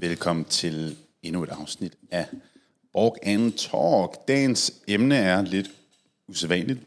Velkommen 0.00 0.44
til 0.44 0.96
endnu 1.22 1.42
et 1.42 1.50
afsnit 1.50 1.96
af 2.10 2.26
Borg 2.92 3.16
and 3.22 3.52
Talk. 3.52 4.28
Dagens 4.28 4.72
emne 4.88 5.16
er 5.16 5.42
lidt 5.42 5.70
usædvanligt. 6.28 6.80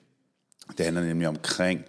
Det 0.77 0.85
handler 0.85 1.03
nemlig 1.03 1.27
omkring 1.27 1.85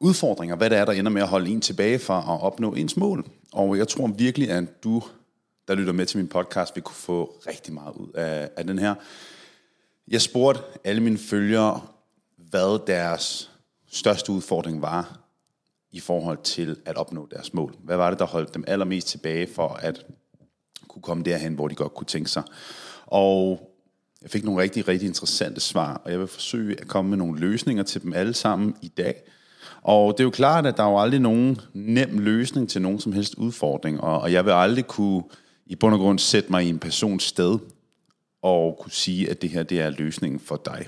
udfordringer, 0.00 0.56
hvad 0.56 0.70
det 0.70 0.78
er, 0.78 0.84
der 0.84 0.92
ender 0.92 1.10
med 1.10 1.22
at 1.22 1.28
holde 1.28 1.50
en 1.50 1.60
tilbage 1.60 1.98
fra 1.98 2.18
at 2.18 2.42
opnå 2.42 2.74
ens 2.74 2.96
mål. 2.96 3.30
Og 3.52 3.78
jeg 3.78 3.88
tror 3.88 4.06
virkelig, 4.06 4.50
at 4.50 4.84
du, 4.84 5.02
der 5.68 5.74
lytter 5.74 5.92
med 5.92 6.06
til 6.06 6.18
min 6.18 6.28
podcast, 6.28 6.76
vil 6.76 6.82
kunne 6.82 6.94
få 6.94 7.40
rigtig 7.46 7.74
meget 7.74 7.94
ud 7.94 8.12
af, 8.12 8.50
af 8.56 8.66
den 8.66 8.78
her. 8.78 8.94
Jeg 10.08 10.20
spurgte 10.20 10.62
alle 10.84 11.02
mine 11.02 11.18
følgere, 11.18 11.82
hvad 12.36 12.86
deres 12.86 13.50
største 13.88 14.32
udfordring 14.32 14.82
var 14.82 15.19
i 15.92 16.00
forhold 16.00 16.38
til 16.42 16.76
at 16.84 16.96
opnå 16.96 17.28
deres 17.30 17.54
mål. 17.54 17.74
Hvad 17.84 17.96
var 17.96 18.10
det, 18.10 18.18
der 18.18 18.26
holdt 18.26 18.54
dem 18.54 18.64
allermest 18.66 19.08
tilbage 19.08 19.48
for 19.54 19.68
at 19.68 20.06
kunne 20.88 21.02
komme 21.02 21.24
derhen, 21.24 21.54
hvor 21.54 21.68
de 21.68 21.74
godt 21.74 21.94
kunne 21.94 22.06
tænke 22.06 22.30
sig? 22.30 22.42
Og 23.06 23.70
jeg 24.22 24.30
fik 24.30 24.44
nogle 24.44 24.62
rigtig, 24.62 24.88
rigtig 24.88 25.06
interessante 25.06 25.60
svar, 25.60 26.02
og 26.04 26.10
jeg 26.10 26.20
vil 26.20 26.26
forsøge 26.26 26.80
at 26.80 26.88
komme 26.88 27.08
med 27.08 27.18
nogle 27.18 27.40
løsninger 27.40 27.82
til 27.82 28.02
dem 28.02 28.12
alle 28.12 28.34
sammen 28.34 28.76
i 28.82 28.88
dag. 28.88 29.22
Og 29.82 30.12
det 30.12 30.20
er 30.20 30.24
jo 30.24 30.30
klart, 30.30 30.66
at 30.66 30.76
der 30.76 30.82
er 30.82 30.90
jo 30.90 31.00
aldrig 31.00 31.20
nogen 31.20 31.60
nem 31.74 32.18
løsning 32.18 32.68
til 32.68 32.82
nogen 32.82 33.00
som 33.00 33.12
helst 33.12 33.34
udfordring, 33.34 34.00
og 34.00 34.32
jeg 34.32 34.44
vil 34.44 34.50
aldrig 34.50 34.86
kunne 34.86 35.22
i 35.66 35.76
bund 35.76 35.94
og 35.94 36.00
grund 36.00 36.18
sætte 36.18 36.50
mig 36.50 36.64
i 36.64 36.68
en 36.68 36.78
persons 36.78 37.22
sted 37.22 37.58
og 38.42 38.78
kunne 38.80 38.92
sige, 38.92 39.30
at 39.30 39.42
det 39.42 39.50
her 39.50 39.62
det 39.62 39.80
er 39.80 39.90
løsningen 39.90 40.40
for 40.40 40.62
dig. 40.64 40.86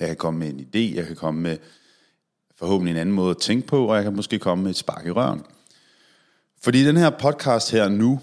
Jeg 0.00 0.08
kan 0.08 0.16
komme 0.16 0.40
med 0.40 0.48
en 0.48 0.60
idé, 0.60 0.96
jeg 0.96 1.06
kan 1.06 1.16
komme 1.16 1.40
med 1.40 1.56
forhåbentlig 2.62 2.90
en 2.90 3.00
anden 3.00 3.14
måde 3.14 3.30
at 3.30 3.38
tænke 3.38 3.66
på, 3.66 3.86
og 3.86 3.96
jeg 3.96 4.04
kan 4.04 4.16
måske 4.16 4.38
komme 4.38 4.64
med 4.64 4.70
et 4.70 4.76
spark 4.76 5.06
i 5.06 5.10
røven. 5.10 5.42
Fordi 6.62 6.84
den 6.84 6.96
her 6.96 7.10
podcast 7.10 7.70
her 7.70 7.88
nu, 7.88 8.20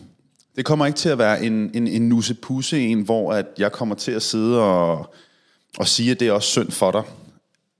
det 0.55 0.65
kommer 0.65 0.85
ikke 0.85 0.97
til 0.97 1.09
at 1.09 1.17
være 1.17 1.43
en, 1.43 1.71
en, 1.73 1.87
en 1.87 2.09
nusse 2.09 2.35
en, 2.73 3.01
hvor 3.01 3.33
at 3.33 3.45
jeg 3.57 3.71
kommer 3.71 3.95
til 3.95 4.11
at 4.11 4.21
sidde 4.21 4.63
og, 4.63 5.13
og 5.77 5.87
sige, 5.87 6.11
at 6.11 6.19
det 6.19 6.27
er 6.27 6.31
også 6.31 6.49
synd 6.49 6.71
for 6.71 6.91
dig, 6.91 7.03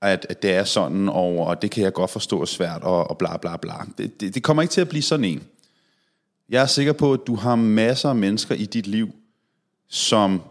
at, 0.02 0.26
at 0.30 0.42
det 0.42 0.52
er 0.52 0.64
sådan, 0.64 1.10
og, 1.10 1.38
og 1.38 1.62
det 1.62 1.72
kan 1.72 1.84
jeg 1.84 1.94
godt 1.94 2.12
forstå 2.12 2.42
er 2.42 2.46
svært, 2.46 2.82
og, 2.84 3.10
og 3.10 3.18
bla 3.18 3.38
bla 3.38 3.58
bla. 3.58 3.76
Det, 3.98 4.22
det, 4.22 4.36
det 4.36 4.44
kommer 4.44 4.64
ikke 4.64 4.72
til 4.72 4.82
at 4.82 4.90
blive 4.90 5.04
sådan 5.04 5.26
en. 5.26 5.44
Jeg 6.50 6.62
er 6.62 6.66
sikker 6.66 6.94
på, 6.94 7.14
at 7.14 7.20
du 7.28 7.36
har 7.36 7.56
masser 7.56 8.10
af 8.10 8.16
mennesker 8.16 8.56
i 8.56 8.66
dit 8.66 8.88
liv, 8.88 9.10
som 9.88 10.42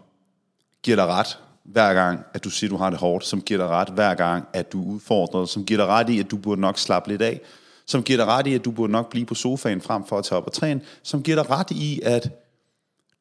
giver 0.83 0.95
dig 0.95 1.05
ret, 1.05 1.37
hver 1.63 1.93
gang, 1.93 2.25
at 2.33 2.43
du 2.43 2.49
siger, 2.49 2.69
du 2.69 2.77
har 2.77 2.89
det 2.89 2.99
hårdt, 2.99 3.25
som 3.25 3.41
giver 3.41 3.57
dig 3.57 3.67
ret 3.67 3.89
hver 3.89 4.15
gang, 4.15 4.47
at 4.53 4.71
du 4.71 4.81
er 4.81 4.93
udfordret, 4.93 5.49
som 5.49 5.65
giver 5.65 5.77
dig 5.77 5.87
ret 5.87 6.09
i, 6.09 6.19
at 6.19 6.31
du 6.31 6.37
burde 6.37 6.61
nok 6.61 6.77
slappe 6.77 7.09
lidt 7.09 7.21
af, 7.21 7.41
som 7.85 8.03
giver 8.03 8.17
dig 8.17 8.25
ret 8.25 8.47
i, 8.47 8.53
at 8.53 8.65
du 8.65 8.71
burde 8.71 8.91
nok 8.91 9.09
blive 9.09 9.25
på 9.25 9.35
sofaen 9.35 9.81
frem 9.81 10.05
for 10.05 10.17
at 10.17 10.25
tage 10.25 10.37
op 10.37 10.45
og 10.45 10.53
træne, 10.53 10.81
som 11.03 11.23
giver 11.23 11.43
dig 11.43 11.49
ret 11.49 11.71
i, 11.71 12.01
at 12.03 12.29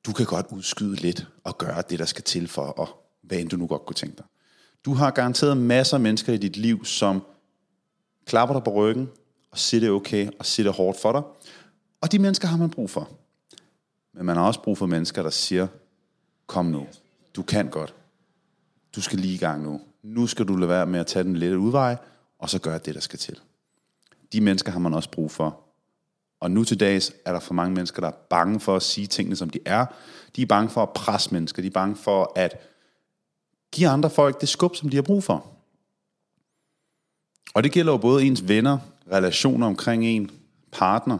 du 0.07 0.13
kan 0.13 0.27
godt 0.27 0.47
udskyde 0.51 0.97
lidt 0.97 1.27
og 1.45 1.59
gøre 1.59 1.83
det, 1.91 1.99
der 1.99 2.05
skal 2.05 2.25
til 2.25 2.49
for 2.49 2.83
at, 2.83 2.89
hvad 3.23 3.39
end 3.39 3.51
du 3.51 3.57
nu 3.57 3.67
godt 3.67 3.87
kunne 3.87 3.95
tænke 3.95 4.17
dig. 4.17 4.25
Du 4.85 4.95
har 4.95 5.11
garanteret 5.11 5.57
masser 5.57 5.97
af 5.97 6.01
mennesker 6.01 6.33
i 6.33 6.37
dit 6.37 6.57
liv, 6.57 6.85
som 6.85 7.23
klapper 8.27 8.55
dig 8.55 8.65
på 8.65 8.71
ryggen 8.71 9.09
og 9.51 9.59
siger 9.59 9.81
det 9.81 9.91
okay 9.91 10.29
og 10.39 10.47
siger 10.47 10.69
det 10.69 10.77
hårdt 10.77 11.01
for 11.01 11.13
dig. 11.13 11.23
Og 12.01 12.13
de 12.13 12.19
mennesker 12.19 12.49
har 12.49 12.57
man 12.57 12.71
brug 12.71 12.91
for. 12.91 13.09
Men 14.13 14.27
man 14.27 14.37
har 14.37 14.47
også 14.47 14.63
brug 14.63 14.79
for 14.79 14.87
mennesker, 14.87 15.23
der 15.23 15.31
siger, 15.31 15.67
kom 16.47 16.67
nu, 16.67 16.87
du 17.37 17.43
kan 17.43 17.71
godt 17.71 17.95
du 18.97 19.03
skal 19.03 19.19
lige 19.19 19.35
i 19.35 19.39
gang 19.39 19.63
nu. 19.63 19.81
Nu 20.03 20.27
skal 20.27 20.49
du 20.49 20.57
lade 20.57 20.69
være 20.69 20.87
med 20.87 21.01
at 21.01 21.07
tage 21.07 21.25
den 21.25 21.37
lette 21.37 21.59
udvej, 21.59 21.97
og 22.39 22.51
så 22.51 22.59
gøre 22.59 22.79
det, 22.79 22.95
der 22.95 23.01
skal 23.01 23.19
til. 23.19 23.41
De 24.33 24.41
mennesker 24.41 24.73
har 24.73 24.79
man 24.79 24.95
også 24.95 25.11
brug 25.11 25.31
for. 25.31 25.61
Og 26.41 26.51
nu 26.51 26.65
til 26.65 26.81
dags 26.81 27.13
er 27.25 27.33
der 27.33 27.41
for 27.41 27.55
mange 27.55 27.75
mennesker, 27.75 28.01
der 28.01 28.09
er 28.09 28.17
bange 28.31 28.61
for 28.61 28.77
at 28.77 28.83
sige 28.83 29.07
tingene, 29.07 29.37
som 29.37 29.51
de 29.51 29.59
er. 29.65 29.87
De 30.37 30.43
er 30.43 30.47
bange 30.47 30.71
for 30.71 30.83
at 30.83 30.91
presse 30.91 31.35
mennesker. 31.35 31.63
De 31.63 31.69
er 31.69 31.73
bange 31.73 31.97
for 31.97 32.33
at 32.37 32.55
give 33.73 33.89
andre 33.89 34.11
folk 34.11 34.41
det 34.41 34.49
skub, 34.49 34.77
som 34.77 34.89
de 34.89 34.97
har 34.97 35.03
brug 35.03 35.25
for. 35.25 35.47
Og 37.55 37.65
det 37.65 37.73
gælder 37.73 37.93
jo 37.93 37.99
både 37.99 38.25
ens 38.25 38.49
venner, 38.49 38.79
relationer 39.13 39.67
omkring 39.67 40.05
en, 40.05 40.31
partner. 40.73 41.19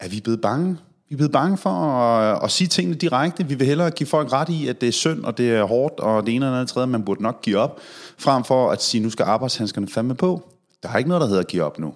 Er 0.00 0.08
vi 0.08 0.20
blevet 0.20 0.40
bange 0.40 0.78
vi 1.14 1.16
er 1.16 1.18
blevet 1.18 1.32
bange 1.32 1.56
for 1.56 1.70
at, 1.70 2.44
at 2.44 2.50
sige 2.50 2.68
tingene 2.68 2.96
direkte. 2.96 3.46
Vi 3.46 3.54
vil 3.54 3.66
hellere 3.66 3.90
give 3.90 4.06
folk 4.06 4.32
ret 4.32 4.48
i, 4.48 4.68
at 4.68 4.80
det 4.80 4.88
er 4.88 4.92
synd, 4.92 5.24
og 5.24 5.38
det 5.38 5.50
er 5.50 5.64
hårdt, 5.64 6.00
og 6.00 6.26
det 6.26 6.34
ene 6.34 6.46
eller 6.46 6.58
andet 6.58 6.70
tredje, 6.70 6.86
man 6.86 7.04
burde 7.04 7.22
nok 7.22 7.42
give 7.42 7.58
op, 7.58 7.80
frem 8.18 8.44
for 8.44 8.70
at 8.70 8.82
sige, 8.82 9.02
nu 9.02 9.10
skal 9.10 9.24
arbejdshandskerne 9.24 9.88
fandme 9.88 10.14
på. 10.14 10.42
Der 10.82 10.88
er 10.88 10.96
ikke 10.96 11.08
noget, 11.08 11.20
der 11.20 11.26
hedder 11.26 11.40
at 11.40 11.46
give 11.46 11.62
op 11.62 11.78
nu. 11.78 11.94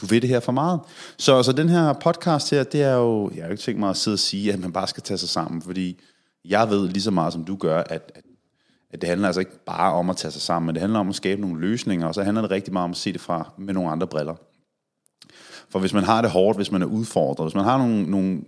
Du 0.00 0.06
ved 0.06 0.20
det 0.20 0.28
her 0.28 0.40
for 0.40 0.52
meget. 0.52 0.80
Så, 1.18 1.42
så 1.42 1.52
den 1.52 1.68
her 1.68 1.92
podcast 1.92 2.50
her, 2.50 2.62
det 2.64 2.82
er 2.82 2.94
jo, 2.94 3.30
jeg 3.34 3.42
har 3.42 3.48
jo 3.48 3.52
ikke 3.52 3.62
tænkt 3.62 3.80
mig 3.80 3.90
at 3.90 3.96
sidde 3.96 4.14
og 4.14 4.18
sige, 4.18 4.52
at 4.52 4.60
man 4.60 4.72
bare 4.72 4.86
skal 4.86 5.02
tage 5.02 5.18
sig 5.18 5.28
sammen, 5.28 5.62
fordi 5.62 6.00
jeg 6.44 6.70
ved 6.70 6.88
lige 6.88 7.02
så 7.02 7.10
meget, 7.10 7.32
som 7.32 7.44
du 7.44 7.56
gør, 7.56 7.78
at, 7.78 7.90
at, 7.90 8.22
at 8.90 9.00
det 9.00 9.08
handler 9.08 9.26
altså 9.26 9.40
ikke 9.40 9.64
bare 9.66 9.92
om 9.92 10.10
at 10.10 10.16
tage 10.16 10.32
sig 10.32 10.42
sammen, 10.42 10.66
men 10.66 10.74
det 10.74 10.80
handler 10.80 11.00
om 11.00 11.08
at 11.08 11.14
skabe 11.14 11.40
nogle 11.40 11.60
løsninger, 11.60 12.06
og 12.06 12.14
så 12.14 12.22
handler 12.22 12.42
det 12.42 12.50
rigtig 12.50 12.72
meget 12.72 12.84
om 12.84 12.90
at 12.90 12.96
se 12.96 13.12
det 13.12 13.20
fra 13.20 13.50
med 13.58 13.74
nogle 13.74 13.90
andre 13.90 14.06
briller. 14.06 14.34
For 15.74 15.78
hvis 15.78 15.92
man 15.92 16.04
har 16.04 16.22
det 16.22 16.30
hårdt, 16.30 16.58
hvis 16.58 16.70
man 16.70 16.82
er 16.82 16.86
udfordret, 16.86 17.46
hvis 17.46 17.54
man 17.54 17.64
har 17.64 17.78
nogle, 17.78 18.10
nogle, 18.10 18.42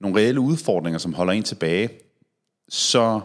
nogle 0.00 0.18
reelle 0.18 0.40
udfordringer, 0.40 0.98
som 0.98 1.14
holder 1.14 1.32
en 1.32 1.42
tilbage, 1.42 1.90
så 2.68 3.20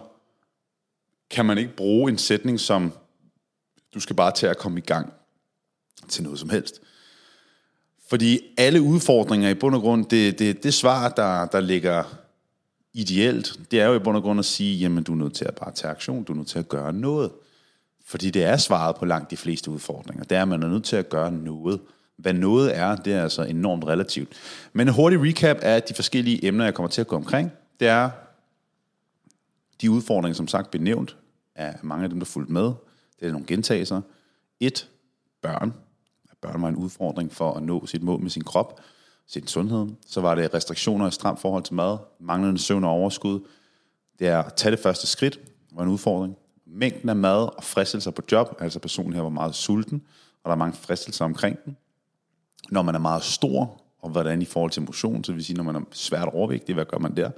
kan 1.30 1.46
man 1.46 1.58
ikke 1.58 1.76
bruge 1.76 2.12
en 2.12 2.18
sætning 2.18 2.60
som, 2.60 2.94
du 3.94 4.00
skal 4.00 4.16
bare 4.16 4.32
til 4.32 4.48
at 4.48 4.58
komme 4.58 4.78
i 4.78 4.82
gang 4.82 5.14
til 6.08 6.24
noget 6.24 6.40
som 6.40 6.50
helst. 6.50 6.82
Fordi 8.10 8.40
alle 8.58 8.82
udfordringer 8.82 9.50
i 9.50 9.54
bund 9.54 9.76
og 9.76 9.82
grund, 9.82 10.06
det, 10.06 10.40
det, 10.40 10.64
det 10.64 10.74
svar, 10.74 11.10
der, 11.10 11.46
der 11.46 11.60
ligger 11.60 12.04
ideelt, 12.94 13.60
det 13.72 13.82
er 13.82 13.86
jo 13.86 13.96
i 13.96 14.00
bund 14.00 14.18
og 14.18 14.24
grund 14.24 14.40
at 14.40 14.46
sige, 14.46 14.78
jamen 14.78 15.04
du 15.04 15.12
er 15.12 15.18
nødt 15.18 15.34
til 15.34 15.46
at 15.46 15.56
bare 15.56 15.72
tage 15.72 15.92
aktion, 15.92 16.24
du 16.24 16.34
er 16.34 16.38
nødt 16.38 16.48
til 16.48 16.60
at 16.60 16.70
gøre 16.70 16.94
noget. 16.94 17.32
Fordi 18.06 18.30
det 18.30 18.44
er 18.44 18.58
svaret 18.58 18.96
på 18.96 19.06
langt 19.06 19.32
de 19.32 19.38
fleste 19.38 19.72
udfordringer. 19.72 20.24
Det 20.24 20.38
er, 20.38 20.42
at 20.42 20.48
man 20.48 20.64
er 20.64 20.68
nødt 20.68 20.86
til 20.86 20.96
at 20.96 21.10
gøre 21.10 21.32
noget. 21.32 21.80
Hvad 22.18 22.34
noget 22.34 22.78
er, 22.78 22.96
det 22.96 23.14
er 23.14 23.24
altså 23.24 23.44
enormt 23.44 23.84
relativt. 23.84 24.30
Men 24.74 24.88
en 24.88 24.94
hurtig 24.94 25.22
recap 25.22 25.58
af 25.62 25.84
de 25.84 25.94
forskellige 25.94 26.46
emner, 26.46 26.64
jeg 26.64 26.74
kommer 26.74 26.90
til 26.90 27.02
at 27.02 27.08
gå 27.08 27.16
omkring, 27.16 27.52
det 27.80 27.88
er 27.88 28.09
de 29.81 29.92
udfordringer, 29.92 30.36
som 30.36 30.48
sagt 30.48 30.72
benævnt 30.72 31.18
af 31.56 31.76
mange 31.84 32.03
af 32.03 32.09
dem, 32.09 32.20
der 32.20 32.26
fulgte 32.26 32.53
med. 32.53 32.64
Det 33.20 33.28
er 33.28 33.31
nogle 33.31 33.46
gentagelser. 33.48 34.02
Et, 34.59 34.90
børn. 35.42 35.74
Børn 36.42 36.62
var 36.62 36.68
en 36.68 36.76
udfordring 36.76 37.34
for 37.34 37.53
at 37.53 37.64
nå 37.64 37.86
sit 37.86 38.03
mål 38.03 38.22
med 38.22 38.30
sin 38.30 38.44
krop, 38.44 38.82
sin 39.28 39.47
sundhed. 39.47 39.88
Så 40.08 40.22
var 40.22 40.36
det 40.36 40.53
restriktioner 40.53 41.08
i 41.08 41.12
stramt 41.12 41.40
forhold 41.40 41.64
til 41.64 41.74
mad, 41.74 41.97
manglende 42.20 42.59
søvn 42.59 42.84
og 42.84 42.92
overskud. 42.92 43.40
Det 44.20 44.28
er 44.28 44.40
at 44.44 44.53
tage 44.53 44.72
det 44.72 44.80
første 44.80 45.08
skridt, 45.08 45.40
var 45.72 45.84
en 45.84 45.90
udfordring. 45.90 46.36
Mængden 46.66 47.09
af 47.09 47.16
mad 47.16 47.58
og 47.58 47.64
fristelser 47.64 48.12
på 48.12 48.22
job, 48.32 48.58
altså 48.59 48.80
personen 48.80 49.14
her 49.14 49.22
var 49.22 49.30
meget 49.30 49.56
sulten, 49.56 50.02
og 50.44 50.50
der 50.50 50.52
er 50.52 50.59
mange 50.59 50.78
fristelser 50.78 51.26
omkring 51.26 51.58
den 51.66 51.78
når 52.70 52.81
man 52.81 52.96
er 52.96 53.00
meget 53.00 53.24
stor, 53.24 53.81
og 54.00 54.09
hvordan 54.09 54.42
i 54.42 54.46
forhold 54.46 54.72
til 54.72 54.81
motion, 54.81 55.24
så 55.24 55.34
vil 55.34 55.46
sige, 55.46 55.58
når 55.58 55.64
man 55.64 55.76
er 55.76 55.81
svært 55.92 56.30
overvægtig, 56.34 56.76
hvad 56.76 56.86
gør 56.86 56.98
man 56.98 57.18
der? 57.18 57.31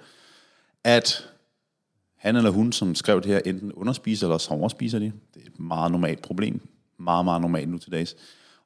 At 0.84 1.30
han 2.18 2.36
eller 2.36 2.50
hun, 2.50 2.72
som 2.72 2.96
skrev 2.96 3.22
det 3.22 3.32
her, 3.32 3.40
enten 3.46 3.72
underspiser 3.72 4.28
eller 4.28 4.62
overspiser 4.62 5.00
det. 5.00 5.14
Det 5.34 5.42
er 5.42 5.46
et 5.48 5.60
meget 5.60 5.92
normalt 5.92 6.22
problem. 6.22 6.68
Meget, 7.00 7.26
meget 7.26 7.42
normalt 7.42 7.70
nu 7.70 7.78
til 7.78 7.92
dags. 7.92 8.16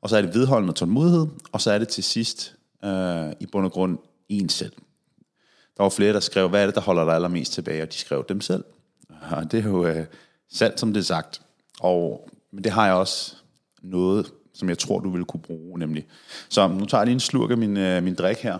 Og 0.02 0.10
så 0.10 0.18
er 0.18 0.22
det 0.22 0.34
vedholdende 0.34 0.74
tålmodighed, 0.74 1.28
og 1.52 1.62
så 1.62 1.72
er 1.72 1.80
det 1.80 1.88
til 1.88 2.04
sidst 2.04 2.56
øh, 2.84 3.32
i 3.40 3.46
bund 3.46 3.66
og 3.66 3.72
grund 3.72 3.98
en 4.30 4.50
selv. 4.50 4.74
Der 5.78 5.84
var 5.84 5.90
flere, 5.90 6.14
der 6.14 6.20
skrev, 6.20 6.50
hvad 6.50 6.62
er 6.62 6.66
det, 6.66 6.76
der 6.76 6.82
holder 6.82 7.06
dig 7.06 7.14
allermest 7.14 7.54
tilbage, 7.54 7.82
og 7.82 7.94
de 7.94 7.98
skrev 7.98 8.26
dem 8.30 8.42
selv. 8.42 8.64
Og 9.32 9.52
det 9.52 9.60
er 9.60 9.70
jo 9.70 9.86
øh, 9.86 10.06
sandt, 10.52 10.80
som 10.80 10.94
det 10.94 11.00
er 11.00 11.04
sagt. 11.04 11.42
Og, 11.80 12.30
men 12.52 12.64
det 12.64 12.72
har 12.72 12.86
jeg 12.86 12.96
også 12.96 13.36
noget 13.82 14.32
som 14.62 14.70
jeg 14.70 14.78
tror, 14.78 15.00
du 15.00 15.10
vil 15.10 15.26
kunne 15.26 15.42
bruge, 15.42 15.80
nemlig. 15.80 16.08
Så 16.50 16.68
nu 16.68 16.86
tager 16.86 17.02
jeg 17.02 17.06
lige 17.06 17.14
en 17.14 17.20
slurk 17.20 17.52
af 17.52 17.58
min, 17.58 17.78
øh, 17.78 18.04
min 18.04 18.16
drik 18.16 18.38
her. 18.38 18.60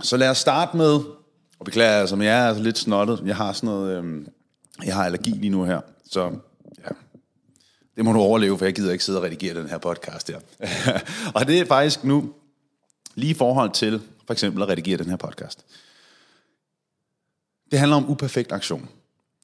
Så 0.00 0.16
lad 0.16 0.30
os 0.30 0.38
starte 0.38 0.76
med, 0.76 1.00
og 1.58 1.64
beklager 1.64 2.00
altså, 2.00 2.16
men 2.16 2.26
jeg 2.26 2.38
er 2.38 2.48
altså 2.48 2.62
lidt 2.62 2.78
snottet. 2.78 3.22
Jeg 3.24 3.36
har 3.36 3.52
sådan 3.52 3.66
noget, 3.66 4.04
øh, 4.04 4.26
jeg 4.84 4.94
har 4.94 5.04
allergi 5.04 5.30
lige 5.30 5.50
nu 5.50 5.64
her, 5.64 5.80
så 6.10 6.20
ja, 6.84 6.88
det 7.96 8.04
må 8.04 8.12
du 8.12 8.18
overleve, 8.18 8.58
for 8.58 8.64
jeg 8.64 8.74
gider 8.74 8.92
ikke 8.92 9.04
sidde 9.04 9.18
og 9.18 9.24
redigere 9.24 9.54
den 9.54 9.68
her 9.68 9.78
podcast 9.78 10.30
her. 10.30 10.40
og 11.36 11.46
det 11.46 11.60
er 11.60 11.64
faktisk 11.64 12.04
nu 12.04 12.32
lige 13.14 13.30
i 13.30 13.34
forhold 13.34 13.72
til 13.72 14.02
for 14.26 14.32
eksempel 14.32 14.62
at 14.62 14.68
redigere 14.68 14.98
den 14.98 15.10
her 15.10 15.16
podcast. 15.16 15.64
Det 17.70 17.78
handler 17.78 17.96
om 17.96 18.10
uperfekt 18.10 18.52
aktion. 18.52 18.88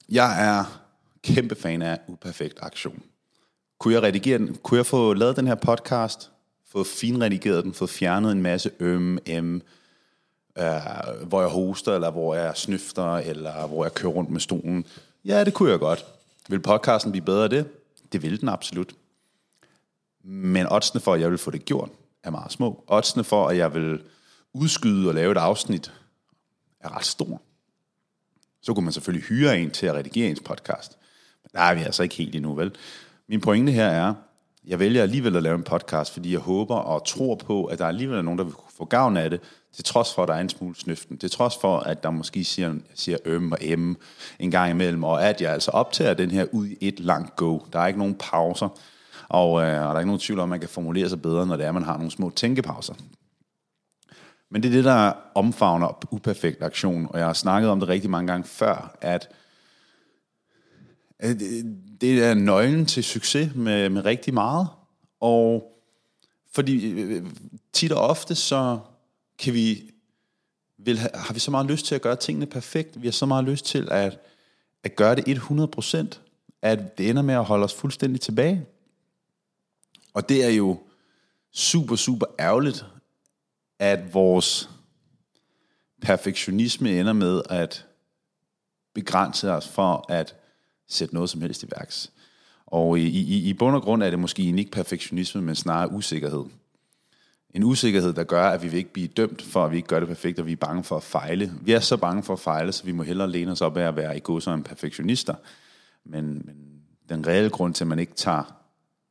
Jeg 0.09 0.59
er 0.59 0.80
kæmpe 1.25 1.55
fan 1.55 1.83
af 1.83 2.01
Uperfekt 2.09 2.59
Aktion. 2.63 3.03
Kunne 3.79 3.95
jeg 3.95 4.03
redigere 4.03 4.39
den? 4.39 4.55
Kunne 4.55 4.79
jeg 4.79 4.87
få 4.87 5.15
lavet 5.15 5.37
den 5.37 5.47
her 5.47 5.55
podcast? 5.55 6.31
Få 6.69 6.85
finredigeret 6.85 7.65
den? 7.65 7.75
Få 7.75 7.87
fjernet 7.87 8.33
en 8.33 8.43
masse 8.43 8.71
øm, 8.81 9.19
øm, 9.29 9.63
øh, 10.59 10.65
hvor 11.27 11.41
jeg 11.41 11.51
hoster, 11.51 11.95
eller 11.95 12.11
hvor 12.11 12.35
jeg 12.35 12.57
snøfter, 12.57 13.17
eller 13.17 13.67
hvor 13.67 13.85
jeg 13.85 13.95
kører 13.95 14.13
rundt 14.13 14.31
med 14.31 14.41
stolen? 14.41 14.87
Ja, 15.25 15.45
det 15.45 15.55
kunne 15.55 15.71
jeg 15.71 15.79
godt. 15.79 16.07
Vil 16.49 16.61
podcasten 16.61 17.13
blive 17.13 17.25
bedre 17.25 17.45
af 17.45 17.51
det? 17.51 17.69
Det 18.13 18.23
vil 18.23 18.41
den 18.41 18.49
absolut. 18.49 18.95
Men 20.25 20.67
oddsene 20.73 21.01
for, 21.01 21.15
at 21.15 21.21
jeg 21.21 21.31
vil 21.31 21.39
få 21.39 21.51
det 21.51 21.65
gjort, 21.65 21.91
er 22.23 22.31
meget 22.31 22.53
små. 22.53 22.85
Oddsene 22.87 23.25
for, 23.25 23.49
at 23.49 23.57
jeg 23.57 23.75
vil 23.75 24.03
udskyde 24.53 25.09
og 25.09 25.15
lave 25.15 25.33
et 25.33 25.39
afsnit, 25.39 25.93
er 26.81 26.97
ret 26.97 27.07
stor. 27.07 27.43
Så 28.63 28.75
kunne 28.75 28.85
man 28.85 28.93
selvfølgelig 28.93 29.29
hyre 29.29 29.61
en 29.61 29.71
til 29.71 29.87
at 29.87 29.95
redigere 29.95 30.29
ens 30.29 30.41
podcast. 30.41 30.99
Nej, 31.55 31.75
vi 31.75 31.81
er 31.81 31.85
altså 31.85 32.03
ikke 32.03 32.15
helt 32.15 32.35
endnu, 32.35 32.55
vel? 32.55 32.73
Min 33.29 33.41
pointe 33.41 33.73
her 33.73 33.87
er, 33.87 34.15
jeg 34.67 34.79
vælger 34.79 35.03
alligevel 35.03 35.37
at 35.37 35.43
lave 35.43 35.55
en 35.55 35.63
podcast, 35.63 36.13
fordi 36.13 36.33
jeg 36.33 36.41
håber 36.41 36.77
og 36.77 37.07
tror 37.07 37.35
på, 37.35 37.65
at 37.65 37.79
der 37.79 37.87
alligevel 37.87 38.19
er 38.19 38.23
nogen, 38.23 38.39
der 38.39 38.45
vil 38.45 38.55
få 38.77 38.85
gavn 38.85 39.17
af 39.17 39.31
det, 39.31 39.41
til 39.73 39.85
trods 39.85 40.15
for, 40.15 40.23
at 40.23 40.29
der 40.29 40.35
er 40.35 40.41
en 40.41 40.49
smule 40.49 40.77
snøften. 40.77 41.19
Til 41.19 41.31
trods 41.31 41.59
for, 41.61 41.79
at 41.79 42.03
der 42.03 42.11
måske 42.11 42.45
siger, 42.45 42.75
siger 42.95 43.19
øm 43.25 43.53
og 43.53 43.59
m 43.79 43.95
en 44.39 44.51
gang 44.51 44.71
imellem, 44.71 45.05
og 45.05 45.29
at 45.29 45.41
jeg 45.41 45.53
altså 45.53 45.71
optager 45.71 46.15
den 46.15 46.31
her 46.31 46.47
ud 46.53 46.67
i 46.67 46.77
et 46.81 47.01
langt 47.01 47.37
go. 47.37 47.59
Der 47.73 47.79
er 47.79 47.87
ikke 47.87 47.99
nogen 47.99 48.15
pauser, 48.15 48.69
og, 49.29 49.63
øh, 49.63 49.67
og 49.67 49.89
der 49.89 49.95
er 49.95 49.99
ikke 49.99 50.07
nogen 50.07 50.21
tvivl 50.21 50.41
om, 50.41 50.45
at 50.45 50.49
man 50.49 50.61
kan 50.61 50.69
formulere 50.69 51.09
sig 51.09 51.23
bedre, 51.23 51.47
når 51.47 51.57
det 51.57 51.67
er, 51.67 51.73
man 51.73 51.83
har 51.83 51.97
nogle 51.97 52.11
små 52.11 52.31
tænkepauser. 52.31 52.95
Men 54.51 54.63
det 54.63 54.69
er 54.69 54.73
det, 54.73 54.85
der 54.85 55.13
omfavner 55.35 56.07
uperfekt 56.11 56.63
aktion, 56.63 57.07
og 57.11 57.19
jeg 57.19 57.27
har 57.27 57.33
snakket 57.33 57.71
om 57.71 57.81
det 57.81 57.89
rigtig 57.89 58.11
mange 58.11 58.33
gange 58.33 58.49
før, 58.49 58.97
at 59.01 59.29
Øh, 61.23 61.41
det 62.01 62.25
er 62.25 62.35
nøglen 62.35 62.87
til 62.87 63.05
succes 63.05 63.55
med, 63.55 63.89
med 63.89 64.05
rigtig 64.05 64.35
meget. 64.35 64.69
Og 65.21 65.77
fordi 66.53 66.91
øh, 66.91 67.27
tit 67.73 67.93
og 67.93 68.09
ofte, 68.09 68.35
så 68.35 68.79
kan 69.39 69.55
vi, 69.55 69.91
vil, 70.79 70.99
har 70.99 71.35
vi 71.35 71.41
så 71.41 71.51
meget 71.51 71.67
lyst 71.67 71.87
til 71.87 71.95
at 71.95 72.03
gøre 72.03 72.17
tingene 72.17 72.47
perfekt. 72.47 73.03
Vi 73.03 73.07
har 73.07 73.13
så 73.13 73.27
meget 73.27 73.45
lyst 73.45 73.65
til 73.65 73.89
at, 73.91 74.19
at 74.85 74.97
gøre 74.97 75.15
det 75.15 75.39
100%, 75.39 76.19
at 76.63 76.99
det 76.99 77.11
ender 77.11 77.23
med 77.23 77.35
at 77.35 77.45
holde 77.45 77.65
os 77.65 77.75
fuldstændig 77.75 78.21
tilbage. 78.21 78.67
Og 80.15 80.29
det 80.29 80.45
er 80.45 80.51
jo 80.51 80.79
super, 81.53 81.97
super 81.97 82.27
ærgerligt, 82.39 82.85
at 83.79 84.15
vores 84.15 84.71
perfektionisme 86.03 87.01
ender 87.01 87.13
med 87.13 87.43
at 87.51 87.87
begrænse 88.95 89.53
os 89.53 89.69
for 89.69 90.05
at 90.09 90.40
sætte 90.95 91.15
noget 91.15 91.31
som 91.31 91.41
helst 91.41 91.63
i 91.63 91.67
værks. 91.77 92.13
Og 92.67 92.99
i, 92.99 93.07
i, 93.07 93.49
i 93.49 93.55
bund 93.55 93.77
og 93.77 93.83
grund 93.83 94.03
er 94.03 94.11
det 94.11 94.19
måske 94.19 94.43
ikke 94.43 94.71
perfektionisme, 94.71 95.43
men 95.43 95.55
snarere 95.55 95.93
usikkerhed. 95.93 96.45
En 97.55 97.65
usikkerhed, 97.65 98.13
der 98.13 98.25
gør, 98.25 98.49
at 98.49 98.63
vi 98.63 98.69
vil 98.69 98.79
ikke 98.79 98.93
blive 98.93 99.09
dømt 99.09 99.43
for, 99.43 99.65
at 99.65 99.71
vi 99.71 99.77
ikke 99.77 99.89
gør 99.89 99.99
det 99.99 100.09
perfekt, 100.09 100.39
og 100.39 100.47
vi 100.47 100.53
er 100.53 100.57
bange 100.57 100.85
for 100.85 100.97
at 100.97 101.03
fejle. 101.03 101.53
Vi 101.63 101.73
er 101.73 101.81
så 101.81 101.97
bange 101.97 102.23
for 102.23 102.33
at 102.33 102.41
fejle, 102.41 102.73
så 102.73 102.85
vi 102.85 102.93
må 102.93 103.03
hellere 103.03 103.31
læne 103.31 103.53
os 103.53 103.61
op 103.61 103.77
af 103.77 103.89
at 103.89 103.97
være 103.97 104.17
i 104.17 104.21
god 104.25 104.41
som 104.41 104.63
perfektionister. 104.63 105.35
Men, 106.05 106.43
men 106.45 106.83
den 107.09 107.27
reelle 107.27 107.51
grund 107.51 107.75
til, 107.75 107.85
at 107.85 107.89
man 107.89 107.99
ikke 107.99 108.15
tager 108.15 108.61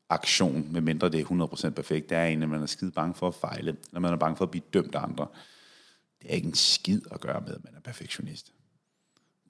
aktion, 0.09 0.67
medmindre 0.71 1.09
det 1.09 1.19
er 1.19 1.67
100% 1.67 1.69
perfekt, 1.69 2.09
det 2.09 2.17
er 2.17 2.25
egentlig, 2.25 2.45
at 2.45 2.49
man 2.49 2.61
er 2.61 2.65
skide 2.65 2.91
bange 2.91 3.15
for 3.15 3.27
at 3.27 3.35
fejle, 3.35 3.77
når 3.91 3.99
man 3.99 4.13
er 4.13 4.17
bange 4.17 4.37
for 4.37 4.45
at 4.45 4.51
blive 4.51 4.63
dømt 4.73 4.95
af 4.95 5.03
andre. 5.03 5.27
Det 6.21 6.31
er 6.31 6.35
ikke 6.35 6.47
en 6.47 6.53
skid 6.53 7.01
at 7.11 7.21
gøre 7.21 7.41
med, 7.41 7.55
at 7.55 7.63
man 7.63 7.73
er 7.75 7.79
perfektionist. 7.79 8.51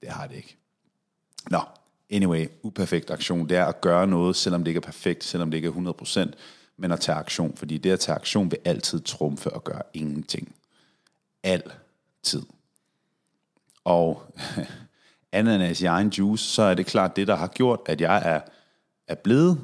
Det 0.00 0.08
har 0.08 0.26
det 0.26 0.36
ikke. 0.36 0.56
Nå, 1.50 1.60
anyway, 2.10 2.46
uperfekt 2.62 3.10
aktion, 3.10 3.48
det 3.48 3.56
er 3.56 3.64
at 3.64 3.80
gøre 3.80 4.06
noget, 4.06 4.36
selvom 4.36 4.64
det 4.64 4.68
ikke 4.68 4.78
er 4.78 4.92
perfekt, 4.92 5.24
selvom 5.24 5.50
det 5.50 5.58
ikke 5.58 5.68
er 5.68 6.32
100%, 6.32 6.32
men 6.76 6.92
at 6.92 7.00
tage 7.00 7.18
aktion, 7.18 7.56
fordi 7.56 7.78
det 7.78 7.90
at 7.90 8.00
tage 8.00 8.16
aktion 8.16 8.50
vil 8.50 8.58
altid 8.64 9.00
trumfe 9.00 9.50
og 9.50 9.64
gøre 9.64 9.82
ingenting. 9.94 10.54
Altid. 11.42 12.42
Og 13.84 14.22
ananas 15.32 15.80
i 15.80 15.84
egen 15.84 16.08
juice, 16.08 16.44
så 16.44 16.62
er 16.62 16.74
det 16.74 16.86
klart 16.86 17.16
det, 17.16 17.28
der 17.28 17.36
har 17.36 17.46
gjort, 17.48 17.80
at 17.86 18.00
jeg 18.00 18.22
er, 18.24 18.40
er 19.08 19.14
blevet 19.14 19.60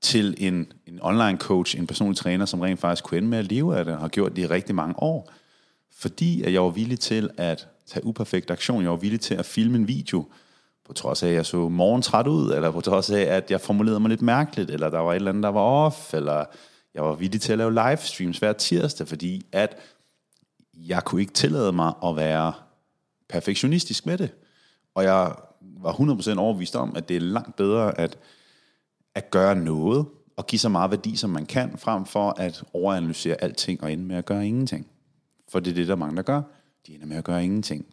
til 0.00 0.34
en, 0.38 0.72
en 0.86 0.98
online 1.02 1.38
coach, 1.38 1.78
en 1.78 1.86
personlig 1.86 2.16
træner, 2.16 2.46
som 2.46 2.60
rent 2.60 2.80
faktisk 2.80 3.04
kunne 3.04 3.18
ende 3.18 3.28
med 3.28 3.38
at 3.38 3.50
leve 3.50 3.78
af 3.78 3.84
det, 3.84 3.94
og 3.94 4.00
har 4.00 4.08
gjort 4.08 4.36
det 4.36 4.42
i 4.42 4.46
rigtig 4.46 4.74
mange 4.74 4.94
år. 5.02 5.32
Fordi 5.92 6.42
at 6.42 6.52
jeg 6.52 6.62
var 6.62 6.70
villig 6.70 7.00
til 7.00 7.30
at 7.36 7.68
tage 7.86 8.06
uperfekt 8.06 8.50
aktion. 8.50 8.82
Jeg 8.82 8.90
var 8.90 8.96
villig 8.96 9.20
til 9.20 9.34
at 9.34 9.46
filme 9.46 9.76
en 9.76 9.88
video, 9.88 10.24
på 10.88 10.94
trods 10.94 11.22
af, 11.22 11.28
at 11.28 11.34
jeg 11.34 11.46
så 11.46 11.68
morgentræt 11.68 12.26
ud, 12.26 12.52
eller 12.52 12.70
på 12.70 12.80
trods 12.80 13.10
af, 13.10 13.20
at 13.20 13.50
jeg 13.50 13.60
formulerede 13.60 14.00
mig 14.00 14.08
lidt 14.08 14.22
mærkeligt, 14.22 14.70
eller 14.70 14.90
der 14.90 14.98
var 14.98 15.12
et 15.12 15.16
eller 15.16 15.30
andet, 15.30 15.42
der 15.42 15.48
var 15.48 15.60
off, 15.60 16.14
eller 16.14 16.44
jeg 16.94 17.02
var 17.02 17.14
villig 17.14 17.40
til 17.40 17.52
at 17.52 17.58
lave 17.58 17.72
livestreams 17.72 18.38
hver 18.38 18.52
tirsdag, 18.52 19.08
fordi 19.08 19.46
at 19.52 19.76
jeg 20.74 21.04
kunne 21.04 21.20
ikke 21.20 21.32
tillade 21.32 21.72
mig 21.72 21.92
at 22.04 22.16
være 22.16 22.52
perfektionistisk 23.28 24.06
med 24.06 24.18
det. 24.18 24.30
Og 24.94 25.04
jeg 25.04 25.34
var 25.60 25.92
100% 25.92 26.38
overbevist 26.38 26.76
om, 26.76 26.96
at 26.96 27.08
det 27.08 27.16
er 27.16 27.20
langt 27.20 27.56
bedre 27.56 27.98
at, 27.98 28.18
at 29.14 29.30
gøre 29.30 29.56
noget, 29.56 30.06
og 30.36 30.46
give 30.46 30.58
så 30.58 30.68
meget 30.68 30.90
værdi, 30.90 31.16
som 31.16 31.30
man 31.30 31.46
kan, 31.46 31.78
frem 31.78 32.06
for 32.06 32.30
at 32.30 32.64
overanalysere 32.72 33.42
alting 33.42 33.82
og 33.82 33.92
ende 33.92 34.04
med 34.04 34.16
at 34.16 34.24
gøre 34.24 34.46
ingenting. 34.46 34.86
For 35.48 35.60
det 35.60 35.70
er 35.70 35.74
det, 35.74 35.88
der 35.88 35.96
mange 35.96 36.16
der 36.16 36.22
gør. 36.22 36.42
De 36.86 36.94
ender 36.94 37.06
med 37.06 37.16
at 37.16 37.24
gøre 37.24 37.44
ingenting. 37.44 37.86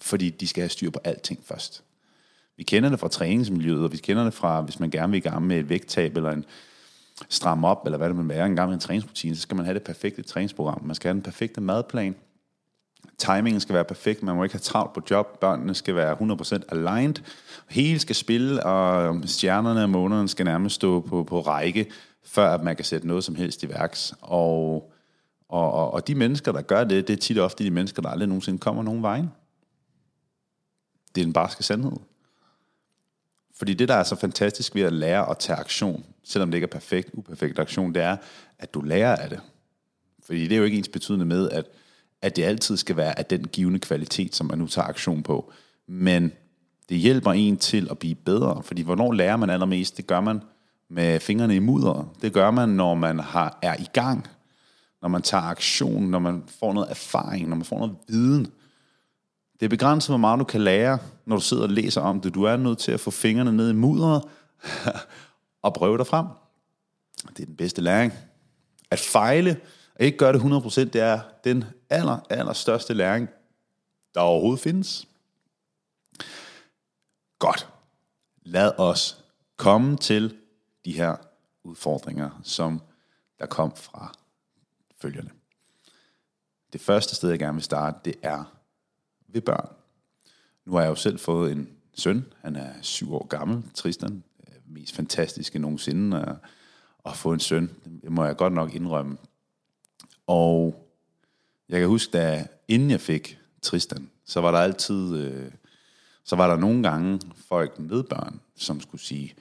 Fordi 0.00 0.30
de 0.30 0.48
skal 0.48 0.60
have 0.60 0.68
styr 0.68 0.90
på 0.90 1.00
alting 1.04 1.44
først. 1.44 1.84
Vi 2.58 2.62
kender 2.62 2.88
det 2.88 3.00
fra 3.00 3.08
træningsmiljøet, 3.08 3.84
og 3.84 3.92
vi 3.92 3.96
kender 3.96 4.24
det 4.24 4.34
fra, 4.34 4.60
hvis 4.60 4.80
man 4.80 4.90
gerne 4.90 5.10
vil 5.10 5.18
i 5.18 5.20
gang 5.20 5.46
med 5.46 5.58
et 5.58 5.68
vægttab, 5.68 6.16
eller 6.16 6.30
en 6.30 6.44
stram 7.28 7.64
op, 7.64 7.82
eller 7.84 7.98
hvad 7.98 8.08
det 8.08 8.16
må 8.16 8.22
være, 8.22 8.46
en 8.46 8.56
gang 8.56 8.68
med 8.68 8.74
en 8.74 8.80
træningsrutine, 8.80 9.36
så 9.36 9.42
skal 9.42 9.56
man 9.56 9.64
have 9.64 9.74
det 9.74 9.82
perfekte 9.82 10.22
træningsprogram. 10.22 10.84
Man 10.84 10.94
skal 10.94 11.08
have 11.08 11.14
den 11.14 11.22
perfekte 11.22 11.60
madplan. 11.60 12.14
Timingen 13.18 13.60
skal 13.60 13.74
være 13.74 13.84
perfekt, 13.84 14.22
man 14.22 14.36
må 14.36 14.42
ikke 14.42 14.54
have 14.54 14.60
travlt 14.60 14.92
på 14.92 15.00
job, 15.10 15.40
børnene 15.40 15.74
skal 15.74 15.94
være 15.94 16.16
100% 16.16 16.62
aligned, 16.68 17.14
hele 17.68 17.98
skal 17.98 18.16
spille, 18.16 18.64
og 18.64 19.22
stjernerne 19.24 19.82
og 19.82 19.90
månederne 19.90 20.28
skal 20.28 20.44
nærmest 20.44 20.74
stå 20.74 21.00
på, 21.00 21.24
på 21.24 21.40
række, 21.40 21.86
før 22.24 22.54
at 22.54 22.62
man 22.62 22.76
kan 22.76 22.84
sætte 22.84 23.06
noget 23.06 23.24
som 23.24 23.34
helst 23.34 23.62
i 23.62 23.68
værks. 23.68 24.14
Og, 24.20 24.92
og, 25.48 25.72
og, 25.72 25.90
og 25.90 26.08
de 26.08 26.14
mennesker, 26.14 26.52
der 26.52 26.62
gør 26.62 26.84
det, 26.84 27.08
det 27.08 27.12
er 27.12 27.20
tit 27.20 27.38
og 27.38 27.44
ofte 27.44 27.64
de 27.64 27.70
mennesker, 27.70 28.02
der 28.02 28.08
aldrig 28.08 28.28
nogensinde 28.28 28.58
kommer 28.58 28.82
nogen 28.82 29.02
vejen. 29.02 29.30
Det 31.14 31.20
er 31.20 31.24
den 31.24 31.32
barske 31.32 31.62
sandhed. 31.62 31.92
Fordi 33.58 33.74
det, 33.74 33.88
der 33.88 33.94
er 33.94 34.02
så 34.02 34.16
fantastisk 34.16 34.74
ved 34.74 34.82
at 34.82 34.92
lære 34.92 35.30
at 35.30 35.38
tage 35.38 35.58
aktion, 35.58 36.04
selvom 36.24 36.50
det 36.50 36.56
ikke 36.56 36.64
er 36.64 36.68
perfekt, 36.68 37.10
uperfekt 37.12 37.58
aktion, 37.58 37.94
det 37.94 38.02
er, 38.02 38.16
at 38.58 38.74
du 38.74 38.80
lærer 38.80 39.16
af 39.16 39.30
det. 39.30 39.40
Fordi 40.26 40.42
det 40.42 40.52
er 40.52 40.58
jo 40.58 40.64
ikke 40.64 40.78
ens 40.78 40.88
betydende 40.88 41.24
med, 41.24 41.50
at, 41.50 41.64
at 42.22 42.36
det 42.36 42.44
altid 42.44 42.76
skal 42.76 42.96
være 42.96 43.18
af 43.18 43.26
den 43.26 43.48
givende 43.48 43.78
kvalitet, 43.78 44.34
som 44.34 44.46
man 44.46 44.58
nu 44.58 44.66
tager 44.66 44.88
aktion 44.88 45.22
på. 45.22 45.52
Men 45.88 46.32
det 46.88 46.98
hjælper 46.98 47.32
en 47.32 47.56
til 47.56 47.88
at 47.90 47.98
blive 47.98 48.14
bedre. 48.14 48.62
Fordi 48.62 48.82
hvornår 48.82 49.12
lærer 49.12 49.36
man 49.36 49.50
allermest? 49.50 49.96
Det 49.96 50.06
gør 50.06 50.20
man 50.20 50.40
med 50.90 51.20
fingrene 51.20 51.56
i 51.56 51.58
mudder. 51.58 52.14
Det 52.22 52.32
gør 52.32 52.50
man, 52.50 52.68
når 52.68 52.94
man 52.94 53.18
har, 53.18 53.58
er 53.62 53.76
i 53.78 53.86
gang. 53.92 54.26
Når 55.02 55.08
man 55.08 55.22
tager 55.22 55.42
aktion, 55.42 56.04
når 56.04 56.18
man 56.18 56.42
får 56.60 56.72
noget 56.72 56.90
erfaring, 56.90 57.48
når 57.48 57.56
man 57.56 57.64
får 57.64 57.78
noget 57.78 57.96
viden. 58.08 58.46
Det 59.60 59.66
er 59.66 59.70
begrænset, 59.70 60.10
hvor 60.10 60.16
meget 60.16 60.38
du 60.38 60.44
kan 60.44 60.60
lære, 60.60 60.98
når 61.24 61.36
du 61.36 61.42
sidder 61.42 61.62
og 61.62 61.68
læser 61.68 62.00
om 62.00 62.20
det. 62.20 62.34
Du 62.34 62.42
er 62.42 62.56
nødt 62.56 62.78
til 62.78 62.92
at 62.92 63.00
få 63.00 63.10
fingrene 63.10 63.52
ned 63.52 63.70
i 63.70 63.74
mudderet 63.74 64.24
og 65.62 65.74
prøve 65.74 65.98
dig 65.98 66.06
frem. 66.06 66.26
Det 67.28 67.40
er 67.40 67.46
den 67.46 67.56
bedste 67.56 67.82
læring. 67.82 68.12
At 68.90 68.98
fejle 68.98 69.60
og 69.94 70.04
ikke 70.04 70.18
gøre 70.18 70.32
det 70.32 70.38
100%, 70.38 70.80
det 70.80 71.00
er 71.00 71.20
den 71.44 71.64
aller, 71.90 72.18
aller 72.30 72.52
største 72.52 72.94
læring, 72.94 73.28
der 74.14 74.20
overhovedet 74.20 74.60
findes. 74.60 75.08
Godt. 77.38 77.68
Lad 78.42 78.72
os 78.78 79.24
komme 79.56 79.96
til 79.96 80.36
de 80.84 80.92
her 80.92 81.16
udfordringer, 81.64 82.40
som 82.42 82.82
der 83.38 83.46
kom 83.46 83.76
fra 83.76 84.14
følgerne. 85.00 85.30
Det 86.72 86.80
første 86.80 87.14
sted, 87.14 87.30
jeg 87.30 87.38
gerne 87.38 87.54
vil 87.54 87.62
starte, 87.62 87.98
det 88.04 88.14
er 88.22 88.57
ved 89.28 89.40
børn. 89.40 89.68
Nu 90.66 90.72
har 90.72 90.80
jeg 90.80 90.88
jo 90.88 90.94
selv 90.94 91.18
fået 91.18 91.52
en 91.52 91.68
søn, 91.94 92.24
han 92.40 92.56
er 92.56 92.72
syv 92.82 93.14
år 93.14 93.26
gammel, 93.26 93.62
Tristan, 93.74 94.22
øh, 94.48 94.54
mest 94.66 94.94
fantastiske 94.94 95.58
nogensinde 95.58 96.20
at, 96.20 96.36
at 97.06 97.16
få 97.16 97.32
en 97.32 97.40
søn, 97.40 97.70
det 98.02 98.12
må 98.12 98.24
jeg 98.24 98.36
godt 98.36 98.52
nok 98.52 98.74
indrømme. 98.74 99.16
Og 100.26 100.84
jeg 101.68 101.80
kan 101.80 101.88
huske, 101.88 102.12
da 102.12 102.46
inden 102.68 102.90
jeg 102.90 103.00
fik 103.00 103.38
Tristan, 103.62 104.10
så 104.24 104.40
var 104.40 104.50
der 104.50 104.58
altid, 104.58 105.16
øh, 105.16 105.50
så 106.24 106.36
var 106.36 106.48
der 106.48 106.56
nogle 106.56 106.82
gange 106.82 107.20
folk 107.48 107.78
med 107.78 108.02
børn, 108.02 108.40
som 108.56 108.80
skulle 108.80 109.00
sige, 109.00 109.34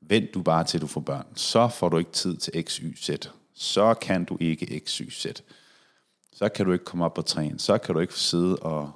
vent 0.00 0.34
du 0.34 0.42
bare 0.42 0.64
til 0.64 0.80
du 0.80 0.86
får 0.86 1.00
børn, 1.00 1.26
så 1.34 1.68
får 1.68 1.88
du 1.88 1.98
ikke 1.98 2.12
tid 2.12 2.36
til 2.36 2.64
x, 2.64 2.76
y, 2.76 2.96
z. 2.96 3.10
Så 3.54 3.94
kan 3.94 4.24
du 4.24 4.36
ikke 4.40 4.80
x, 4.86 4.96
y, 4.96 5.10
z. 5.10 5.26
Så 6.32 6.48
kan 6.48 6.66
du 6.66 6.72
ikke 6.72 6.84
komme 6.84 7.04
op 7.04 7.18
og 7.18 7.26
træne. 7.26 7.58
Så 7.58 7.78
kan 7.78 7.94
du 7.94 8.00
ikke 8.00 8.14
sidde 8.14 8.56
og, 8.56 8.92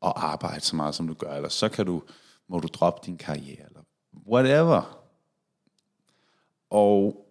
og 0.00 0.26
arbejde 0.26 0.60
så 0.60 0.76
meget, 0.76 0.94
som 0.94 1.08
du 1.08 1.14
gør, 1.14 1.34
eller 1.34 1.48
så 1.48 1.68
kan 1.68 1.86
du, 1.86 2.02
må 2.48 2.60
du 2.60 2.68
droppe 2.68 3.06
din 3.06 3.18
karriere, 3.18 3.66
eller 3.66 3.82
whatever. 4.26 5.04
Og 6.70 7.26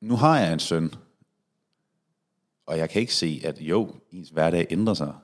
nu 0.00 0.16
har 0.16 0.38
jeg 0.38 0.52
en 0.52 0.58
søn, 0.58 0.94
og 2.66 2.78
jeg 2.78 2.90
kan 2.90 3.00
ikke 3.00 3.14
se, 3.14 3.40
at 3.44 3.60
jo, 3.60 3.94
ens 4.10 4.28
hverdag 4.28 4.66
ændrer 4.70 4.94
sig, 4.94 5.14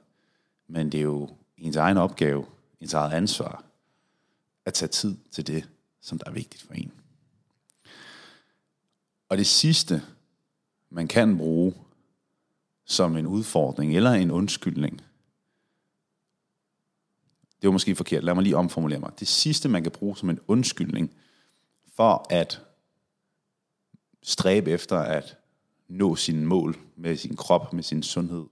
men 0.69 0.93
det 0.93 0.99
er 0.99 1.05
jo 1.05 1.29
ens 1.59 1.77
egen 1.77 1.97
opgave, 1.97 2.47
ens 2.81 2.95
eget 2.95 3.13
ansvar, 3.13 3.65
at 4.65 4.75
tage 4.75 4.89
tid 4.89 5.17
til 5.31 5.47
det, 5.47 5.69
som 6.01 6.19
der 6.19 6.31
er 6.31 6.35
vigtigt 6.35 6.63
for 6.63 6.75
en. 6.75 6.93
Og 9.29 9.39
det 9.39 9.47
sidste, 9.47 10.03
man 10.91 11.09
kan 11.09 11.37
bruge 11.37 11.75
som 12.85 13.17
en 13.17 13.27
udfordring 13.27 13.97
eller 13.97 14.13
en 14.13 14.31
undskyldning. 14.31 15.01
Det 17.67 17.71
var 17.71 17.73
måske 17.73 17.97
forkert. 17.97 18.25
Lad 18.25 18.35
mig 18.35 18.43
lige 18.43 18.57
omformulere 18.57 19.01
mig. 19.01 19.11
Det 19.19 19.29
sidste, 19.29 19.69
man 19.69 19.83
kan 19.83 19.93
bruge 19.93 20.17
som 20.17 20.31
en 20.31 20.41
undskyldning 20.47 21.15
for 21.95 22.27
at 22.31 22.63
stræbe 24.23 24.71
efter 24.71 24.99
at 24.99 25.37
nå 25.89 26.17
sine 26.17 26.47
mål 26.47 26.77
med 26.97 27.17
sin 27.17 27.37
krop, 27.37 27.73
med 27.73 27.83
sin 27.83 28.03
sundhed, 28.03 28.47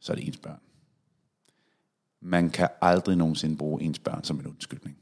så 0.00 0.12
er 0.12 0.16
det 0.16 0.26
ens 0.26 0.36
børn. 0.36 0.60
Man 2.20 2.50
kan 2.50 2.68
aldrig 2.80 3.16
nogensinde 3.16 3.56
bruge 3.56 3.82
ens 3.82 3.98
børn 3.98 4.24
som 4.24 4.40
en 4.40 4.46
undskyldning. 4.46 4.98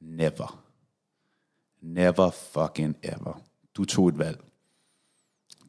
Never. 0.00 0.64
Never 1.80 2.30
fucking 2.30 2.96
ever. 3.02 3.42
Du 3.74 3.84
tog 3.84 4.08
et 4.08 4.18
valg. 4.18 4.40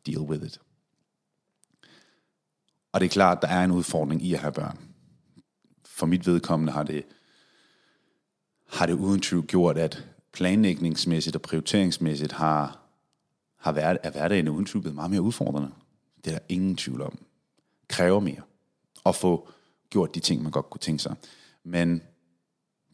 Deal 0.05 0.19
with 0.19 0.45
it. 0.45 0.61
Og 2.91 2.99
det 2.99 3.05
er 3.05 3.09
klart, 3.09 3.37
at 3.37 3.41
der 3.41 3.47
er 3.47 3.63
en 3.63 3.71
udfordring 3.71 4.25
i 4.25 4.33
at 4.33 4.39
have 4.39 4.53
børn. 4.53 4.88
For 5.99 6.05
mit 6.05 6.27
vedkommende 6.27 6.73
har 6.73 6.83
det, 6.83 7.05
har 8.67 8.85
det 8.85 8.93
uden 8.93 9.21
tvivl 9.21 9.45
gjort, 9.45 9.77
at 9.77 10.07
planlægningsmæssigt 10.31 11.35
og 11.35 11.41
prioriteringsmæssigt 11.41 12.31
har, 12.31 12.79
har 13.57 13.71
været, 13.71 13.97
er 14.03 14.11
hverdagen 14.11 14.47
uden 14.47 14.65
tvivl 14.65 14.81
blevet 14.81 14.95
meget 14.95 15.11
mere 15.11 15.21
udfordrende. 15.21 15.71
Det 16.25 16.33
er 16.33 16.37
der 16.37 16.45
ingen 16.49 16.75
tvivl 16.75 17.01
om. 17.01 17.19
Kræver 17.87 18.19
mere 18.19 18.41
at 19.05 19.15
få 19.15 19.49
gjort 19.89 20.15
de 20.15 20.19
ting, 20.19 20.43
man 20.43 20.51
godt 20.51 20.69
kunne 20.69 20.79
tænke 20.79 21.03
sig. 21.03 21.15
Men 21.63 22.01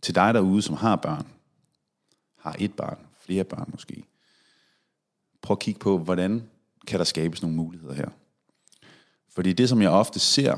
til 0.02 0.16
dig 0.16 0.34
derude, 0.34 0.62
som 0.62 0.76
har 0.76 0.96
børn, 0.96 1.28
har 2.38 2.56
et 2.60 2.74
barn, 2.74 2.98
flere 3.20 3.44
børn 3.44 3.70
måske, 3.72 4.04
prøv 5.42 5.56
at 5.56 5.60
kigge 5.60 5.80
på, 5.80 5.98
hvordan 5.98 6.50
kan 6.88 7.00
der 7.00 7.06
skabes 7.06 7.42
nogle 7.42 7.58
muligheder 7.58 7.94
her. 7.94 8.10
Fordi 9.30 9.54
det, 9.54 9.70
som 9.70 9.82
jeg 9.82 9.90
ofte 9.90 10.20
ser 10.20 10.58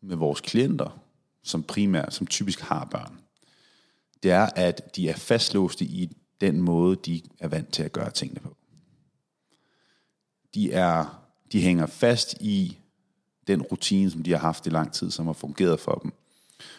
med 0.00 0.16
vores 0.16 0.40
klienter, 0.40 1.05
som 1.46 1.62
primært, 1.62 2.14
som 2.14 2.26
typisk 2.26 2.60
har 2.60 2.84
børn, 2.84 3.20
det 4.22 4.30
er, 4.30 4.48
at 4.56 4.96
de 4.96 5.08
er 5.08 5.16
fastlåste 5.16 5.84
i 5.84 6.16
den 6.40 6.60
måde, 6.60 6.96
de 6.96 7.22
er 7.38 7.48
vant 7.48 7.72
til 7.72 7.82
at 7.82 7.92
gøre 7.92 8.10
tingene 8.10 8.40
på. 8.40 8.56
De, 10.54 10.72
er, 10.72 11.22
de 11.52 11.60
hænger 11.60 11.86
fast 11.86 12.34
i 12.40 12.78
den 13.46 13.62
rutine, 13.62 14.10
som 14.10 14.22
de 14.22 14.30
har 14.30 14.38
haft 14.38 14.66
i 14.66 14.70
lang 14.70 14.92
tid, 14.92 15.10
som 15.10 15.26
har 15.26 15.32
fungeret 15.32 15.80
for 15.80 15.94
dem. 15.94 16.12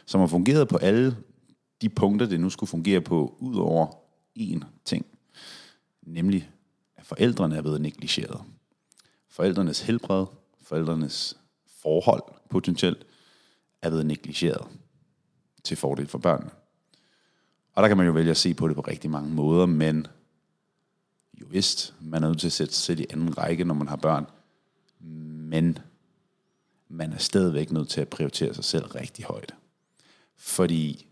Som 0.06 0.20
har 0.20 0.28
fungeret 0.28 0.68
på 0.68 0.78
alle 0.78 1.18
de 1.82 1.90
punkter, 1.90 2.26
det 2.26 2.40
nu 2.40 2.50
skulle 2.50 2.70
fungere 2.70 3.02
på, 3.02 3.38
ud 3.40 3.56
over 3.56 3.88
én 4.40 4.60
ting. 4.86 5.06
Nemlig, 6.02 6.50
at 6.98 7.06
forældrene 7.06 7.58
er 7.58 7.62
blevet 7.62 7.82
negligeret. 7.82 8.42
Forældrenes 9.30 9.82
helbred, 9.82 10.26
forældrenes 10.62 11.38
forhold 11.82 12.24
potentielt, 12.50 13.07
er 13.88 13.91
blevet 13.91 14.06
negligeret 14.06 14.67
til 15.63 15.77
fordel 15.77 16.08
for 16.08 16.17
børnene. 16.17 16.51
Og 17.74 17.84
der 17.84 17.88
kan 17.88 17.98
man 17.98 18.06
jo 18.06 18.12
vælge 18.12 18.32
at 18.32 18.38
se 18.38 18.53
på 18.53 18.67
det 18.67 18.75
på 18.75 18.82
rigtig 18.82 19.10
mange 19.10 19.29
måder, 19.29 19.65
men 19.65 20.08
jo 21.41 21.46
vist, 21.50 21.96
man 22.01 22.24
er 22.24 22.27
nødt 22.27 22.39
til 22.39 22.48
at 22.48 22.53
sætte 22.53 22.74
sig 22.74 22.84
selv 22.84 23.00
i 23.00 23.06
anden 23.10 23.38
række, 23.38 23.63
når 23.63 23.74
man 23.74 23.88
har 23.88 23.96
børn. 23.96 24.25
Men 25.50 25.79
man 26.88 27.13
er 27.13 27.17
stadigvæk 27.17 27.72
nødt 27.72 27.89
til 27.89 28.01
at 28.01 28.10
prioritere 28.10 28.53
sig 28.53 28.63
selv 28.63 28.86
rigtig 28.86 29.25
højt. 29.25 29.56
Fordi 30.36 31.08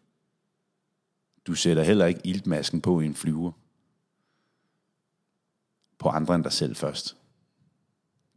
du 1.48 1.54
sætter 1.56 1.84
heller 1.84 2.06
ikke 2.06 2.22
iltmasken 2.24 2.82
på 2.82 3.00
i 3.00 3.06
en 3.06 3.16
flyver. 3.16 3.52
På 5.98 6.10
andre 6.10 6.36
end 6.36 6.44
dig 6.44 6.54
selv 6.54 6.76
først. 6.76 7.18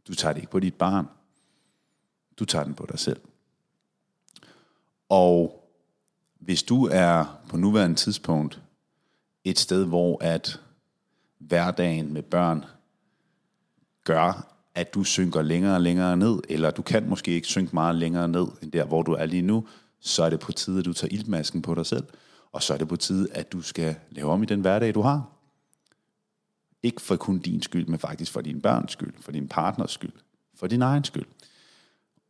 Du 0.07 0.15
tager 0.15 0.33
det 0.33 0.41
ikke 0.41 0.51
på 0.51 0.59
dit 0.59 0.75
barn. 0.75 1.07
Du 2.39 2.45
tager 2.45 2.63
den 2.63 2.73
på 2.73 2.85
dig 2.85 2.99
selv. 2.99 3.21
Og 5.09 5.65
hvis 6.39 6.63
du 6.63 6.85
er 6.91 7.39
på 7.49 7.57
nuværende 7.57 7.95
tidspunkt 7.95 8.61
et 9.43 9.59
sted, 9.59 9.85
hvor 9.85 10.23
at 10.23 10.61
hverdagen 11.37 12.13
med 12.13 12.21
børn 12.21 12.65
gør, 14.03 14.55
at 14.75 14.93
du 14.93 15.03
synker 15.03 15.41
længere 15.41 15.75
og 15.75 15.81
længere 15.81 16.17
ned, 16.17 16.39
eller 16.49 16.71
du 16.71 16.81
kan 16.81 17.09
måske 17.09 17.31
ikke 17.31 17.47
synke 17.47 17.73
meget 17.73 17.95
længere 17.95 18.27
ned, 18.27 18.47
end 18.61 18.71
der, 18.71 18.85
hvor 18.85 19.01
du 19.01 19.11
er 19.11 19.25
lige 19.25 19.41
nu, 19.41 19.67
så 19.99 20.23
er 20.23 20.29
det 20.29 20.39
på 20.39 20.51
tide, 20.51 20.79
at 20.79 20.85
du 20.85 20.93
tager 20.93 21.13
iltmasken 21.13 21.61
på 21.61 21.75
dig 21.75 21.85
selv, 21.85 22.03
og 22.51 22.63
så 22.63 22.73
er 22.73 22.77
det 22.77 22.87
på 22.87 22.95
tide, 22.95 23.27
at 23.31 23.51
du 23.51 23.61
skal 23.61 23.95
lave 24.11 24.31
om 24.31 24.43
i 24.43 24.45
den 24.45 24.61
hverdag, 24.61 24.93
du 24.93 25.01
har. 25.01 25.29
Ikke 26.83 27.01
for 27.01 27.15
kun 27.15 27.39
din 27.39 27.61
skyld, 27.61 27.87
men 27.87 27.99
faktisk 27.99 28.31
for 28.31 28.41
din 28.41 28.61
børns 28.61 28.91
skyld, 28.91 29.13
for 29.21 29.31
din 29.31 29.47
partners 29.47 29.91
skyld, 29.91 30.13
for 30.55 30.67
din 30.67 30.81
egen 30.81 31.03
skyld. 31.03 31.25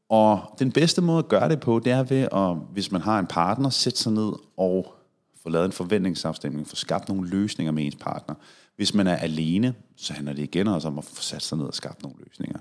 Og 0.10 0.56
den 0.60 0.72
bedste 0.72 1.02
måde 1.02 1.20
at 1.20 1.28
gøre 1.28 1.50
det 1.50 1.60
på, 1.60 1.80
det 1.80 1.92
er 1.92 2.04
ved 2.04 2.28
at, 2.32 2.74
hvis 2.74 2.92
man 2.92 3.02
har 3.02 3.20
en 3.20 3.28
partner, 3.28 3.70
sætte 3.70 4.00
sig 4.00 4.12
ned 4.12 4.32
og 4.58 4.96
få 5.44 5.50
lavet 5.50 5.66
en 5.66 5.72
forventningsafstemning, 5.72 6.68
få 6.68 6.76
skabt 6.76 7.10
nogle 7.10 7.30
løsninger 7.30 7.72
med 7.72 7.86
ens 7.86 7.96
partner. 7.96 8.36
Hvis 8.76 8.94
man 8.94 9.08
er 9.08 9.16
alene, 9.16 9.76
så 9.96 10.14
handler 10.14 10.34
det 10.34 10.44
igen 10.44 10.68
også 10.68 10.88
om 10.88 10.98
at 10.98 11.04
få 11.04 11.22
sat 11.22 11.42
sig 11.42 11.58
ned 11.58 11.66
og 11.66 11.74
skabt 11.74 12.04
nogle 12.04 12.18
løsninger. 12.20 12.60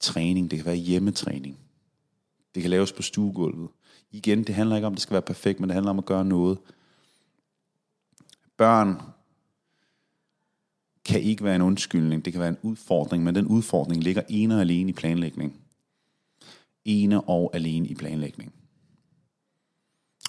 Træning, 0.00 0.50
det 0.50 0.58
kan 0.58 0.66
være 0.66 0.76
hjemmetræning. 0.76 1.58
Det 2.54 2.62
kan 2.62 2.70
laves 2.70 2.92
på 2.92 3.02
stuegulvet. 3.02 3.68
Igen, 4.10 4.44
det 4.44 4.54
handler 4.54 4.76
ikke 4.76 4.86
om, 4.86 4.92
at 4.92 4.96
det 4.96 5.02
skal 5.02 5.12
være 5.12 5.22
perfekt, 5.22 5.60
men 5.60 5.68
det 5.68 5.74
handler 5.74 5.90
om 5.90 5.98
at 5.98 6.04
gøre 6.04 6.24
noget. 6.24 6.58
Børn 8.56 9.02
kan 11.04 11.20
ikke 11.20 11.44
være 11.44 11.56
en 11.56 11.62
undskyldning, 11.62 12.24
det 12.24 12.32
kan 12.32 12.40
være 12.40 12.48
en 12.48 12.58
udfordring, 12.62 13.24
men 13.24 13.34
den 13.34 13.46
udfordring 13.46 14.02
ligger 14.02 14.22
ene 14.28 14.54
og 14.54 14.60
alene 14.60 14.90
i 14.90 14.92
planlægning. 14.92 15.59
Ene 16.84 17.20
og 17.20 17.50
alene 17.54 17.88
i 17.88 17.94
planlægning. 17.94 18.54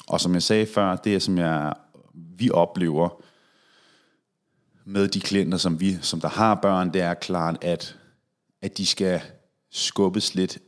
Og 0.07 0.21
som 0.21 0.33
jeg 0.33 0.43
sagde 0.43 0.65
før, 0.65 0.95
det 0.95 1.15
er 1.15 1.19
som 1.19 1.37
jeg, 1.37 1.73
vi 2.13 2.49
oplever 2.49 3.23
med 4.85 5.07
de 5.07 5.19
klienter, 5.19 5.57
som 5.57 5.79
vi, 5.79 5.97
som 6.01 6.21
der 6.21 6.27
har 6.27 6.55
børn, 6.55 6.93
det 6.93 7.01
er 7.01 7.13
klart, 7.13 7.63
at, 7.63 7.97
at 8.61 8.77
de 8.77 8.85
skal 8.85 9.21
skubbes 9.69 10.35
lidt 10.35 10.59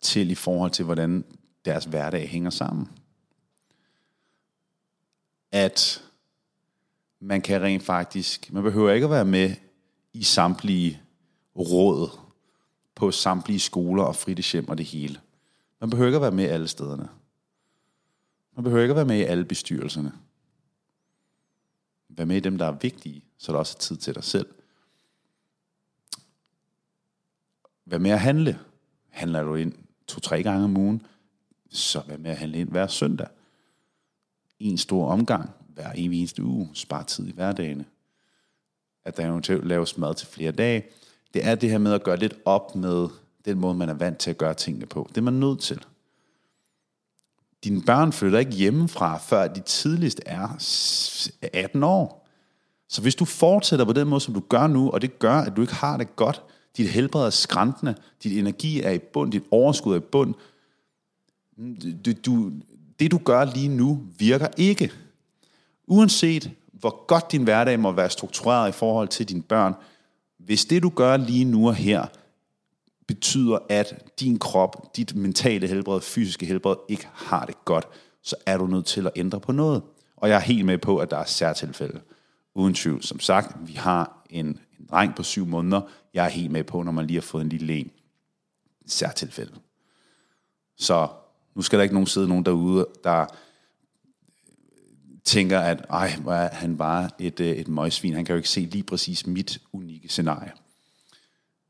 til 0.00 0.30
i 0.30 0.34
forhold 0.34 0.70
til, 0.70 0.84
hvordan 0.84 1.24
deres 1.64 1.84
hverdag 1.84 2.28
hænger 2.28 2.50
sammen. 2.50 2.88
At 5.52 6.02
man 7.20 7.42
kan 7.42 7.62
rent 7.62 7.82
faktisk, 7.82 8.52
man 8.52 8.62
behøver 8.62 8.92
ikke 8.92 9.04
at 9.04 9.10
være 9.10 9.24
med 9.24 9.54
i 10.12 10.22
samtlige 10.22 11.00
råd 11.56 12.25
på 12.96 13.10
samtlige 13.10 13.60
skoler 13.60 14.02
og 14.04 14.16
fritidshjem 14.16 14.68
og 14.68 14.78
det 14.78 14.86
hele. 14.86 15.20
Man 15.80 15.90
behøver 15.90 16.08
ikke 16.08 16.16
at 16.16 16.22
være 16.22 16.30
med 16.30 16.44
alle 16.44 16.68
stederne. 16.68 17.08
Man 18.54 18.64
behøver 18.64 18.82
ikke 18.82 18.92
at 18.92 18.96
være 18.96 19.04
med 19.04 19.18
i 19.18 19.22
alle 19.22 19.44
bestyrelserne. 19.44 20.12
Vær 22.08 22.24
med 22.24 22.36
i 22.36 22.40
dem, 22.40 22.58
der 22.58 22.66
er 22.66 22.72
vigtige, 22.72 23.24
så 23.38 23.52
der 23.52 23.58
også 23.58 23.76
er 23.78 23.80
tid 23.80 23.96
til 23.96 24.14
dig 24.14 24.24
selv. 24.24 24.46
Vær 27.84 27.98
med 27.98 28.10
at 28.10 28.20
handle. 28.20 28.58
Handler 29.08 29.42
du 29.42 29.54
ind 29.54 29.72
to-tre 30.06 30.42
gange 30.42 30.64
om 30.64 30.76
ugen, 30.76 31.06
så 31.70 32.02
vær 32.06 32.16
med 32.16 32.30
at 32.30 32.36
handle 32.36 32.58
ind 32.58 32.68
hver 32.68 32.86
søndag. 32.86 33.28
En 34.58 34.78
stor 34.78 35.10
omgang 35.10 35.50
hver 35.68 35.92
eneste 35.92 36.42
uge. 36.42 36.70
Spar 36.74 37.02
tid 37.02 37.28
i 37.28 37.32
hverdagene. 37.32 37.84
At 39.04 39.16
der 39.16 39.26
eventuelt 39.26 39.66
laves 39.66 39.98
mad 39.98 40.14
til 40.14 40.28
flere 40.28 40.52
dage. 40.52 40.84
Det 41.36 41.46
er 41.46 41.54
det 41.54 41.70
her 41.70 41.78
med 41.78 41.92
at 41.92 42.02
gøre 42.02 42.16
lidt 42.16 42.34
op 42.44 42.76
med 42.76 43.08
den 43.44 43.58
måde, 43.58 43.74
man 43.74 43.88
er 43.88 43.94
vant 43.94 44.18
til 44.18 44.30
at 44.30 44.38
gøre 44.38 44.54
tingene 44.54 44.86
på. 44.86 45.06
Det 45.08 45.16
er 45.16 45.22
man 45.22 45.34
nødt 45.34 45.60
til. 45.60 45.84
Dine 47.64 47.82
børn 47.82 48.12
flytter 48.12 48.38
ikke 48.38 48.52
hjemmefra, 48.52 49.18
før 49.18 49.48
de 49.48 49.60
tidligst 49.60 50.20
er 50.26 50.48
18 51.52 51.82
år. 51.82 52.28
Så 52.88 53.02
hvis 53.02 53.14
du 53.14 53.24
fortsætter 53.24 53.84
på 53.84 53.92
den 53.92 54.08
måde, 54.08 54.20
som 54.20 54.34
du 54.34 54.40
gør 54.40 54.66
nu, 54.66 54.90
og 54.90 55.02
det 55.02 55.18
gør, 55.18 55.34
at 55.34 55.56
du 55.56 55.60
ikke 55.60 55.74
har 55.74 55.96
det 55.96 56.16
godt, 56.16 56.42
dit 56.76 56.88
helbred 56.88 57.26
er 57.26 57.30
skræntende, 57.30 57.94
dit 58.22 58.38
energi 58.38 58.82
er 58.82 58.90
i 58.90 58.98
bund, 58.98 59.32
dit 59.32 59.44
overskud 59.50 59.92
er 59.92 59.98
i 59.98 60.00
bund, 60.00 60.34
du, 62.04 62.12
du, 62.26 62.52
det 63.00 63.10
du 63.10 63.18
gør 63.18 63.44
lige 63.44 63.68
nu 63.68 64.02
virker 64.18 64.48
ikke. 64.56 64.92
Uanset 65.86 66.50
hvor 66.72 67.06
godt 67.06 67.32
din 67.32 67.42
hverdag 67.42 67.80
må 67.80 67.92
være 67.92 68.10
struktureret 68.10 68.68
i 68.68 68.72
forhold 68.72 69.08
til 69.08 69.28
dine 69.28 69.42
børn, 69.42 69.74
hvis 70.46 70.64
det 70.64 70.82
du 70.82 70.88
gør 70.88 71.16
lige 71.16 71.44
nu 71.44 71.68
og 71.68 71.74
her, 71.74 72.06
betyder, 73.06 73.58
at 73.68 74.20
din 74.20 74.38
krop, 74.38 74.96
dit 74.96 75.16
mentale 75.16 75.66
helbred, 75.66 76.00
fysiske 76.00 76.46
helbred 76.46 76.76
ikke 76.88 77.08
har 77.12 77.46
det 77.46 77.64
godt, 77.64 77.88
så 78.22 78.36
er 78.46 78.58
du 78.58 78.66
nødt 78.66 78.86
til 78.86 79.06
at 79.06 79.12
ændre 79.16 79.40
på 79.40 79.52
noget. 79.52 79.82
Og 80.16 80.28
jeg 80.28 80.36
er 80.36 80.40
helt 80.40 80.66
med 80.66 80.78
på, 80.78 80.98
at 80.98 81.10
der 81.10 81.16
er 81.16 81.24
særtilfælde. 81.24 82.00
Uden 82.54 82.74
tvivl. 82.74 83.02
Som 83.02 83.20
sagt, 83.20 83.68
vi 83.68 83.72
har 83.72 84.26
en, 84.30 84.46
en 84.46 84.86
dreng 84.90 85.14
på 85.14 85.22
syv 85.22 85.46
måneder. 85.46 85.80
Jeg 86.14 86.24
er 86.24 86.28
helt 86.28 86.50
med 86.50 86.64
på, 86.64 86.82
når 86.82 86.92
man 86.92 87.06
lige 87.06 87.16
har 87.16 87.22
fået 87.22 87.42
en 87.42 87.48
lille 87.48 87.74
en. 87.74 87.90
Særtilfælde. 88.86 89.54
Så 90.76 91.08
nu 91.54 91.62
skal 91.62 91.78
der 91.78 91.82
ikke 91.82 91.94
nogen 91.94 92.06
sidde 92.06 92.28
nogen 92.28 92.44
derude, 92.44 92.86
der 93.04 93.26
tænker, 95.26 95.60
at 95.60 95.86
ej, 95.90 96.16
hvor 96.20 96.32
er 96.32 96.54
han 96.54 96.76
bare 96.76 97.10
et, 97.18 97.40
øh, 97.40 97.56
et 97.56 97.68
møgsvin. 97.68 98.14
Han 98.14 98.24
kan 98.24 98.32
jo 98.32 98.36
ikke 98.36 98.48
se 98.48 98.60
lige 98.60 98.82
præcis 98.82 99.26
mit 99.26 99.60
unikke 99.72 100.08
scenarie. 100.08 100.52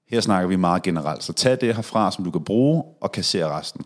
Her 0.09 0.21
snakker 0.21 0.49
vi 0.49 0.57
meget 0.57 0.83
generelt. 0.83 1.25
Så 1.25 1.33
tag 1.33 1.61
det 1.61 1.75
herfra, 1.75 2.11
som 2.11 2.25
du 2.25 2.31
kan 2.31 2.45
bruge, 2.45 2.85
og 3.01 3.13
kassere 3.13 3.59
resten. 3.59 3.85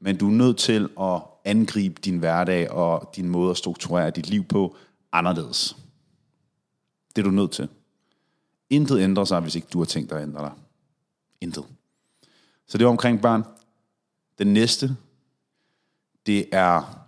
Men 0.00 0.16
du 0.16 0.28
er 0.28 0.32
nødt 0.32 0.58
til 0.58 0.88
at 1.00 1.20
angribe 1.44 2.00
din 2.04 2.18
hverdag 2.18 2.70
og 2.70 3.12
din 3.16 3.28
måde 3.28 3.50
at 3.50 3.56
strukturere 3.56 4.10
dit 4.10 4.30
liv 4.30 4.44
på 4.44 4.76
anderledes. 5.12 5.76
Det 7.16 7.22
er 7.22 7.24
du 7.24 7.30
nødt 7.30 7.50
til. 7.50 7.68
Intet 8.70 9.00
ændrer 9.00 9.24
sig, 9.24 9.40
hvis 9.40 9.54
ikke 9.54 9.68
du 9.72 9.78
har 9.78 9.86
tænkt 9.86 10.10
dig 10.10 10.18
at 10.18 10.22
ændre 10.22 10.42
dig. 10.42 10.52
Intet. 11.40 11.64
Så 12.66 12.78
det 12.78 12.84
var 12.84 12.90
omkring 12.90 13.22
børn. 13.22 13.44
Den 14.38 14.52
næste, 14.52 14.96
det 16.26 16.46
er 16.52 17.05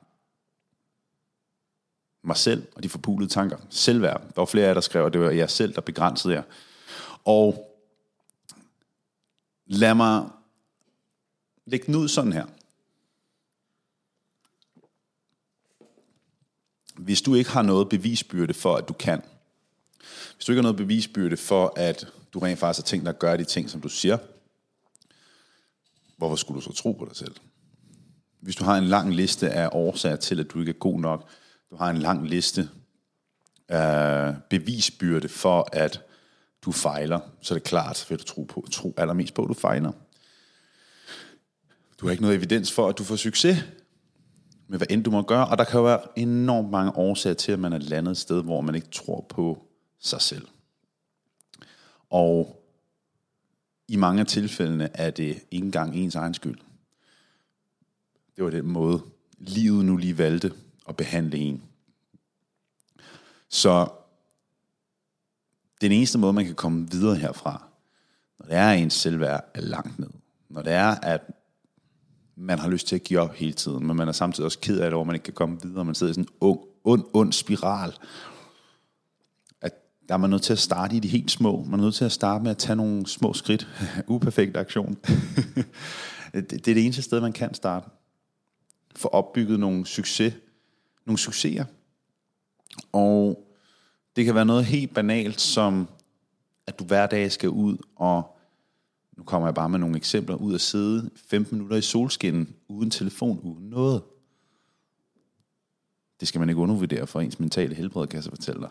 mig 2.29 2.37
selv 2.37 2.67
og 2.77 2.83
de 2.83 2.89
forpulede 2.89 3.31
tanker. 3.31 3.57
Selvværd. 3.71 4.21
Der 4.21 4.41
var 4.41 4.45
flere 4.45 4.65
af 4.65 4.69
jer, 4.69 4.75
der 4.75 4.81
skrev, 4.81 5.07
at 5.07 5.13
det 5.13 5.21
var 5.21 5.31
jeg 5.31 5.51
selv, 5.51 5.75
der 5.75 5.81
begrænsede 5.81 6.35
jer. 6.35 6.43
Og 7.25 7.75
lad 9.67 9.95
mig 9.95 10.29
lægge 11.67 11.87
den 11.87 11.95
ud 11.95 12.09
sådan 12.09 12.33
her. 12.33 12.47
Hvis 16.95 17.23
du 17.23 17.35
ikke 17.35 17.51
har 17.51 17.63
noget 17.63 17.89
bevisbyrde 17.89 18.55
for, 18.55 18.77
at 18.77 18.89
du 18.89 18.93
kan, 18.93 19.23
hvis 20.35 20.45
du 20.45 20.53
ikke 20.53 20.59
har 20.59 20.63
noget 20.63 20.77
bevisbyrde 20.77 21.37
for, 21.37 21.73
at 21.77 22.07
du 22.35 22.39
rent 22.39 22.59
faktisk 22.59 22.85
har 22.85 22.89
tænkt 22.89 23.05
dig 23.05 23.15
at 23.15 23.19
gøre 23.19 23.37
de 23.37 23.45
ting, 23.45 23.71
som 23.71 23.81
du 23.81 23.89
siger, 23.89 24.19
hvorfor 26.17 26.37
skulle 26.37 26.61
du 26.61 26.65
så 26.65 26.73
tro 26.73 26.93
på 26.93 27.05
dig 27.05 27.17
selv? 27.17 27.35
Hvis 28.41 28.57
du 28.57 28.65
har 28.65 28.77
en 28.77 28.85
lang 28.85 29.15
liste 29.15 29.51
af 29.51 29.69
årsager 29.73 30.17
til, 30.17 30.41
at 30.41 30.51
du 30.51 30.61
ikke 30.61 30.71
er 30.71 30.79
god 30.79 31.01
nok, 31.01 31.29
du 31.71 31.77
har 31.77 31.91
en 31.91 31.99
lang 31.99 32.29
liste 32.29 32.69
af 33.69 34.35
bevisbyrde 34.51 35.29
for, 35.29 35.69
at 35.73 36.03
du 36.63 36.73
fejler, 36.73 37.21
så 37.41 37.55
det 37.55 37.61
er 37.61 37.65
klart, 37.65 38.07
vil 38.09 38.19
du 38.19 38.25
tro, 38.25 38.43
på, 38.43 38.67
tro 38.73 38.95
allermest 38.97 39.35
på, 39.35 39.43
at 39.43 39.49
du 39.49 39.55
fejler. 39.55 39.93
Du 42.01 42.07
har 42.07 42.11
ikke 42.11 42.23
noget 42.23 42.37
evidens 42.37 42.73
for, 42.73 42.89
at 42.89 42.99
du 42.99 43.05
får 43.05 43.17
succes 43.17 43.65
med 44.69 44.79
hvad 44.79 44.87
end 44.91 45.05
du 45.05 45.11
må 45.11 45.23
gøre, 45.23 45.49
og 45.49 45.59
der 45.59 45.65
kan 45.65 45.79
jo 45.79 45.85
være 45.85 46.01
enormt 46.17 46.71
mange 46.71 46.97
årsager 46.97 47.35
til, 47.35 47.53
at 47.53 47.59
man 47.59 47.73
er 47.73 47.79
landet 47.79 48.11
et 48.11 48.19
sted, 48.19 48.43
hvor 48.43 48.61
man 48.61 48.75
ikke 48.75 48.89
tror 48.89 49.27
på 49.29 49.67
sig 50.01 50.21
selv. 50.21 50.49
Og 52.11 52.65
i 53.89 53.97
mange 53.97 54.21
af 54.21 54.27
tilfældene 54.27 54.89
er 54.95 55.11
det 55.11 55.43
ikke 55.51 55.65
engang 55.65 55.97
ens 55.97 56.15
egen 56.15 56.35
skyld. 56.35 56.59
Det 58.37 58.45
var 58.45 58.51
den 58.51 58.67
måde, 58.67 59.03
livet 59.39 59.85
nu 59.85 59.97
lige 59.97 60.19
valgte 60.19 60.53
at 60.89 60.97
behandle 60.97 61.39
en. 61.39 61.63
Så 63.49 63.89
den 65.81 65.93
eneste 65.93 66.19
måde, 66.19 66.33
man 66.33 66.45
kan 66.45 66.55
komme 66.55 66.91
videre 66.91 67.17
herfra, 67.17 67.65
når 68.39 68.47
det 68.47 68.55
er, 68.55 68.71
at 68.71 68.79
ens 68.79 68.95
selvværd 68.95 69.51
er 69.55 69.61
langt 69.61 69.99
ned, 69.99 70.11
når 70.49 70.63
det 70.63 70.73
er, 70.73 70.95
at 71.03 71.21
man 72.37 72.59
har 72.59 72.69
lyst 72.69 72.87
til 72.87 72.97
at 72.97 73.03
give 73.03 73.21
op 73.21 73.35
hele 73.35 73.53
tiden, 73.53 73.87
men 73.87 73.97
man 73.97 74.09
er 74.09 74.13
samtidig 74.13 74.45
også 74.45 74.59
ked 74.59 74.81
af 74.81 74.91
det, 74.91 74.97
hvor 74.97 75.05
man 75.05 75.15
ikke 75.15 75.25
kan 75.25 75.35
komme 75.35 75.63
videre, 75.63 75.85
man 75.85 75.95
sidder 75.95 76.11
i 76.11 76.15
sådan 76.15 76.25
en 76.25 76.37
ung, 76.41 76.61
ond, 76.85 77.05
ond 77.13 77.33
spiral, 77.33 77.95
at 79.61 79.73
der 80.09 80.15
er 80.15 80.19
man 80.19 80.31
nødt 80.31 80.43
til 80.43 80.53
at 80.53 80.59
starte 80.59 80.97
i 80.97 81.01
de 81.01 81.09
helt 81.09 81.31
små. 81.31 81.65
Man 81.65 81.81
er 81.81 81.85
nødt 81.85 81.95
til 81.95 82.05
at 82.05 82.13
starte 82.13 82.43
med 82.43 82.51
at 82.51 82.59
tage 82.59 82.77
nogle 82.77 83.07
små 83.07 83.33
skridt. 83.33 83.69
Uperfekt 84.07 84.57
aktion. 84.57 84.99
det, 86.35 86.51
det 86.51 86.69
er 86.69 86.75
det 86.75 86.85
eneste 86.85 87.03
sted, 87.03 87.21
man 87.21 87.33
kan 87.33 87.55
starte. 87.55 87.89
Få 88.97 89.09
opbygget 89.09 89.61
nogle 89.61 89.87
succes, 89.87 90.35
nogle 91.09 91.19
succeser. 91.19 91.65
Og 92.93 93.49
det 94.17 94.25
kan 94.25 94.35
være 94.35 94.45
noget 94.45 94.65
helt 94.65 94.95
banalt, 94.95 95.41
som 95.41 95.89
at 96.67 96.79
du 96.79 96.85
hver 96.85 97.07
dag 97.07 97.33
skal 97.33 97.49
ud 97.49 97.77
og, 97.97 98.37
nu 99.17 99.23
kommer 99.25 99.49
jeg 99.49 99.55
bare 99.55 99.69
med 99.69 99.79
nogle 99.79 99.97
eksempler, 99.97 100.37
ud 100.37 100.55
og 100.55 100.61
sidde 100.61 101.11
15 101.17 101.57
minutter 101.57 101.77
i 101.77 101.83
solskinnen, 101.83 102.55
uden 102.69 102.91
telefon, 102.91 103.41
uden 103.41 103.71
noget. 103.71 104.03
Det 106.21 106.29
skal 106.29 106.39
man 106.39 106.49
ikke 106.49 106.61
undervurdere 106.61 107.07
for 107.07 107.21
ens 107.21 107.41
mentale 107.41 107.75
helbred, 107.75 108.07
kan 108.07 108.17
jeg 108.17 108.25
så 108.25 108.31
fortælle 108.31 108.61
dig. 108.61 108.71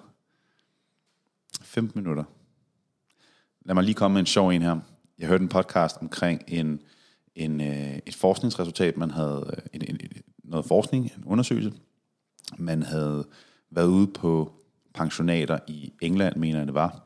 15 1.61 2.01
minutter. 2.01 2.23
Lad 3.65 3.75
mig 3.75 3.83
lige 3.83 3.95
komme 3.95 4.13
med 4.13 4.19
en 4.19 4.25
sjov 4.25 4.49
en 4.49 4.61
her. 4.61 4.79
Jeg 5.19 5.27
hørte 5.27 5.41
en 5.41 5.49
podcast 5.49 5.97
omkring 6.01 6.43
en, 6.47 6.81
en, 7.35 7.61
øh, 7.61 7.99
et 8.05 8.15
forskningsresultat, 8.15 8.97
man 8.97 9.11
havde, 9.11 9.53
øh, 9.57 9.63
en, 9.73 9.81
en, 9.89 10.11
noget 10.43 10.65
forskning, 10.65 11.11
en 11.17 11.23
undersøgelse, 11.25 11.73
man 12.57 12.83
havde 12.83 13.27
været 13.69 13.87
ude 13.87 14.07
på 14.07 14.53
pensionater 14.93 15.59
i 15.67 15.93
England, 16.01 16.35
mener 16.35 16.57
jeg 16.57 16.67
det 16.67 16.73
var. 16.73 17.03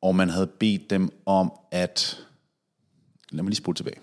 Og 0.00 0.14
man 0.14 0.28
havde 0.28 0.46
bedt 0.46 0.90
dem 0.90 1.22
om 1.26 1.52
at... 1.70 2.26
Lad 3.30 3.42
mig 3.42 3.50
lige 3.50 3.56
spole 3.56 3.74
tilbage. 3.74 4.00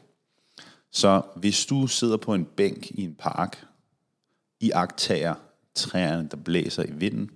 Så 0.91 1.21
hvis 1.35 1.65
du 1.65 1.87
sidder 1.87 2.17
på 2.17 2.33
en 2.33 2.45
bænk 2.45 2.91
i 2.91 3.03
en 3.03 3.15
park, 3.15 3.67
i 4.59 4.71
agtager 4.71 5.35
træerne, 5.75 6.29
der 6.29 6.37
blæser 6.37 6.83
i 6.83 6.91
vinden, 6.91 7.31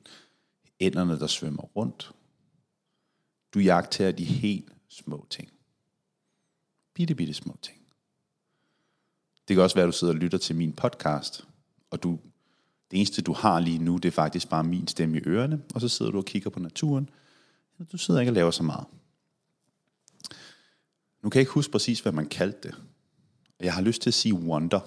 ænderne, 0.79 1.19
der 1.19 1.27
svømmer 1.27 1.63
rundt, 1.63 2.11
du 3.53 3.59
jagter 3.59 4.11
de 4.11 4.25
helt 4.25 4.71
små 4.89 5.27
ting. 5.29 5.49
Bitte, 6.93 7.15
bitte 7.15 7.33
små 7.33 7.57
ting. 7.61 7.77
Det 9.47 9.55
kan 9.55 9.63
også 9.63 9.75
være, 9.75 9.83
at 9.83 9.93
du 9.93 9.97
sidder 9.97 10.13
og 10.13 10.19
lytter 10.19 10.37
til 10.37 10.55
min 10.55 10.73
podcast, 10.73 11.47
og 11.91 12.03
du 12.03 12.19
det 12.91 12.97
eneste, 12.97 13.21
du 13.21 13.33
har 13.33 13.59
lige 13.59 13.79
nu, 13.79 13.97
det 13.97 14.05
er 14.05 14.11
faktisk 14.11 14.49
bare 14.49 14.63
min 14.63 14.87
stemme 14.87 15.17
i 15.17 15.21
ørerne, 15.25 15.61
og 15.73 15.81
så 15.81 15.87
sidder 15.87 16.11
du 16.11 16.17
og 16.17 16.25
kigger 16.25 16.49
på 16.49 16.59
naturen. 16.59 17.09
Du 17.91 17.97
sidder 17.97 18.19
ikke 18.19 18.29
og 18.29 18.35
laver 18.35 18.51
så 18.51 18.63
meget. 18.63 18.85
Nu 21.21 21.29
kan 21.29 21.39
jeg 21.39 21.41
ikke 21.41 21.51
huske 21.51 21.71
præcis, 21.71 21.99
hvad 21.99 22.11
man 22.11 22.29
kaldte 22.29 22.67
det. 22.67 22.77
Jeg 23.59 23.73
har 23.73 23.81
lyst 23.81 24.01
til 24.01 24.09
at 24.09 24.13
sige 24.13 24.33
wonder. 24.33 24.79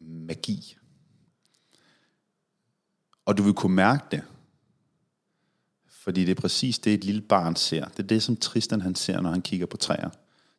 Magi. 0.00 0.76
Og 3.24 3.38
du 3.38 3.42
vil 3.42 3.54
kunne 3.54 3.74
mærke 3.74 4.04
det. 4.10 4.22
Fordi 5.86 6.24
det 6.24 6.30
er 6.30 6.40
præcis 6.40 6.78
det, 6.78 6.94
et 6.94 7.04
lille 7.04 7.20
barn 7.20 7.56
ser. 7.56 7.84
Det 7.84 7.98
er 7.98 8.06
det, 8.06 8.22
som 8.22 8.36
Tristan 8.36 8.80
han 8.80 8.94
ser, 8.94 9.20
når 9.20 9.30
han 9.30 9.42
kigger 9.42 9.66
på 9.66 9.76
træer. 9.76 10.10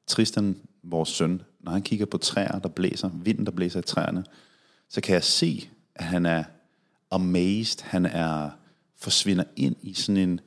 Tristan, 0.07 0.61
vores 0.83 1.09
søn, 1.09 1.41
når 1.59 1.71
han 1.71 1.81
kigger 1.81 2.05
på 2.05 2.17
træer, 2.17 2.59
der 2.59 2.69
blæser, 2.69 3.09
vinden, 3.13 3.45
der 3.45 3.51
blæser 3.51 3.79
i 3.79 3.83
træerne, 3.83 4.25
så 4.89 5.01
kan 5.01 5.13
jeg 5.13 5.23
se, 5.23 5.69
at 5.95 6.05
han 6.05 6.25
er 6.25 6.43
amazed, 7.11 7.81
han 7.83 8.05
er 8.05 8.49
forsvinder 8.95 9.43
ind 9.55 9.75
i 9.81 9.93
sådan 9.93 10.17
en, 10.17 10.39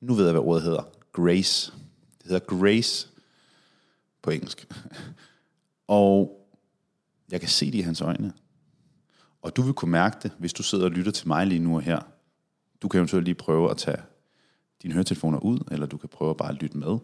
nu 0.00 0.14
ved 0.14 0.24
jeg, 0.24 0.32
hvad 0.32 0.42
ordet 0.42 0.62
hedder, 0.62 0.82
grace. 1.12 1.72
Det 2.18 2.26
hedder 2.26 2.58
grace 2.58 3.08
på 4.22 4.30
engelsk. 4.30 4.72
Og 5.86 6.46
jeg 7.30 7.40
kan 7.40 7.48
se 7.48 7.66
det 7.66 7.78
i 7.78 7.80
hans 7.80 8.00
øjne. 8.00 8.32
Og 9.42 9.56
du 9.56 9.62
vil 9.62 9.74
kunne 9.74 9.90
mærke 9.90 10.16
det, 10.22 10.32
hvis 10.38 10.52
du 10.52 10.62
sidder 10.62 10.84
og 10.84 10.90
lytter 10.90 11.12
til 11.12 11.28
mig 11.28 11.46
lige 11.46 11.58
nu 11.58 11.76
og 11.76 11.82
her. 11.82 12.00
Du 12.82 12.88
kan 12.88 12.98
eventuelt 12.98 13.24
lige 13.24 13.34
prøve 13.34 13.70
at 13.70 13.76
tage 13.76 14.02
dine 14.82 14.94
høretelefoner 14.94 15.38
ud, 15.38 15.58
eller 15.70 15.86
du 15.86 15.96
kan 15.96 16.08
prøve 16.08 16.30
at 16.30 16.36
bare 16.36 16.54
lytte 16.54 16.78
med. 16.78 16.98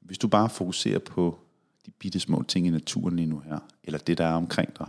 Hvis 0.00 0.18
du 0.18 0.28
bare 0.28 0.48
fokuserer 0.48 0.98
på 0.98 1.38
de 1.86 1.90
bitte 1.90 2.20
små 2.20 2.42
ting 2.42 2.66
i 2.66 2.70
naturen 2.70 3.16
lige 3.16 3.26
nu 3.26 3.40
her, 3.40 3.58
eller 3.84 3.98
det, 3.98 4.18
der 4.18 4.24
er 4.24 4.34
omkring 4.34 4.78
dig, 4.78 4.88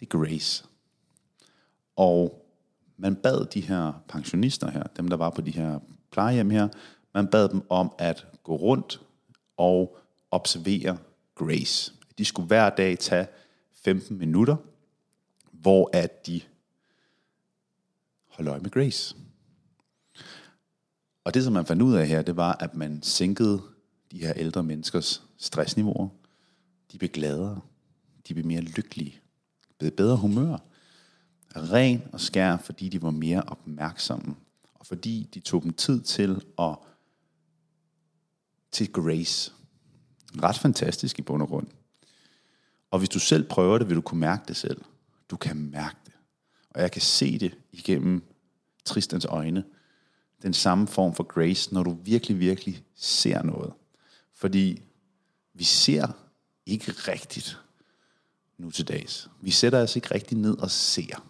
det 0.00 0.06
er 0.06 0.18
grace. 0.18 0.64
Og 1.96 2.44
man 2.96 3.16
bad 3.16 3.46
de 3.46 3.60
her 3.60 3.92
pensionister 4.08 4.70
her, 4.70 4.82
dem 4.82 5.08
der 5.08 5.16
var 5.16 5.30
på 5.30 5.40
de 5.40 5.50
her 5.50 5.80
plejehjem 6.10 6.50
her, 6.50 6.68
man 7.14 7.28
bad 7.28 7.48
dem 7.48 7.62
om 7.70 7.92
at 7.98 8.26
gå 8.42 8.56
rundt 8.56 9.00
og 9.56 9.98
observere 10.30 10.98
grace. 11.34 11.92
De 12.18 12.24
skulle 12.24 12.46
hver 12.46 12.70
dag 12.70 12.98
tage 12.98 13.26
15 13.74 14.18
minutter, 14.18 14.56
hvor 15.52 15.90
at 15.92 16.26
de 16.26 16.40
holdt 18.28 18.50
øje 18.50 18.60
med 18.60 18.70
grace. 18.70 19.16
Og 21.24 21.34
det, 21.34 21.44
som 21.44 21.52
man 21.52 21.66
fandt 21.66 21.82
ud 21.82 21.94
af 21.94 22.06
her, 22.06 22.22
det 22.22 22.36
var, 22.36 22.56
at 22.60 22.74
man 22.74 23.02
sænkede 23.02 23.62
de 24.12 24.18
her 24.18 24.32
ældre 24.36 24.62
menneskers 24.62 25.22
stressniveauer. 25.36 26.08
De 26.92 26.98
blev 26.98 27.10
gladere. 27.10 27.60
De 28.28 28.34
blev 28.34 28.46
mere 28.46 28.60
lykkelige 28.60 29.20
blevet 29.78 29.94
bedre 29.94 30.16
humør. 30.16 30.56
Ren 31.56 32.02
og 32.12 32.20
skær, 32.20 32.56
fordi 32.56 32.88
de 32.88 33.02
var 33.02 33.10
mere 33.10 33.42
opmærksomme. 33.42 34.36
Og 34.74 34.86
fordi 34.86 35.28
de 35.34 35.40
tog 35.40 35.62
dem 35.62 35.72
tid 35.72 36.02
til 36.02 36.42
at 36.58 36.76
til 38.72 38.92
grace. 38.92 39.52
Ret 40.42 40.58
fantastisk 40.58 41.18
i 41.18 41.22
bund 41.22 41.42
og 41.42 41.48
grund. 41.48 41.66
Og 42.90 42.98
hvis 42.98 43.08
du 43.08 43.18
selv 43.18 43.48
prøver 43.48 43.78
det, 43.78 43.88
vil 43.88 43.96
du 43.96 44.00
kunne 44.00 44.20
mærke 44.20 44.44
det 44.48 44.56
selv. 44.56 44.84
Du 45.30 45.36
kan 45.36 45.56
mærke 45.56 45.96
det. 46.06 46.12
Og 46.70 46.80
jeg 46.80 46.92
kan 46.92 47.02
se 47.02 47.38
det 47.38 47.58
igennem 47.72 48.22
Tristans 48.84 49.24
øjne. 49.24 49.64
Den 50.42 50.54
samme 50.54 50.86
form 50.86 51.14
for 51.14 51.24
grace, 51.24 51.74
når 51.74 51.82
du 51.82 51.96
virkelig, 52.02 52.38
virkelig 52.38 52.84
ser 52.94 53.42
noget. 53.42 53.72
Fordi 54.38 54.82
vi 55.54 55.64
ser 55.64 56.06
ikke 56.66 56.92
rigtigt 56.92 57.58
nu 58.58 58.70
til 58.70 58.88
dags. 58.88 59.30
Vi 59.40 59.50
sætter 59.50 59.82
os 59.82 59.96
ikke 59.96 60.14
rigtigt 60.14 60.40
ned 60.40 60.58
og 60.58 60.70
ser 60.70 61.24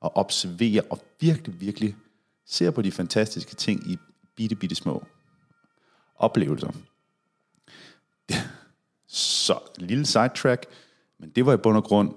og 0.00 0.16
observerer 0.16 0.82
og 0.90 1.04
virkelig, 1.20 1.60
virkelig 1.60 1.96
ser 2.46 2.70
på 2.70 2.82
de 2.82 2.92
fantastiske 2.92 3.54
ting 3.54 3.90
i 3.90 3.98
bitte, 4.36 4.56
bitte 4.56 4.74
små 4.74 5.04
oplevelser. 6.16 6.70
Så, 9.06 9.58
lille 9.78 10.06
sidetrack, 10.06 10.66
men 11.18 11.30
det 11.30 11.46
var 11.46 11.54
i 11.54 11.56
bund 11.56 11.76
og 11.76 11.84
grund 11.84 12.14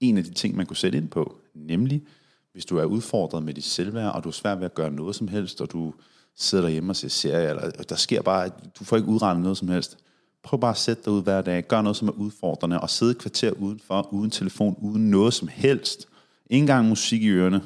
en 0.00 0.18
af 0.18 0.24
de 0.24 0.34
ting, 0.34 0.56
man 0.56 0.66
kunne 0.66 0.76
sætte 0.76 0.98
ind 0.98 1.08
på, 1.08 1.40
nemlig 1.54 2.06
hvis 2.52 2.66
du 2.66 2.76
er 2.76 2.84
udfordret 2.84 3.42
med 3.42 3.54
dit 3.54 3.64
selvværd, 3.64 4.14
og 4.14 4.24
du 4.24 4.28
er 4.28 4.32
svært 4.32 4.58
ved 4.58 4.64
at 4.64 4.74
gøre 4.74 4.90
noget 4.90 5.16
som 5.16 5.28
helst, 5.28 5.60
og 5.60 5.72
du 5.72 5.94
sidder 6.42 6.64
derhjemme 6.64 6.92
og 6.92 6.96
ser 6.96 7.08
serier, 7.08 7.50
eller 7.50 7.70
der 7.70 7.96
sker 7.96 8.22
bare, 8.22 8.50
du 8.78 8.84
får 8.84 8.96
ikke 8.96 9.08
udregnet 9.08 9.42
noget 9.42 9.58
som 9.58 9.68
helst. 9.68 9.98
Prøv 10.42 10.60
bare 10.60 10.70
at 10.70 10.76
sætte 10.76 11.02
dig 11.04 11.12
ud 11.12 11.22
hver 11.22 11.42
dag, 11.42 11.68
gør 11.68 11.82
noget, 11.82 11.96
som 11.96 12.08
er 12.08 12.12
udfordrende, 12.12 12.80
og 12.80 12.90
sidde 12.90 13.10
et 13.10 13.18
kvarter 13.18 13.50
udenfor, 13.50 14.12
uden 14.12 14.30
telefon, 14.30 14.76
uden 14.78 15.10
noget 15.10 15.34
som 15.34 15.48
helst. 15.48 16.08
Ingen 16.50 16.62
engang 16.62 16.88
musik 16.88 17.22
i 17.22 17.28
ørerne 17.28 17.62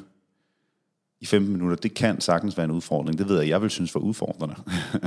i 1.20 1.26
15 1.26 1.52
minutter, 1.52 1.76
det 1.76 1.94
kan 1.94 2.20
sagtens 2.20 2.56
være 2.56 2.64
en 2.64 2.70
udfordring. 2.70 3.18
Det 3.18 3.28
ved 3.28 3.40
jeg, 3.40 3.48
jeg 3.48 3.62
vil 3.62 3.70
synes 3.70 3.94
var 3.94 4.00
udfordrende. 4.00 4.54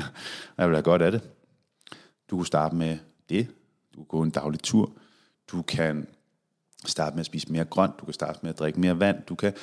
jeg 0.58 0.68
vil 0.68 0.76
have 0.76 0.82
godt 0.82 1.02
af 1.02 1.12
det. 1.12 1.22
Du 2.30 2.36
kunne 2.36 2.46
starte 2.46 2.76
med 2.76 2.98
det. 3.30 3.48
Du 3.96 3.98
kan 3.98 4.06
gå 4.08 4.22
en 4.24 4.30
daglig 4.30 4.60
tur. 4.60 4.92
Du 5.52 5.62
kan 5.62 6.08
starte 6.86 7.16
med 7.16 7.20
at 7.20 7.26
spise 7.26 7.52
mere 7.52 7.66
grønt. 7.66 8.00
Du 8.00 8.06
kan 8.06 8.14
starte 8.14 8.40
med 8.42 8.50
at 8.50 8.60
drikke 8.60 8.80
mere 8.80 9.00
vand. 9.00 9.18
Du 9.30 9.36
kan, 9.36 9.54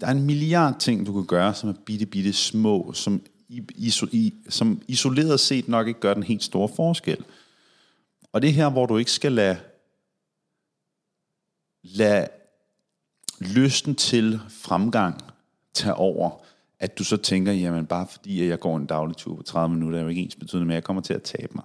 der 0.00 0.06
er 0.06 0.10
en 0.10 0.22
milliard 0.22 0.78
ting, 0.78 1.06
du 1.06 1.12
kan 1.12 1.24
gøre, 1.24 1.54
som 1.54 1.68
er 1.68 1.74
bitte, 1.86 2.06
bitte 2.06 2.32
små, 2.32 2.92
som, 2.94 3.22
iso, 3.74 4.06
i, 4.12 4.34
som 4.48 4.82
isoleret 4.88 5.40
set 5.40 5.68
nok 5.68 5.88
ikke 5.88 6.00
gør 6.00 6.14
den 6.14 6.22
helt 6.22 6.42
store 6.42 6.68
forskel. 6.76 7.24
Og 8.32 8.42
det 8.42 8.50
er 8.50 8.54
her, 8.54 8.70
hvor 8.70 8.86
du 8.86 8.96
ikke 8.96 9.10
skal 9.10 9.32
lade, 9.32 9.58
lade 11.82 12.28
lysten 13.40 13.94
til 13.94 14.40
fremgang 14.48 15.24
tage 15.74 15.94
over, 15.94 16.30
at 16.80 16.98
du 16.98 17.04
så 17.04 17.16
tænker, 17.16 17.52
jamen 17.52 17.86
bare 17.86 18.06
fordi 18.10 18.48
jeg 18.48 18.60
går 18.60 18.76
en 18.76 18.86
daglig 18.86 19.16
tur 19.16 19.36
på 19.36 19.42
30 19.42 19.74
minutter, 19.74 19.98
er 19.98 20.02
jo 20.02 20.08
ikke 20.08 20.22
ens 20.22 20.36
betydende 20.36 20.66
med, 20.66 20.74
at 20.74 20.76
jeg 20.76 20.84
kommer 20.84 21.02
til 21.02 21.14
at 21.14 21.22
tabe 21.22 21.52
mig. 21.54 21.64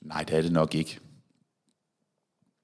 Nej, 0.00 0.22
det 0.22 0.38
er 0.38 0.42
det 0.42 0.52
nok 0.52 0.74
ikke. 0.74 0.98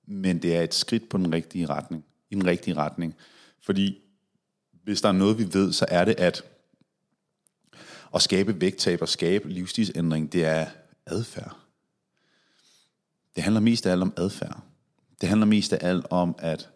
Men 0.06 0.42
det 0.42 0.56
er 0.56 0.62
et 0.62 0.74
skridt 0.74 1.08
på 1.08 1.18
den 1.18 1.32
rigtige 1.32 1.66
retning. 1.66 2.04
I 2.30 2.34
den 2.34 2.46
rigtige 2.46 2.76
retning. 2.76 3.14
Fordi 3.62 3.98
hvis 4.84 5.00
der 5.00 5.08
er 5.08 5.12
noget, 5.12 5.38
vi 5.38 5.54
ved, 5.54 5.72
så 5.72 5.86
er 5.88 6.04
det, 6.04 6.14
at 6.18 6.44
at 8.14 8.22
skabe 8.22 8.60
vægttab 8.60 9.02
og 9.02 9.08
skabe 9.08 9.48
livsstilsændring, 9.48 10.32
det 10.32 10.44
er 10.44 10.66
adfærd. 11.06 11.56
Det 13.36 13.42
handler 13.42 13.60
mest 13.60 13.86
af 13.86 13.92
alt 13.92 14.02
om 14.02 14.12
adfærd. 14.16 14.60
Det 15.20 15.28
handler 15.28 15.46
mest 15.46 15.72
af 15.72 15.88
alt 15.88 16.06
om 16.10 16.34
at 16.38 16.68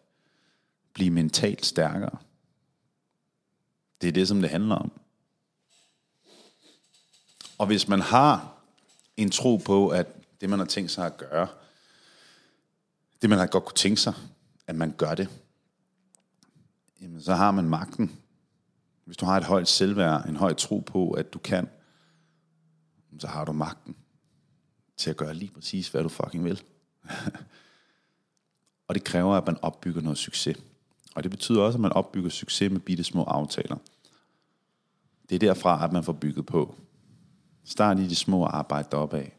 blive 0.92 1.10
mentalt 1.10 1.66
stærkere. 1.66 2.18
Det 4.00 4.08
er 4.08 4.12
det, 4.12 4.28
som 4.28 4.40
det 4.40 4.50
handler 4.50 4.74
om. 4.74 4.92
Og 7.58 7.66
hvis 7.66 7.88
man 7.88 8.00
har 8.00 8.54
en 9.16 9.30
tro 9.30 9.56
på, 9.56 9.88
at 9.88 10.06
det, 10.40 10.50
man 10.50 10.58
har 10.58 10.66
tænkt 10.66 10.90
sig 10.90 11.06
at 11.06 11.16
gøre, 11.16 11.48
det, 13.22 13.30
man 13.30 13.38
har 13.38 13.46
godt 13.46 13.64
kunne 13.64 13.76
tænke 13.76 14.00
sig, 14.00 14.14
at 14.66 14.76
man 14.76 14.92
gør 14.92 15.14
det, 15.14 15.28
jamen, 17.00 17.22
så 17.22 17.34
har 17.34 17.50
man 17.50 17.68
magten. 17.68 18.18
Hvis 19.04 19.16
du 19.16 19.26
har 19.26 19.36
et 19.36 19.44
højt 19.44 19.68
selvværd, 19.68 20.28
en 20.28 20.36
høj 20.36 20.54
tro 20.54 20.78
på, 20.78 21.10
at 21.10 21.32
du 21.32 21.38
kan, 21.38 21.68
så 23.18 23.26
har 23.26 23.44
du 23.44 23.52
magten 23.52 23.96
til 24.96 25.10
at 25.10 25.16
gøre 25.16 25.34
lige 25.34 25.50
præcis, 25.50 25.88
hvad 25.88 26.02
du 26.02 26.08
fucking 26.08 26.44
vil. 26.44 26.62
og 28.88 28.94
det 28.94 29.04
kræver, 29.04 29.34
at 29.34 29.46
man 29.46 29.58
opbygger 29.62 30.00
noget 30.00 30.18
succes. 30.18 30.56
Og 31.14 31.22
det 31.22 31.30
betyder 31.30 31.62
også, 31.62 31.76
at 31.76 31.80
man 31.80 31.92
opbygger 31.92 32.30
succes 32.30 32.72
med 32.72 32.80
bitte 32.80 33.04
små 33.04 33.24
aftaler. 33.24 33.76
Det 35.28 35.34
er 35.34 35.38
derfra, 35.38 35.84
at 35.84 35.92
man 35.92 36.04
får 36.04 36.12
bygget 36.12 36.46
på. 36.46 36.74
Start 37.64 37.98
i 37.98 38.08
de 38.08 38.14
små 38.16 38.40
og 38.40 38.56
arbejde 38.56 38.88
deroppe 38.90 39.16
af. 39.16 39.36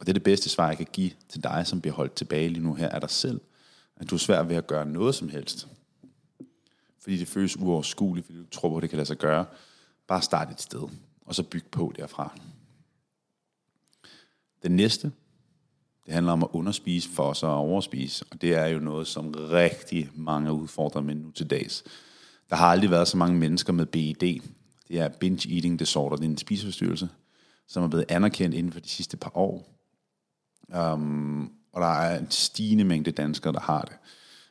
Og 0.00 0.06
det 0.06 0.08
er 0.08 0.12
det 0.12 0.22
bedste 0.22 0.48
svar, 0.48 0.68
jeg 0.68 0.76
kan 0.76 0.86
give 0.92 1.10
til 1.28 1.42
dig, 1.42 1.66
som 1.66 1.80
bliver 1.80 1.94
holdt 1.94 2.14
tilbage 2.14 2.48
lige 2.48 2.62
nu 2.62 2.74
her 2.74 2.88
af 2.88 3.00
dig 3.00 3.10
selv. 3.10 3.40
At 3.96 4.10
du 4.10 4.14
er 4.14 4.18
svær 4.18 4.42
ved 4.42 4.56
at 4.56 4.66
gøre 4.66 4.86
noget 4.86 5.14
som 5.14 5.28
helst. 5.28 5.68
Fordi 7.04 7.16
det 7.16 7.28
føles 7.28 7.56
uoverskueligt, 7.56 8.26
fordi 8.26 8.38
du 8.38 8.46
tror 8.50 8.68
på, 8.68 8.76
at 8.76 8.82
det 8.82 8.90
kan 8.90 8.96
lade 8.96 9.06
sig 9.06 9.18
gøre. 9.18 9.44
Bare 10.08 10.22
start 10.22 10.50
et 10.50 10.60
sted, 10.60 10.88
og 11.26 11.34
så 11.34 11.42
byg 11.42 11.64
på 11.70 11.92
derfra. 11.96 12.38
Den 14.62 14.76
næste, 14.76 15.12
det 16.06 16.14
handler 16.14 16.32
om 16.32 16.42
at 16.42 16.48
underspise 16.52 17.10
for 17.10 17.32
så 17.32 17.46
at 17.46 17.50
overspise. 17.50 18.24
Og 18.30 18.42
det 18.42 18.54
er 18.54 18.66
jo 18.66 18.78
noget, 18.78 19.06
som 19.06 19.34
rigtig 19.34 20.10
mange 20.14 20.52
udfordrer 20.52 21.02
med 21.02 21.14
nu 21.14 21.30
til 21.30 21.50
dags. 21.50 21.84
Der 22.50 22.56
har 22.56 22.66
aldrig 22.66 22.90
været 22.90 23.08
så 23.08 23.16
mange 23.16 23.38
mennesker 23.38 23.72
med 23.72 23.86
BED. 23.86 24.40
Det 24.88 25.00
er 25.00 25.08
binge 25.08 25.54
eating 25.54 25.78
disorder, 25.78 26.16
det 26.16 26.24
er 26.24 26.28
en 26.28 26.38
spiseforstyrrelse, 26.38 27.08
som 27.68 27.82
er 27.82 27.88
blevet 27.88 28.04
anerkendt 28.08 28.54
inden 28.56 28.72
for 28.72 28.80
de 28.80 28.88
sidste 28.88 29.16
par 29.16 29.36
år. 29.36 29.68
Um, 30.92 31.52
og 31.72 31.80
der 31.80 31.86
er 31.86 32.18
en 32.18 32.30
stigende 32.30 32.84
mængde 32.84 33.10
danskere, 33.10 33.52
der 33.52 33.60
har 33.60 33.82
det. 33.82 33.96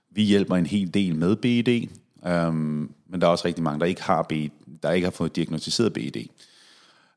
Vi 0.10 0.24
hjælper 0.24 0.56
en 0.56 0.66
hel 0.66 0.94
del 0.94 1.16
med 1.16 1.36
BED, 1.36 1.88
um, 2.26 2.94
men 3.10 3.22
der 3.22 3.28
er 3.28 3.32
også 3.32 3.48
rigtig 3.48 3.64
mange, 3.64 3.80
der 3.80 3.86
ikke 3.86 4.04
har 4.04 4.24
BED, 4.24 4.50
der 4.84 4.92
ikke 4.92 5.06
har 5.06 5.12
fået 5.12 5.36
diagnostiseret 5.36 5.94
BED. 5.94 6.28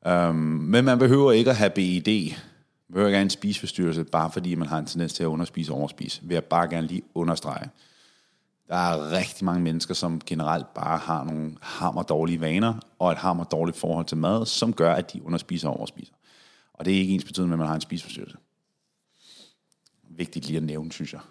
Um, 0.05 0.11
øhm, 0.11 0.35
men 0.35 0.85
man 0.85 0.99
behøver 0.99 1.31
ikke 1.31 1.49
at 1.49 1.57
have 1.57 1.69
BED 1.69 2.33
man 2.87 2.93
behøver 2.93 3.07
ikke 3.07 3.17
have 3.17 3.23
en 3.23 3.29
spiseforstyrrelse, 3.29 4.03
bare 4.03 4.31
fordi 4.31 4.55
man 4.55 4.67
har 4.67 4.79
en 4.79 4.85
tendens 4.85 5.13
til 5.13 5.23
at 5.23 5.27
underspise 5.27 5.71
og 5.71 5.77
overspise. 5.77 6.21
Vil 6.23 6.33
jeg 6.33 6.43
bare 6.43 6.69
gerne 6.69 6.87
lige 6.87 7.01
understrege. 7.13 7.69
Der 8.67 8.75
er 8.75 9.11
rigtig 9.11 9.45
mange 9.45 9.61
mennesker, 9.61 9.93
som 9.93 10.21
generelt 10.25 10.73
bare 10.73 10.97
har 10.97 11.23
nogle 11.23 11.57
hammer 11.61 12.03
dårlige 12.03 12.41
vaner, 12.41 12.73
og 12.99 13.11
et 13.11 13.17
hammer 13.17 13.43
dårligt 13.43 13.77
forhold 13.77 14.05
til 14.05 14.17
mad, 14.17 14.45
som 14.45 14.73
gør, 14.73 14.93
at 14.93 15.13
de 15.13 15.25
underspiser 15.25 15.69
og 15.69 15.77
overspiser. 15.77 16.13
Og 16.73 16.85
det 16.85 16.93
er 16.93 16.97
ikke 16.97 17.13
ens 17.13 17.23
betydende 17.23 17.47
med, 17.47 17.55
at 17.55 17.59
man 17.59 17.67
har 17.67 17.75
en 17.75 17.81
spiseforstyrrelse. 17.81 18.37
Vigtigt 20.09 20.45
lige 20.45 20.57
at 20.57 20.63
nævne, 20.63 20.91
synes 20.91 21.13
jeg. 21.13 21.21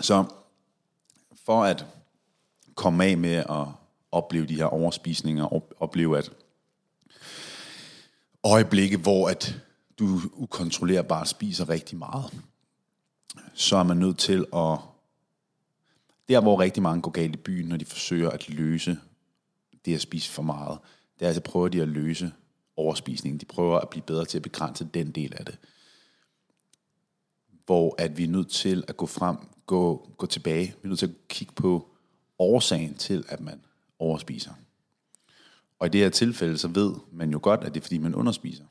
Så 0.00 0.24
for 1.46 1.64
at 1.64 1.86
komme 2.74 3.04
af 3.04 3.18
med 3.18 3.34
at 3.34 3.66
opleve 4.12 4.46
de 4.46 4.56
her 4.56 4.64
overspisninger, 4.64 5.44
og 5.44 5.72
opleve, 5.80 6.18
at 6.18 6.30
øjeblikke, 8.44 8.96
hvor 8.96 9.28
at 9.28 9.60
du 9.98 10.20
ukontrollerbart 10.32 11.28
spiser 11.28 11.68
rigtig 11.68 11.98
meget, 11.98 12.42
så 13.54 13.76
er 13.76 13.82
man 13.82 13.96
nødt 13.96 14.18
til 14.18 14.38
at... 14.38 14.78
Der, 16.28 16.40
hvor 16.40 16.60
rigtig 16.60 16.82
mange 16.82 17.02
går 17.02 17.10
galt 17.10 17.34
i 17.34 17.38
byen, 17.38 17.68
når 17.68 17.76
de 17.76 17.84
forsøger 17.84 18.30
at 18.30 18.48
løse 18.48 18.98
det 19.84 19.94
at 19.94 20.00
spise 20.00 20.30
for 20.32 20.42
meget, 20.42 20.78
det 21.18 21.24
er 21.24 21.28
altså 21.28 21.42
prøver 21.42 21.68
de 21.68 21.82
at 21.82 21.88
løse 21.88 22.32
overspisningen. 22.76 23.40
De 23.40 23.44
prøver 23.44 23.78
at 23.78 23.88
blive 23.88 24.02
bedre 24.02 24.24
til 24.24 24.38
at 24.38 24.42
begrænse 24.42 24.88
den 24.94 25.10
del 25.10 25.34
af 25.36 25.44
det. 25.44 25.58
Hvor 27.66 27.94
at 27.98 28.18
vi 28.18 28.24
er 28.24 28.28
nødt 28.28 28.50
til 28.50 28.84
at 28.88 28.96
gå 28.96 29.06
frem, 29.06 29.36
gå, 29.66 30.10
gå 30.16 30.26
tilbage. 30.26 30.66
Vi 30.66 30.80
er 30.84 30.88
nødt 30.88 30.98
til 30.98 31.06
at 31.06 31.28
kigge 31.28 31.52
på 31.54 31.88
årsagen 32.38 32.94
til, 32.94 33.24
at 33.28 33.40
man 33.40 33.60
overspiser. 33.98 34.50
Og 35.78 35.86
i 35.86 35.90
det 35.90 36.00
her 36.00 36.08
tilfælde, 36.08 36.58
så 36.58 36.68
ved 36.68 36.94
man 37.12 37.30
jo 37.30 37.38
godt, 37.42 37.60
at 37.60 37.74
det 37.74 37.80
er 37.80 37.84
fordi, 37.84 37.98
man 37.98 38.14
underspiser. 38.14 38.64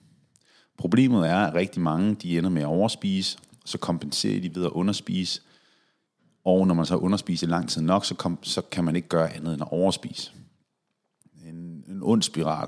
Problemet 0.77 1.29
er, 1.29 1.37
at 1.37 1.53
rigtig 1.53 1.81
mange 1.81 2.15
de 2.15 2.37
ender 2.37 2.49
med 2.49 2.61
at 2.61 2.67
overspise, 2.67 3.37
så 3.65 3.77
kompenserer 3.77 4.41
de 4.41 4.55
ved 4.55 4.65
at 4.65 4.71
underspise, 4.71 5.41
og 6.43 6.67
når 6.67 6.75
man 6.75 6.85
så 6.85 6.95
underspiser 6.95 7.47
lang 7.47 7.69
tid 7.69 7.81
nok, 7.81 8.05
så, 8.05 8.15
kom, 8.15 8.39
så 8.41 8.61
kan 8.61 8.83
man 8.83 8.95
ikke 8.95 9.07
gøre 9.07 9.33
andet 9.33 9.53
end 9.53 9.61
at 9.61 9.71
overspise. 9.71 10.31
En, 11.45 11.83
en 11.87 11.99
ond 12.03 12.21
spiral, 12.21 12.67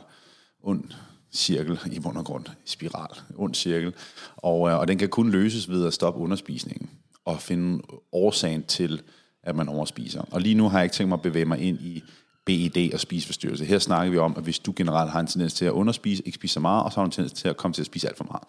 ond 0.64 0.84
cirkel 1.32 1.80
i 1.96 2.00
bund 2.00 2.18
og 2.18 2.26
grund, 2.26 2.46
spiral, 2.66 3.18
ond 3.36 3.56
cirkel, 3.56 3.94
og, 4.38 4.70
øh, 4.70 4.78
og 4.78 4.88
den 4.88 4.98
kan 4.98 5.10
kun 5.10 5.30
løses 5.30 5.70
ved 5.70 5.88
at 5.88 5.94
stoppe 5.94 6.20
underspisningen 6.20 6.90
og 7.28 7.42
finde 7.42 7.84
årsagen 8.12 8.64
til, 8.64 9.02
at 9.44 9.56
man 9.56 9.70
overspiser. 9.70 10.22
Og 10.32 10.42
lige 10.42 10.56
nu 10.56 10.70
har 10.70 10.78
jeg 10.78 10.86
ikke 10.86 10.94
tænkt 10.94 11.10
mig 11.10 11.16
at 11.16 11.22
bevæge 11.22 11.46
mig 11.46 11.60
ind 11.60 11.82
i 11.82 12.04
BED 12.46 12.94
og 12.94 13.00
spiseforstyrrelse. 13.00 13.66
Her 13.66 13.80
snakker 13.80 14.12
vi 14.12 14.18
om, 14.18 14.34
at 14.38 14.44
hvis 14.44 14.60
du 14.60 14.74
generelt 14.76 15.12
har 15.12 15.20
en 15.20 15.28
tendens 15.28 15.54
til 15.54 15.66
at 15.66 15.72
underspise, 15.72 16.24
ikke 16.26 16.36
spise 16.36 16.54
så 16.54 16.60
meget, 16.60 16.84
og 16.84 16.92
så 16.92 16.96
har 16.96 17.04
du 17.04 17.08
en 17.08 17.12
tendens 17.12 17.34
til 17.34 17.48
at 17.48 17.58
komme 17.58 17.74
til 17.74 17.82
at 17.82 17.86
spise 17.86 18.08
alt 18.08 18.18
for 18.18 18.24
meget. 18.24 18.44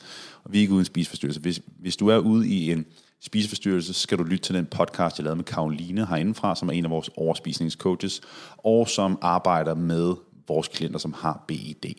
Og 0.45 0.53
vi 0.53 0.59
er 0.59 0.61
ikke 0.61 0.75
uden 0.75 0.85
spiseforstyrrelse. 0.85 1.41
Hvis, 1.41 1.61
hvis 1.79 1.97
du 1.97 2.09
er 2.09 2.19
ude 2.19 2.49
i 2.49 2.73
en 2.73 2.87
spiseforstyrrelse, 3.21 3.95
så 3.95 4.01
skal 4.01 4.19
du 4.19 4.23
lytte 4.23 4.45
til 4.45 4.55
den 4.55 4.67
podcast, 4.67 5.19
jeg 5.19 5.25
lavede 5.25 5.37
med 5.37 5.45
Karoline 5.45 6.07
herindefra, 6.07 6.57
som 6.57 6.69
er 6.69 6.73
en 6.73 6.85
af 6.85 6.91
vores 6.91 7.11
overspisningscoaches, 7.17 8.21
og 8.57 8.89
som 8.89 9.19
arbejder 9.23 9.75
med 9.75 10.15
vores 10.49 10.69
klienter, 10.69 10.99
som 10.99 11.13
har 11.13 11.45
BED. 11.49 11.95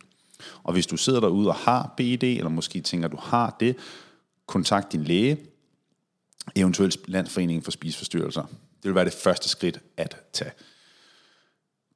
Og 0.64 0.74
hvis 0.74 0.88
du 0.88 0.98
sidder 0.98 1.20
derude 1.20 1.48
og 1.48 1.56
har 1.56 1.94
BED, 1.98 2.24
eller 2.24 2.50
måske 2.50 2.82
tænker, 2.82 3.08
at 3.08 3.12
du 3.12 3.20
har 3.22 3.56
det, 3.60 3.76
kontakt 4.48 4.92
din 4.92 5.04
læge, 5.04 5.38
eventuelt 6.56 7.10
Landsforeningen 7.10 7.64
for 7.64 7.72
Spiseforstyrrelser. 7.72 8.42
Det 8.44 8.84
vil 8.84 8.96
være 8.96 9.06
det 9.06 9.14
første 9.14 9.50
skridt 9.50 9.80
at 9.98 10.16
tage. 10.34 10.52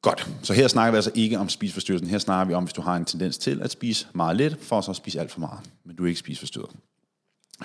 Godt, 0.01 0.29
så 0.41 0.53
her 0.53 0.67
snakker 0.67 0.91
vi 0.91 0.95
altså 0.95 1.11
ikke 1.15 1.37
om 1.37 1.49
spiseforstyrrelsen. 1.49 2.09
Her 2.09 2.17
snakker 2.17 2.47
vi 2.47 2.53
om, 2.53 2.63
hvis 2.63 2.73
du 2.73 2.81
har 2.81 2.95
en 2.95 3.05
tendens 3.05 3.37
til 3.37 3.61
at 3.61 3.71
spise 3.71 4.07
meget 4.13 4.37
lidt, 4.37 4.61
for 4.61 4.81
så 4.81 4.91
at 4.91 4.97
spise 4.97 5.19
alt 5.19 5.31
for 5.31 5.39
meget, 5.39 5.59
men 5.83 5.95
du 5.95 6.03
er 6.03 6.07
ikke 6.07 6.19
spiseforstyrret. 6.19 6.69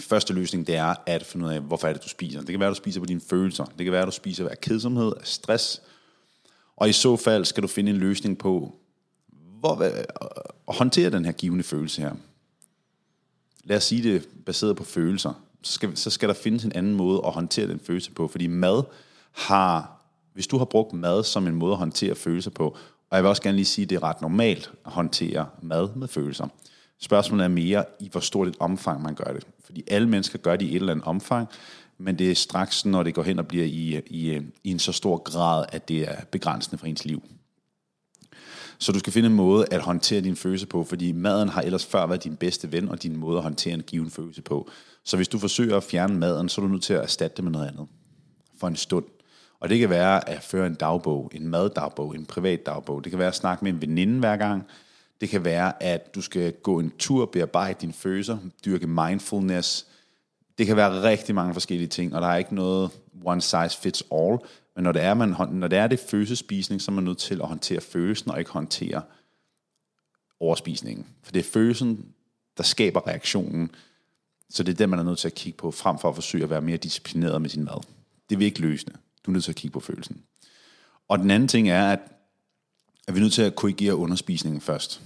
Første 0.01 0.33
løsning, 0.33 0.66
det 0.66 0.77
er 0.77 0.94
at 1.07 1.24
finde 1.24 1.46
ud 1.46 1.51
af, 1.51 1.61
hvorfor 1.61 1.88
er 1.88 1.92
det, 1.92 2.05
du 2.05 2.09
spiser. 2.09 2.40
Det 2.40 2.48
kan 2.48 2.61
være, 2.61 2.68
at 2.68 2.77
du 2.77 2.77
spiser 2.77 3.01
på 3.01 3.07
dine 3.07 3.20
følelser. 3.20 3.64
Det 3.64 3.85
kan 3.85 3.92
være, 3.92 4.03
at 4.03 4.07
du 4.07 4.12
spiser 4.12 4.48
af 4.48 4.61
kedsomhed, 4.61 5.12
af 5.20 5.27
stress, 5.27 5.83
Og 6.77 6.88
i 6.88 6.92
så 6.92 7.16
fald 7.16 7.44
skal 7.44 7.62
du 7.62 7.68
finde 7.68 7.90
en 7.90 7.96
løsning 7.96 8.38
på, 8.38 8.77
hvor, 9.61 9.74
at 9.74 10.07
håndtere 10.68 11.11
den 11.11 11.24
her 11.24 11.33
givende 11.33 11.64
følelse 11.64 12.01
her. 12.03 12.14
Lad 13.64 13.77
os 13.77 13.85
sige 13.85 14.03
det 14.03 14.29
baseret 14.46 14.77
på 14.77 14.85
følelser. 14.85 15.42
Så 15.62 15.73
skal, 15.73 15.97
så 15.97 16.11
skal 16.11 16.29
der 16.29 16.35
findes 16.35 16.64
en 16.64 16.73
anden 16.73 16.94
måde 16.94 17.21
at 17.27 17.33
håndtere 17.33 17.68
den 17.68 17.81
følelse 17.81 18.11
på, 18.11 18.29
fordi 18.29 18.47
mad 18.47 18.83
har, 19.33 20.03
hvis 20.35 20.47
du 20.47 20.59
har 20.59 20.64
brugt 20.64 20.92
mad 20.92 21.25
som 21.25 21.47
en 21.47 21.55
måde 21.55 21.73
at 21.73 21.79
håndtere 21.79 22.14
følelser 22.14 22.51
på, 22.51 22.77
og 23.11 23.16
jeg 23.16 23.23
vil 23.23 23.29
også 23.29 23.42
gerne 23.42 23.57
lige 23.57 23.66
sige, 23.66 23.83
at 23.83 23.90
det 23.90 23.97
er 23.97 24.03
ret 24.03 24.21
normalt 24.21 24.71
at 24.87 24.92
håndtere 24.92 25.47
mad 25.62 25.88
med 25.94 26.09
følelser. 26.09 26.49
Spørgsmålet 27.01 27.44
er 27.44 27.49
mere, 27.49 27.85
i 28.01 28.09
hvor 28.12 28.21
stort 28.21 28.49
et 28.49 28.57
omfang 28.61 29.03
man 29.03 29.14
gør 29.14 29.33
det. 29.33 29.47
Fordi 29.64 29.85
alle 29.87 30.09
mennesker 30.09 30.38
gør 30.38 30.57
det 30.57 30.66
i 30.66 30.71
et 30.71 30.77
eller 30.77 30.92
andet 30.92 31.07
omfang, 31.07 31.49
men 31.99 32.18
det 32.18 32.31
er 32.31 32.35
straks, 32.35 32.85
når 32.85 33.03
det 33.03 33.14
går 33.14 33.23
hen 33.23 33.38
og 33.38 33.47
bliver 33.47 33.64
i, 33.64 34.01
i, 34.07 34.40
i 34.64 34.71
en 34.71 34.79
så 34.79 34.92
stor 34.92 35.16
grad, 35.16 35.64
at 35.68 35.88
det 35.88 36.09
er 36.11 36.25
begrænsende 36.31 36.79
for 36.79 36.87
ens 36.87 37.05
liv. 37.05 37.23
Så 38.79 38.92
du 38.92 38.99
skal 38.99 39.12
finde 39.12 39.29
en 39.29 39.35
måde 39.35 39.66
at 39.71 39.81
håndtere 39.81 40.21
din 40.21 40.37
følelse 40.37 40.66
på, 40.66 40.85
fordi 40.85 41.12
maden 41.12 41.49
har 41.49 41.62
ellers 41.62 41.87
før 41.87 42.07
været 42.07 42.25
din 42.25 42.37
bedste 42.37 42.73
ven, 42.73 42.88
og 42.88 43.03
din 43.03 43.16
måde 43.16 43.37
at 43.37 43.42
håndtere 43.42 43.75
en 43.75 43.83
given 43.83 44.11
følelse 44.11 44.42
på. 44.42 44.71
Så 45.09 45.16
hvis 45.16 45.29
du 45.29 45.38
forsøger 45.38 45.77
at 45.77 45.83
fjerne 45.83 46.18
maden, 46.18 46.49
så 46.49 46.61
er 46.61 46.66
du 46.66 46.73
nødt 46.73 46.83
til 46.83 46.94
at 46.94 47.03
erstatte 47.03 47.37
det 47.37 47.44
med 47.44 47.53
noget 47.53 47.68
andet. 47.68 47.87
For 48.61 48.68
en 48.68 48.77
stund. 48.77 49.05
Og 49.61 49.68
det 49.68 49.79
kan 49.79 49.90
være 49.90 50.29
at 50.29 50.42
føre 50.42 50.66
en 50.66 50.75
dagbog, 50.75 51.31
en 51.35 51.49
maddagbog, 51.49 52.14
en 52.14 52.27
privat 52.27 52.66
dagbog. 52.66 53.05
Det 53.05 53.11
kan 53.12 53.18
være 53.18 53.29
at 53.29 53.35
snakke 53.35 53.64
med 53.64 53.73
en 53.73 53.81
veninde 53.81 54.18
hver 54.18 54.37
gang. 54.37 54.64
Det 55.21 55.29
kan 55.29 55.44
være, 55.44 55.83
at 55.83 56.14
du 56.14 56.21
skal 56.21 56.53
gå 56.53 56.79
en 56.79 56.92
tur, 56.99 57.27
bearbejde 57.27 57.79
dine 57.81 57.92
følelser, 57.92 58.38
dyrke 58.64 58.87
mindfulness. 58.87 59.87
Det 60.59 60.66
kan 60.66 60.77
være 60.77 61.03
rigtig 61.03 61.35
mange 61.35 61.53
forskellige 61.53 61.88
ting, 61.88 62.14
og 62.14 62.23
der 62.23 62.29
er 62.29 62.37
ikke 62.37 62.55
noget 62.55 62.90
one 63.25 63.40
size 63.40 63.79
fits 63.83 64.05
all. 64.12 64.38
Men 64.75 64.85
når 64.85 64.92
det 64.92 65.03
er, 65.03 65.14
man, 65.14 65.35
når 65.51 65.68
det, 65.68 65.79
er 65.79 65.87
det 65.87 66.01
følelsespisning, 66.01 66.83
så 66.83 66.90
er 66.90 66.94
man 66.94 67.05
nødt 67.05 67.18
til 67.18 67.40
at 67.40 67.49
håndtere 67.49 67.81
følelsen, 67.81 68.31
og 68.31 68.38
ikke 68.38 68.51
håndtere 68.51 69.03
overspisningen. 70.40 71.07
For 71.23 71.33
det 71.33 71.40
er 71.40 71.51
følelsen, 71.51 72.12
der 72.57 72.62
skaber 72.62 73.07
reaktionen. 73.07 73.71
Så 74.50 74.62
det 74.62 74.72
er 74.72 74.76
det, 74.76 74.88
man 74.88 74.98
er 74.98 75.02
nødt 75.02 75.18
til 75.18 75.28
at 75.28 75.34
kigge 75.34 75.56
på, 75.56 75.70
frem 75.70 75.98
for 75.98 76.08
at 76.08 76.14
forsøge 76.14 76.44
at 76.44 76.50
være 76.50 76.61
mere 76.61 76.76
disciplineret 76.76 77.42
med 77.42 77.50
sin 77.50 77.64
mad. 77.64 77.80
Det 78.30 78.38
vil 78.38 78.44
ikke 78.44 78.61
løse 78.61 78.87
det. 78.87 78.96
Du 79.26 79.30
er 79.30 79.32
nødt 79.32 79.44
til 79.44 79.52
at 79.52 79.56
kigge 79.56 79.72
på 79.72 79.80
følelsen. 79.80 80.22
Og 81.08 81.18
den 81.18 81.30
anden 81.30 81.48
ting 81.48 81.68
er, 81.68 81.92
at, 81.92 82.00
at 83.08 83.14
vi 83.14 83.18
er 83.18 83.22
nødt 83.22 83.32
til 83.32 83.42
at 83.42 83.56
korrigere 83.56 83.96
underspisningen 83.96 84.61
først. 84.61 85.02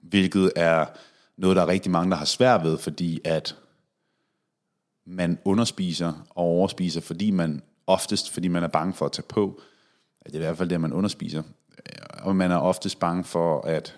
Hvilket 0.00 0.52
er 0.56 0.86
noget, 1.36 1.56
der 1.56 1.62
er 1.62 1.66
rigtig 1.66 1.92
mange, 1.92 2.10
der 2.10 2.16
har 2.16 2.24
svært 2.24 2.62
ved, 2.62 2.78
fordi 2.78 3.20
at 3.24 3.56
man 5.06 5.38
underspiser 5.44 6.12
og 6.30 6.44
overspiser, 6.44 7.00
fordi 7.00 7.30
man 7.30 7.62
oftest, 7.86 8.30
fordi 8.30 8.48
man 8.48 8.62
er 8.62 8.68
bange 8.68 8.94
for 8.94 9.06
at 9.06 9.12
tage 9.12 9.26
på. 9.28 9.60
Det 10.26 10.34
er 10.34 10.38
i 10.38 10.42
hvert 10.42 10.58
fald 10.58 10.68
det, 10.68 10.80
man 10.80 10.92
underspiser. 10.92 11.42
Øh, 11.70 12.26
og 12.26 12.36
man 12.36 12.50
er 12.50 12.56
oftest 12.56 12.98
bange 12.98 13.24
for 13.24 13.60
at 13.60 13.96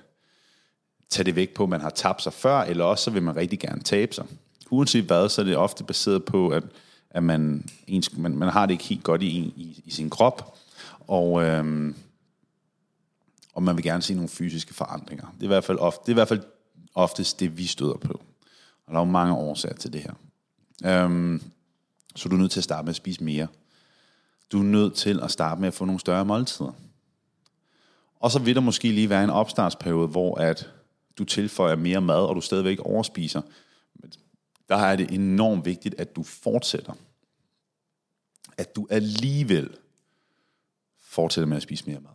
tage 1.09 1.25
det 1.25 1.37
væk 1.37 1.55
på, 1.55 1.63
at 1.63 1.69
man 1.69 1.81
har 1.81 1.91
tabt 1.91 2.23
sig 2.23 2.33
før, 2.33 2.61
eller 2.61 2.85
også 2.85 3.05
så 3.05 3.11
vil 3.11 3.23
man 3.23 3.37
rigtig 3.37 3.59
gerne 3.59 3.83
tabe 3.83 4.15
sig. 4.15 4.27
Uanset 4.71 5.05
hvad, 5.05 5.29
så 5.29 5.41
er 5.41 5.45
det 5.45 5.57
ofte 5.57 5.85
baseret 5.85 6.25
på, 6.25 6.49
at, 6.49 6.63
at 7.11 7.23
man, 7.23 7.65
ens, 7.87 8.17
man, 8.17 8.37
man 8.37 8.49
har 8.49 8.67
det 8.67 8.73
ikke 8.73 8.85
helt 8.85 9.03
godt 9.03 9.23
i, 9.23 9.27
i, 9.57 9.83
i 9.85 9.91
sin 9.91 10.11
krop, 10.11 10.57
og, 11.01 11.43
øhm, 11.43 11.95
og 13.55 13.63
man 13.63 13.77
vil 13.77 13.85
gerne 13.85 14.03
se 14.03 14.15
nogle 14.15 14.29
fysiske 14.29 14.75
forandringer. 14.75 15.27
Det 15.35 15.41
er 15.41 15.45
i 15.45 15.47
hvert 15.47 15.65
fald, 15.65 15.79
ofte, 15.79 16.01
det 16.03 16.09
er 16.09 16.13
i 16.13 16.15
hvert 16.15 16.29
fald 16.29 16.43
oftest 16.95 17.41
det, 17.41 17.59
vi 17.59 17.67
støder 17.67 17.97
på. 17.97 18.21
Og 18.87 18.93
der 18.93 19.01
er 19.01 19.05
jo 19.05 19.11
mange 19.11 19.35
årsager 19.35 19.75
til 19.75 19.93
det 19.93 20.01
her. 20.01 20.15
Øhm, 21.05 21.43
så 22.17 22.29
du 22.29 22.35
er 22.35 22.41
nødt 22.41 22.51
til 22.51 22.61
at 22.61 22.65
starte 22.65 22.85
med 22.85 22.91
at 22.91 22.97
spise 22.97 23.25
mere. 23.25 23.47
Du 24.53 24.59
er 24.59 24.65
nødt 24.65 24.95
til 24.95 25.21
at 25.23 25.31
starte 25.31 25.61
med 25.61 25.69
at 25.69 25.75
få 25.75 25.85
nogle 25.85 26.01
større 26.01 26.25
måltider. 26.25 26.73
Og 28.21 28.31
så 28.31 28.39
vil 28.39 28.55
der 28.55 28.61
måske 28.61 28.93
lige 28.93 29.11
være 29.11 29.25
en 29.25 29.31
opstartsperiode, 29.31 30.09
hvor 30.09 30.35
at 30.35 30.71
du 31.19 31.25
tilføjer 31.25 31.77
mere 31.77 32.01
mad, 32.01 32.25
og 32.25 32.37
du 32.37 32.41
stadigvæk 32.41 32.79
overspiser. 32.81 33.43
Der 34.69 34.77
er 34.77 34.97
det 34.97 35.11
enormt 35.11 35.65
vigtigt, 35.65 35.95
at 35.95 36.17
du 36.17 36.23
fortsætter. 36.23 36.95
At 38.57 38.77
du 38.77 38.87
alligevel 38.91 39.77
fortsætter 40.99 41.49
med 41.49 41.57
at 41.57 41.63
spise 41.63 41.87
mere 41.87 42.01
mad. 42.01 42.11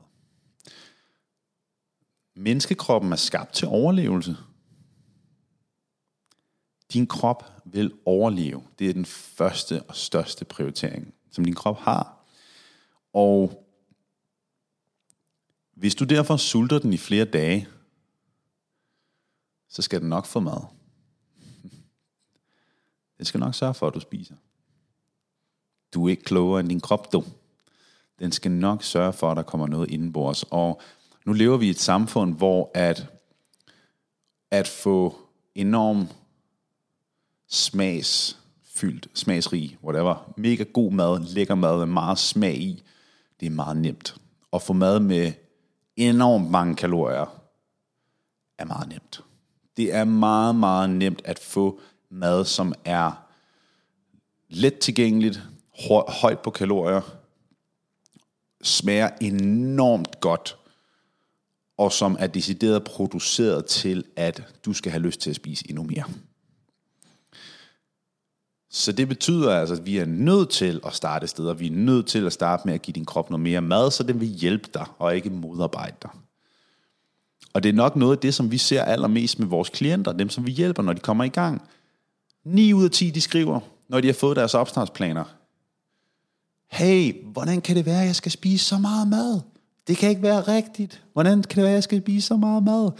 Menneskekroppen 2.35 3.11
er 3.11 3.15
skabt 3.15 3.53
til 3.53 3.67
overlevelse. 3.67 4.37
Din 6.93 7.07
krop 7.07 7.61
vil 7.65 7.93
overleve. 8.05 8.63
Det 8.79 8.89
er 8.89 8.93
den 8.93 9.05
første 9.05 9.83
og 9.83 9.95
største 9.95 10.45
prioritering, 10.45 11.13
som 11.31 11.45
din 11.45 11.55
krop 11.55 11.77
har. 11.77 12.25
Og 13.13 13.65
hvis 15.73 15.95
du 15.95 16.03
derfor 16.05 16.37
sulter 16.37 16.79
den 16.79 16.93
i 16.93 16.97
flere 16.97 17.25
dage, 17.25 17.67
så 19.69 19.81
skal 19.81 20.01
den 20.01 20.09
nok 20.09 20.25
få 20.25 20.39
mad. 20.39 20.80
Den 23.21 23.25
skal 23.25 23.39
nok 23.39 23.55
sørge 23.55 23.73
for, 23.73 23.87
at 23.87 23.93
du 23.93 23.99
spiser. 23.99 24.35
Du 25.93 26.05
er 26.05 26.09
ikke 26.09 26.23
klogere 26.23 26.59
end 26.59 26.69
din 26.69 26.79
krop, 26.79 27.13
du. 27.13 27.23
Den 28.19 28.31
skal 28.31 28.51
nok 28.51 28.83
sørge 28.83 29.13
for, 29.13 29.31
at 29.31 29.37
der 29.37 29.43
kommer 29.43 29.67
noget 29.67 29.91
indenbords. 29.91 30.43
Og 30.43 30.81
nu 31.25 31.33
lever 31.33 31.57
vi 31.57 31.67
i 31.67 31.69
et 31.69 31.79
samfund, 31.79 32.35
hvor 32.35 32.71
at, 32.73 33.07
at 34.51 34.67
få 34.67 35.15
enorm 35.55 36.07
smagsfyldt, 37.47 39.07
smagsrig, 39.13 39.77
whatever, 39.83 40.33
mega 40.37 40.63
god 40.63 40.91
mad, 40.91 41.19
lækker 41.19 41.55
mad 41.55 41.77
med 41.77 41.85
meget 41.85 42.19
smag 42.19 42.57
i, 42.57 42.83
det 43.39 43.45
er 43.45 43.49
meget 43.51 43.77
nemt. 43.77 44.15
At 44.53 44.61
få 44.61 44.73
mad 44.73 44.99
med 44.99 45.33
enormt 45.95 46.51
mange 46.51 46.75
kalorier 46.75 47.41
er 48.57 48.65
meget 48.65 48.89
nemt. 48.89 49.23
Det 49.77 49.95
er 49.95 50.03
meget, 50.03 50.55
meget 50.55 50.89
nemt 50.89 51.21
at 51.25 51.39
få 51.39 51.79
mad, 52.11 52.45
som 52.45 52.73
er 52.85 53.11
let 54.49 54.79
tilgængeligt, 54.79 55.41
højt 56.07 56.39
på 56.39 56.49
kalorier, 56.49 57.01
smager 58.63 59.09
enormt 59.21 60.19
godt, 60.19 60.57
og 61.77 61.91
som 61.91 62.17
er 62.19 62.27
decideret 62.27 62.83
produceret 62.83 63.65
til, 63.65 64.03
at 64.15 64.43
du 64.65 64.73
skal 64.73 64.91
have 64.91 65.01
lyst 65.01 65.21
til 65.21 65.29
at 65.29 65.35
spise 65.35 65.69
endnu 65.69 65.83
mere. 65.83 66.03
Så 68.69 68.91
det 68.91 69.07
betyder 69.07 69.55
altså, 69.55 69.75
at 69.75 69.85
vi 69.85 69.97
er 69.97 70.05
nødt 70.05 70.49
til 70.49 70.81
at 70.85 70.93
starte 70.93 71.27
steder. 71.27 71.53
Vi 71.53 71.67
er 71.67 71.71
nødt 71.71 72.07
til 72.07 72.25
at 72.25 72.33
starte 72.33 72.63
med 72.65 72.73
at 72.73 72.81
give 72.81 72.93
din 72.93 73.05
krop 73.05 73.29
noget 73.29 73.43
mere 73.43 73.61
mad, 73.61 73.91
så 73.91 74.03
den 74.03 74.19
vil 74.19 74.27
hjælpe 74.27 74.69
dig 74.73 74.85
og 74.99 75.15
ikke 75.15 75.29
modarbejde 75.29 75.95
dig. 76.01 76.09
Og 77.53 77.63
det 77.63 77.69
er 77.69 77.73
nok 77.73 77.95
noget 77.95 78.15
af 78.15 78.21
det, 78.21 78.33
som 78.33 78.51
vi 78.51 78.57
ser 78.57 78.83
allermest 78.83 79.39
med 79.39 79.47
vores 79.47 79.69
klienter, 79.69 80.11
dem 80.11 80.29
som 80.29 80.45
vi 80.45 80.51
hjælper, 80.51 80.83
når 80.83 80.93
de 80.93 80.99
kommer 80.99 81.23
i 81.23 81.29
gang. 81.29 81.61
9 82.45 82.73
ud 82.73 82.83
af 82.83 82.91
10, 82.91 83.09
de 83.09 83.21
skriver, 83.21 83.59
når 83.89 84.01
de 84.01 84.07
har 84.07 84.13
fået 84.13 84.35
deres 84.35 84.53
opstartsplaner. 84.53 85.23
Hey, 86.67 87.25
hvordan 87.25 87.61
kan 87.61 87.75
det 87.75 87.85
være, 87.85 88.01
at 88.01 88.07
jeg 88.07 88.15
skal 88.15 88.31
spise 88.31 88.65
så 88.65 88.77
meget 88.77 89.07
mad? 89.07 89.41
Det 89.87 89.97
kan 89.97 90.09
ikke 90.09 90.21
være 90.21 90.41
rigtigt. 90.41 91.03
Hvordan 91.13 91.43
kan 91.43 91.55
det 91.55 91.63
være, 91.63 91.71
at 91.71 91.75
jeg 91.75 91.83
skal 91.83 92.01
spise 92.01 92.27
så 92.27 92.37
meget 92.37 92.63
mad? 92.63 92.91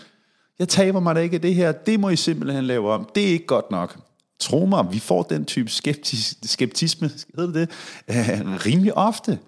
Jeg 0.59 0.69
taber 0.69 0.99
mig 0.99 1.15
da 1.15 1.19
ikke 1.21 1.35
af 1.35 1.41
det 1.41 1.55
her. 1.55 1.71
Det 1.71 1.99
må 1.99 2.09
I 2.09 2.15
simpelthen 2.15 2.63
lave 2.63 2.91
om. 2.91 3.09
Det 3.15 3.23
er 3.23 3.27
ikke 3.27 3.45
godt 3.45 3.71
nok 3.71 3.99
tro 4.41 4.65
mig, 4.65 4.91
vi 4.91 4.99
får 4.99 5.23
den 5.23 5.45
type 5.45 5.69
skeptis, 5.69 6.37
skeptisme, 6.43 7.11
hedder 7.35 7.53
det, 7.53 7.69
øh, 8.07 8.55
rimelig 8.65 8.97
ofte. 8.97 9.39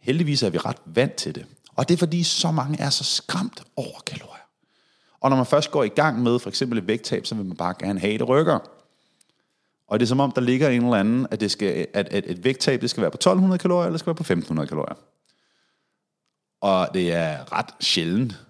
Heldigvis 0.00 0.42
er 0.42 0.50
vi 0.50 0.58
ret 0.58 0.76
vant 0.84 1.14
til 1.14 1.34
det. 1.34 1.46
Og 1.76 1.88
det 1.88 1.94
er 1.94 1.98
fordi, 1.98 2.22
så 2.22 2.50
mange 2.50 2.80
er 2.80 2.90
så 2.90 3.04
skræmt 3.04 3.62
over 3.76 4.00
kalorier. 4.06 4.35
Og 5.20 5.30
når 5.30 5.36
man 5.36 5.46
først 5.46 5.70
går 5.70 5.84
i 5.84 5.88
gang 5.88 6.22
med 6.22 6.38
for 6.38 6.48
eksempel 6.48 6.78
et 6.78 6.86
vægttab, 6.86 7.26
så 7.26 7.34
vil 7.34 7.44
man 7.44 7.56
bare 7.56 7.74
gerne 7.78 8.00
have 8.00 8.18
det 8.18 8.28
rykker. 8.28 8.58
Og 9.88 10.00
det 10.00 10.06
er 10.06 10.08
som 10.08 10.20
om, 10.20 10.32
der 10.32 10.40
ligger 10.40 10.68
en 10.68 10.84
eller 10.84 10.96
anden, 10.96 11.26
at, 11.30 11.40
det 11.40 11.50
skal, 11.50 11.86
at, 11.94 12.08
at 12.08 12.24
et 12.26 12.44
vægttab 12.44 12.80
det 12.80 12.90
skal 12.90 13.00
være 13.00 13.10
på 13.10 13.16
1200 13.16 13.58
kalorier, 13.58 13.84
eller 13.84 13.92
det 13.92 14.00
skal 14.00 14.06
være 14.06 14.14
på 14.14 14.22
1500 14.22 14.68
kalorier. 14.68 14.94
Og 16.60 16.88
det 16.94 17.12
er 17.12 17.52
ret 17.52 17.74
sjældent, 17.80 18.46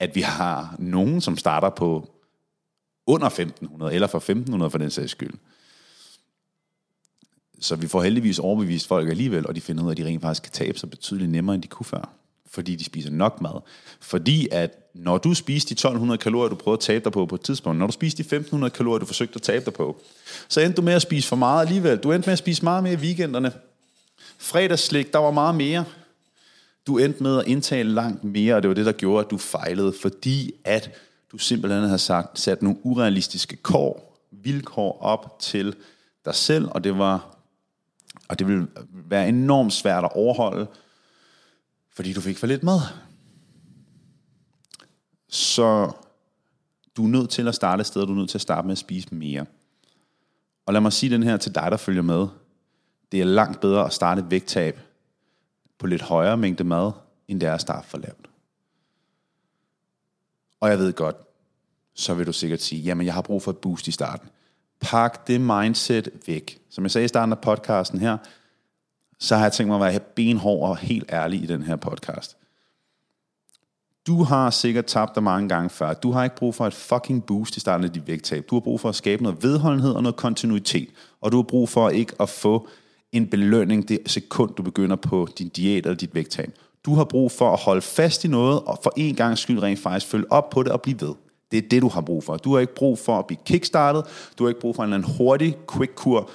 at 0.00 0.14
vi 0.14 0.20
har 0.20 0.76
nogen, 0.78 1.20
som 1.20 1.36
starter 1.36 1.70
på 1.70 2.10
under 3.06 3.26
1500, 3.26 3.94
eller 3.94 4.06
for 4.06 4.18
1500 4.18 4.70
for 4.70 4.78
den 4.78 4.90
sags 4.90 5.10
skyld. 5.10 5.34
Så 7.60 7.76
vi 7.76 7.88
får 7.88 8.02
heldigvis 8.02 8.38
overbevist 8.38 8.86
folk 8.86 9.08
alligevel, 9.08 9.46
og 9.46 9.54
de 9.54 9.60
finder 9.60 9.84
ud 9.84 9.88
af, 9.88 9.92
at 9.92 9.96
de 9.96 10.04
rent 10.04 10.22
faktisk 10.22 10.42
kan 10.42 10.52
tabe 10.52 10.78
sig 10.78 10.90
betydeligt 10.90 11.30
nemmere, 11.30 11.54
end 11.54 11.62
de 11.62 11.68
kunne 11.68 11.86
før. 11.86 12.10
Fordi 12.50 12.76
de 12.76 12.84
spiser 12.84 13.10
nok 13.10 13.40
mad. 13.40 13.60
Fordi 14.00 14.48
at 14.52 14.90
når 14.94 15.18
du 15.18 15.34
spiser 15.34 15.68
de 15.68 15.72
1200 15.72 16.18
kalorier, 16.18 16.48
du 16.48 16.54
prøver 16.54 16.76
at 16.76 16.80
tabe 16.80 17.04
dig 17.04 17.12
på 17.12 17.26
på 17.26 17.34
et 17.34 17.40
tidspunkt, 17.40 17.78
når 17.78 17.86
du 17.86 17.92
spiser 17.92 18.16
de 18.16 18.20
1500 18.20 18.70
kalorier, 18.70 18.98
du 18.98 19.06
forsøgte 19.06 19.36
at 19.36 19.42
tabe 19.42 19.64
dig 19.64 19.72
på, 19.72 20.00
så 20.48 20.60
endte 20.60 20.76
du 20.76 20.82
med 20.82 20.92
at 20.92 21.02
spise 21.02 21.28
for 21.28 21.36
meget 21.36 21.66
alligevel. 21.66 21.98
Du 21.98 22.12
endte 22.12 22.26
med 22.26 22.32
at 22.32 22.38
spise 22.38 22.64
meget 22.64 22.82
mere 22.82 22.92
i 22.92 22.96
weekenderne. 22.96 23.52
Fredagsslik, 24.38 25.12
der 25.12 25.18
var 25.18 25.30
meget 25.30 25.54
mere. 25.54 25.84
Du 26.86 26.98
endte 26.98 27.22
med 27.22 27.38
at 27.38 27.46
indtage 27.46 27.84
langt 27.84 28.24
mere, 28.24 28.54
og 28.54 28.62
det 28.62 28.68
var 28.68 28.74
det, 28.74 28.86
der 28.86 28.92
gjorde, 28.92 29.24
at 29.24 29.30
du 29.30 29.38
fejlede, 29.38 29.94
fordi 30.02 30.52
at 30.64 30.90
du 31.32 31.38
simpelthen 31.38 31.82
har 31.82 31.96
sagt, 31.96 32.40
sat 32.40 32.62
nogle 32.62 32.78
urealistiske 32.82 33.56
kår, 33.56 34.18
vilkår 34.30 34.98
op 35.02 35.38
til 35.40 35.74
dig 36.24 36.34
selv, 36.34 36.68
og 36.70 36.84
det 36.84 36.98
var 36.98 37.38
og 38.28 38.38
det 38.38 38.48
vil 38.48 38.66
være 38.92 39.28
enormt 39.28 39.72
svært 39.72 40.04
at 40.04 40.12
overholde, 40.12 40.66
fordi 41.98 42.12
du 42.12 42.20
fik 42.20 42.38
for 42.38 42.46
lidt 42.46 42.62
mad. 42.62 42.80
Så 45.28 45.92
du 46.96 47.04
er 47.04 47.08
nødt 47.08 47.30
til 47.30 47.48
at 47.48 47.54
starte 47.54 47.80
et 47.80 47.86
sted, 47.86 48.06
du 48.06 48.12
er 48.12 48.16
nødt 48.16 48.30
til 48.30 48.38
at 48.38 48.42
starte 48.42 48.66
med 48.66 48.72
at 48.72 48.78
spise 48.78 49.14
mere. 49.14 49.46
Og 50.66 50.72
lad 50.72 50.80
mig 50.80 50.92
sige 50.92 51.10
den 51.10 51.22
her 51.22 51.36
til 51.36 51.54
dig, 51.54 51.70
der 51.70 51.76
følger 51.76 52.02
med. 52.02 52.26
Det 53.12 53.20
er 53.20 53.24
langt 53.24 53.60
bedre 53.60 53.86
at 53.86 53.92
starte 53.92 54.20
et 54.20 54.30
vægttab 54.30 54.80
på 55.78 55.86
lidt 55.86 56.02
højere 56.02 56.36
mængde 56.36 56.64
mad, 56.64 56.92
end 57.28 57.40
det 57.40 57.48
er 57.48 57.54
at 57.54 57.60
starte 57.60 57.88
for 57.88 57.98
lavt. 57.98 58.28
Og 60.60 60.70
jeg 60.70 60.78
ved 60.78 60.92
godt, 60.92 61.16
så 61.94 62.14
vil 62.14 62.26
du 62.26 62.32
sikkert 62.32 62.62
sige, 62.62 62.82
jamen 62.82 63.06
jeg 63.06 63.14
har 63.14 63.22
brug 63.22 63.42
for 63.42 63.50
et 63.50 63.58
boost 63.58 63.88
i 63.88 63.92
starten. 63.92 64.28
Pak 64.80 65.26
det 65.26 65.40
mindset 65.40 66.08
væk. 66.26 66.60
Som 66.70 66.84
jeg 66.84 66.90
sagde 66.90 67.04
i 67.04 67.08
starten 67.08 67.32
af 67.32 67.40
podcasten 67.40 68.00
her, 68.00 68.18
så 69.20 69.36
har 69.36 69.42
jeg 69.42 69.52
tænkt 69.52 69.68
mig 69.68 69.86
at 69.86 69.92
være 69.92 70.00
benhård 70.00 70.68
og 70.68 70.76
helt 70.76 71.12
ærlig 71.12 71.42
i 71.42 71.46
den 71.46 71.62
her 71.62 71.76
podcast. 71.76 72.36
Du 74.06 74.22
har 74.22 74.50
sikkert 74.50 74.84
tabt 74.84 75.14
dig 75.14 75.22
mange 75.22 75.48
gange 75.48 75.70
før. 75.70 75.94
Du 75.94 76.12
har 76.12 76.24
ikke 76.24 76.36
brug 76.36 76.54
for 76.54 76.66
et 76.66 76.74
fucking 76.74 77.24
boost 77.26 77.56
i 77.56 77.60
starten 77.60 77.84
af 77.84 77.92
dit 77.92 78.06
vægttab. 78.06 78.44
Du 78.50 78.54
har 78.54 78.60
brug 78.60 78.80
for 78.80 78.88
at 78.88 78.94
skabe 78.94 79.22
noget 79.22 79.42
vedholdenhed 79.42 79.92
og 79.92 80.02
noget 80.02 80.16
kontinuitet. 80.16 80.88
Og 81.20 81.32
du 81.32 81.36
har 81.36 81.42
brug 81.42 81.68
for 81.68 81.88
ikke 81.88 82.12
at 82.20 82.28
få 82.28 82.68
en 83.12 83.26
belønning 83.26 83.88
det 83.88 83.98
sekund, 84.06 84.54
du 84.54 84.62
begynder 84.62 84.96
på 84.96 85.28
din 85.38 85.48
diæt 85.48 85.86
eller 85.86 85.96
dit 85.96 86.14
vægttab. 86.14 86.52
Du 86.84 86.94
har 86.94 87.04
brug 87.04 87.32
for 87.32 87.52
at 87.52 87.60
holde 87.60 87.82
fast 87.82 88.24
i 88.24 88.28
noget, 88.28 88.60
og 88.60 88.78
for 88.82 88.92
en 88.96 89.14
gang 89.14 89.38
skyld 89.38 89.62
rent 89.62 89.78
faktisk 89.78 90.06
følge 90.06 90.32
op 90.32 90.50
på 90.50 90.62
det 90.62 90.72
og 90.72 90.82
blive 90.82 91.00
ved. 91.00 91.14
Det 91.50 91.64
er 91.64 91.68
det, 91.68 91.82
du 91.82 91.88
har 91.88 92.00
brug 92.00 92.24
for. 92.24 92.36
Du 92.36 92.52
har 92.52 92.60
ikke 92.60 92.74
brug 92.74 92.98
for 92.98 93.18
at 93.18 93.26
blive 93.26 93.38
kickstartet. 93.46 94.04
Du 94.38 94.44
har 94.44 94.48
ikke 94.48 94.60
brug 94.60 94.76
for 94.76 94.82
en 94.82 94.92
eller 94.92 94.96
anden 94.96 95.16
hurtig 95.16 95.56
quick 95.72 95.94
kur 95.94 96.30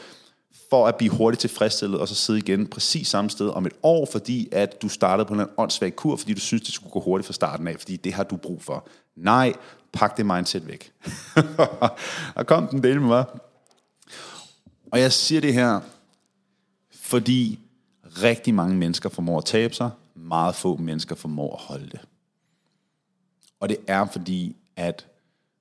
for 0.73 0.87
at 0.87 0.95
blive 0.95 1.11
hurtigt 1.11 1.41
tilfredsstillet, 1.41 1.99
og 1.99 2.07
så 2.07 2.15
sidde 2.15 2.39
igen 2.39 2.67
præcis 2.67 3.07
samme 3.07 3.29
sted 3.29 3.49
om 3.49 3.65
et 3.65 3.73
år, 3.83 4.07
fordi 4.11 4.49
at 4.51 4.81
du 4.81 4.89
startede 4.89 5.25
på 5.25 5.33
en 5.33 5.45
åndssvag 5.57 5.95
kur, 5.95 6.15
fordi 6.15 6.33
du 6.33 6.39
synes, 6.39 6.63
det 6.63 6.73
skulle 6.73 6.91
gå 6.91 6.99
hurtigt 6.99 7.25
fra 7.25 7.33
starten 7.33 7.67
af, 7.67 7.75
fordi 7.79 7.95
det 7.95 8.13
har 8.13 8.23
du 8.23 8.37
brug 8.37 8.61
for. 8.61 8.87
Nej, 9.15 9.53
pak 9.91 10.17
det 10.17 10.25
mindset 10.25 10.67
væk. 10.67 10.91
og 12.35 12.47
kom 12.47 12.67
den 12.67 12.83
del 12.83 13.01
med 13.01 13.07
mig. 13.07 13.25
Og 14.91 14.99
jeg 14.99 15.11
siger 15.11 15.41
det 15.41 15.53
her, 15.53 15.79
fordi 16.95 17.59
rigtig 18.23 18.53
mange 18.53 18.75
mennesker 18.75 19.09
formår 19.09 19.37
at 19.37 19.45
tabe 19.45 19.73
sig, 19.73 19.89
meget 20.15 20.55
få 20.55 20.77
mennesker 20.77 21.15
formår 21.15 21.53
at 21.53 21.61
holde 21.61 21.89
det. 21.89 21.99
Og 23.59 23.69
det 23.69 23.77
er 23.87 24.05
fordi, 24.05 24.55
at 24.75 25.07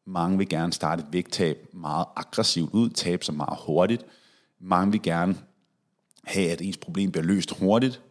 mange 0.07 0.39
vil 0.39 0.49
gerne 0.49 0.73
starte 0.73 1.03
et 1.03 1.13
vægttab 1.13 1.69
meget 1.73 2.07
aggressivt 2.17 2.71
ud, 2.73 2.91
tabe 2.91 3.25
sig 3.25 3.35
meget 3.35 3.59
hurtigt, 3.67 4.05
mange 4.63 4.93
vil 4.93 5.03
gerne 5.03 5.37
have, 6.25 6.51
at 6.51 6.61
ens 6.61 6.77
problem 6.77 7.13
bliver 7.13 7.25
løst 7.25 7.59
hurtigt. 7.59 8.03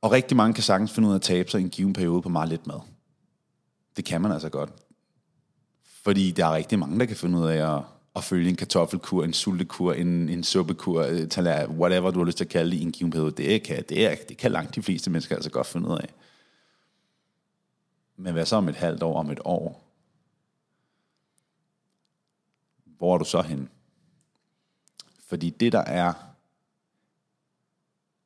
Og 0.00 0.12
rigtig 0.12 0.36
mange 0.36 0.54
kan 0.54 0.62
sagtens 0.62 0.92
finde 0.92 1.08
ud 1.08 1.12
af 1.12 1.16
at 1.18 1.22
tabe 1.22 1.50
sig 1.50 1.60
i 1.60 1.64
en 1.64 1.70
given 1.70 1.92
periode 1.92 2.22
på 2.22 2.28
meget 2.28 2.48
lidt 2.48 2.66
mad. 2.66 2.80
Det 3.96 4.04
kan 4.04 4.20
man 4.20 4.32
altså 4.32 4.48
godt. 4.48 4.70
Fordi 5.84 6.30
der 6.30 6.46
er 6.46 6.54
rigtig 6.54 6.78
mange, 6.78 6.98
der 6.98 7.06
kan 7.06 7.16
finde 7.16 7.38
ud 7.38 7.46
af 7.46 7.76
at, 7.76 7.82
at 8.16 8.24
følge 8.24 8.50
en 8.50 8.56
kartoffelkur, 8.56 9.24
en 9.24 9.32
sultekur, 9.32 9.92
en, 9.92 10.28
en 10.28 10.44
suppekur, 10.44 11.02
øh, 11.02 11.70
whatever 11.70 12.10
du 12.10 12.18
har 12.18 12.26
lyst 12.26 12.36
til 12.36 12.44
at 12.44 12.50
kalde 12.50 12.70
det 12.70 12.76
i 12.76 12.82
en 12.82 12.92
given 12.92 13.10
periode. 13.10 13.30
Det 13.30 13.62
kan, 13.62 13.84
det, 13.88 14.06
er, 14.06 14.14
det 14.28 14.36
kan 14.36 14.52
langt 14.52 14.74
de 14.74 14.82
fleste 14.82 15.10
mennesker 15.10 15.34
altså 15.34 15.50
godt 15.50 15.66
finde 15.66 15.88
ud 15.88 15.98
af. 15.98 16.14
Men 18.16 18.32
hvad 18.32 18.46
så 18.46 18.56
om 18.56 18.68
et 18.68 18.76
halvt 18.76 19.02
år, 19.02 19.18
om 19.18 19.30
et 19.30 19.40
år? 19.44 19.86
Hvor 22.84 23.14
er 23.14 23.18
du 23.18 23.24
så 23.24 23.42
henne? 23.42 23.68
Fordi 25.30 25.50
det, 25.50 25.72
der 25.72 25.78
er 25.78 26.12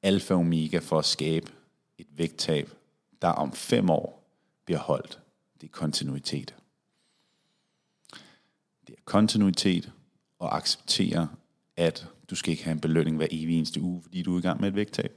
alfa 0.02 0.34
og 0.34 0.40
omega 0.40 0.78
for 0.78 0.98
at 0.98 1.04
skabe 1.04 1.52
et 1.98 2.06
vægttab, 2.10 2.70
der 3.22 3.28
om 3.28 3.52
fem 3.52 3.90
år 3.90 4.24
bliver 4.64 4.78
holdt, 4.78 5.20
det 5.60 5.66
er 5.66 5.72
kontinuitet. 5.72 6.54
Det 8.86 8.94
er 8.98 9.02
kontinuitet 9.04 9.92
og 10.38 10.56
acceptere, 10.56 11.28
at 11.76 12.06
du 12.30 12.34
skal 12.34 12.50
ikke 12.50 12.64
have 12.64 12.72
en 12.72 12.80
belønning 12.80 13.16
hver 13.16 13.28
evig 13.30 13.56
eneste 13.56 13.80
uge, 13.80 14.02
fordi 14.02 14.22
du 14.22 14.34
er 14.34 14.38
i 14.38 14.42
gang 14.42 14.60
med 14.60 14.68
et 14.68 14.74
vægttab. 14.74 15.12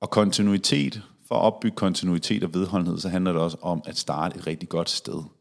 Og 0.00 0.10
kontinuitet, 0.10 1.02
for 1.28 1.34
at 1.34 1.42
opbygge 1.42 1.76
kontinuitet 1.76 2.44
og 2.44 2.54
vedholdenhed, 2.54 2.98
så 2.98 3.08
handler 3.08 3.32
det 3.32 3.42
også 3.42 3.56
om 3.60 3.82
at 3.86 3.98
starte 3.98 4.38
et 4.38 4.46
rigtig 4.46 4.68
godt 4.68 4.90
sted– 4.90 5.22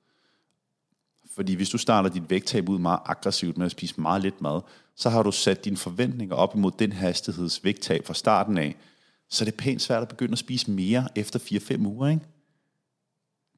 fordi 1.36 1.54
hvis 1.54 1.70
du 1.70 1.78
starter 1.78 2.10
dit 2.10 2.30
vægttab 2.30 2.70
ud 2.70 2.80
meget 2.80 3.00
aggressivt 3.06 3.58
med 3.58 3.65
at 3.65 3.72
spise 3.72 4.02
meget 4.02 4.22
lidt 4.22 4.42
mad, 4.42 4.62
så 4.96 5.10
har 5.10 5.24
du 5.24 5.32
sat 5.32 5.65
dine 5.65 5.78
forventninger 5.78 6.36
op 6.36 6.56
imod 6.56 6.72
den 6.80 6.92
hastigheds 6.92 7.63
vægttab 7.63 8.06
fra 8.06 8.13
starten 8.13 8.58
af. 8.58 8.76
Så 9.30 9.46
det 9.46 9.52
er 9.52 9.58
pænt 9.58 9.82
svært 9.82 10.02
at 10.02 10.10
begynde 10.10 10.32
at 10.32 10.39
spise 10.39 10.72
mere 10.72 11.08
efter 11.15 11.39
4-5 11.39 11.86
uger, 11.86 12.08
ikke? 12.08 12.26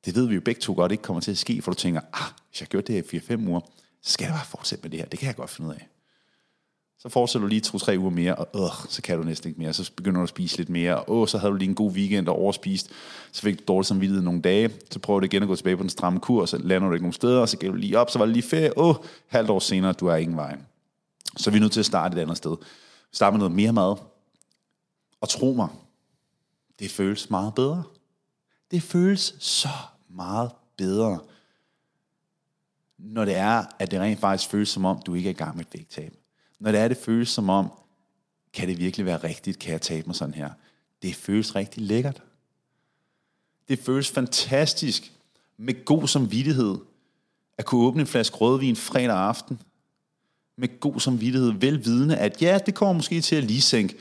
Det 0.05 0.15
ved 0.15 0.27
vi 0.27 0.35
jo 0.35 0.41
begge 0.41 0.61
to 0.61 0.73
godt 0.73 0.91
ikke 0.91 1.01
kommer 1.01 1.21
til 1.21 1.31
at 1.31 1.37
ske, 1.37 1.61
for 1.61 1.71
du 1.71 1.77
tænker, 1.77 2.01
ah, 2.13 2.31
hvis 2.49 2.61
jeg 2.61 2.69
gør 2.69 2.81
det 2.81 2.95
her 2.95 3.19
i 3.19 3.35
4-5 3.35 3.47
uger, 3.47 3.59
så 4.01 4.13
skal 4.13 4.25
jeg 4.25 4.33
bare 4.33 4.45
fortsætte 4.45 4.83
med 4.83 4.91
det 4.91 4.99
her. 4.99 5.05
Det 5.05 5.19
kan 5.19 5.27
jeg 5.27 5.35
godt 5.35 5.49
finde 5.49 5.69
ud 5.69 5.75
af. 5.75 5.87
Så 7.01 7.09
fortsætter 7.09 7.47
du 7.47 7.49
lige 7.49 7.61
to-tre 7.61 7.95
uger 7.99 8.09
mere, 8.09 8.35
og 8.35 8.63
øh, 8.63 8.89
så 8.89 9.01
kan 9.01 9.17
du 9.17 9.23
næsten 9.23 9.49
ikke 9.49 9.61
mere. 9.61 9.73
Så 9.73 9.91
begynder 9.95 10.19
du 10.19 10.23
at 10.23 10.29
spise 10.29 10.57
lidt 10.57 10.69
mere, 10.69 10.99
og 10.99 11.17
åh, 11.17 11.27
så 11.27 11.37
havde 11.37 11.51
du 11.51 11.57
lige 11.57 11.69
en 11.69 11.75
god 11.75 11.91
weekend 11.91 12.27
og 12.27 12.35
overspist. 12.35 12.89
Så 13.31 13.41
fik 13.41 13.59
du 13.59 13.63
dårligt 13.67 13.87
samvittighed 13.87 14.23
nogle 14.23 14.41
dage. 14.41 14.71
Så 14.91 14.99
prøver 14.99 15.19
du 15.19 15.25
igen 15.25 15.43
at 15.43 15.49
gå 15.49 15.55
tilbage 15.55 15.77
på 15.77 15.81
den 15.81 15.89
stramme 15.89 16.19
kur, 16.19 16.41
og 16.41 16.49
så 16.49 16.57
lander 16.57 16.87
du 16.87 16.93
ikke 16.93 17.03
nogen 17.03 17.13
steder, 17.13 17.39
og 17.39 17.49
så 17.49 17.57
gælder 17.57 17.73
du 17.73 17.79
lige 17.79 17.99
op, 17.99 18.09
så 18.09 18.19
var 18.19 18.25
det 18.25 18.33
lige 18.33 18.43
ferie. 18.43 18.77
Åh, 18.77 18.95
halvt 19.27 19.49
år 19.49 19.59
senere, 19.59 19.93
du 19.93 20.07
er 20.07 20.15
ingen 20.15 20.37
vej. 20.37 20.57
Så 21.37 21.51
vi 21.51 21.57
er 21.57 21.61
nødt 21.61 21.71
til 21.71 21.79
at 21.79 21.85
starte 21.85 22.17
et 22.17 22.21
andet 22.21 22.37
sted. 22.37 22.55
Starte 23.11 23.33
med 23.33 23.39
noget 23.39 23.55
mere 23.55 23.73
mad. 23.73 23.95
Og 25.21 25.29
tro 25.29 25.53
mig, 25.53 25.67
det 26.79 26.91
føles 26.91 27.29
meget 27.29 27.55
bedre. 27.55 27.83
Det 28.71 28.83
føles 28.83 29.35
så 29.39 29.69
meget 30.09 30.51
bedre, 30.77 31.19
når 32.97 33.25
det 33.25 33.35
er, 33.35 33.63
at 33.79 33.91
det 33.91 33.99
rent 33.99 34.19
faktisk 34.19 34.49
føles 34.49 34.69
som 34.69 34.85
om, 34.85 35.01
du 35.05 35.13
ikke 35.13 35.29
er 35.29 35.33
i 35.33 35.37
gang 35.37 35.57
med 35.57 35.65
et 35.65 35.73
vægttab 35.73 36.20
når 36.61 36.71
det 36.71 36.79
er, 36.79 36.87
det 36.87 36.97
føles 36.97 37.29
som 37.29 37.49
om, 37.49 37.71
kan 38.53 38.67
det 38.67 38.77
virkelig 38.77 39.05
være 39.05 39.23
rigtigt, 39.23 39.59
kan 39.59 39.71
jeg 39.71 39.81
tabe 39.81 40.07
mig 40.07 40.15
sådan 40.15 40.33
her? 40.33 40.49
Det 41.01 41.15
føles 41.15 41.55
rigtig 41.55 41.83
lækkert. 41.83 42.23
Det 43.67 43.79
føles 43.79 44.09
fantastisk 44.09 45.11
med 45.57 45.85
god 45.85 46.07
samvittighed 46.07 46.77
at 47.57 47.65
kunne 47.65 47.85
åbne 47.85 48.01
en 48.01 48.07
flaske 48.07 48.35
rødvin 48.35 48.75
fredag 48.75 49.17
aften 49.17 49.59
med 50.57 50.79
god 50.79 50.99
samvittighed, 50.99 51.51
velvidende, 51.51 52.17
at 52.17 52.41
ja, 52.41 52.59
det 52.65 52.75
kommer 52.75 52.93
måske 52.93 53.21
til 53.21 53.35
at 53.35 53.43
lige 53.43 53.61
sænke 53.61 53.97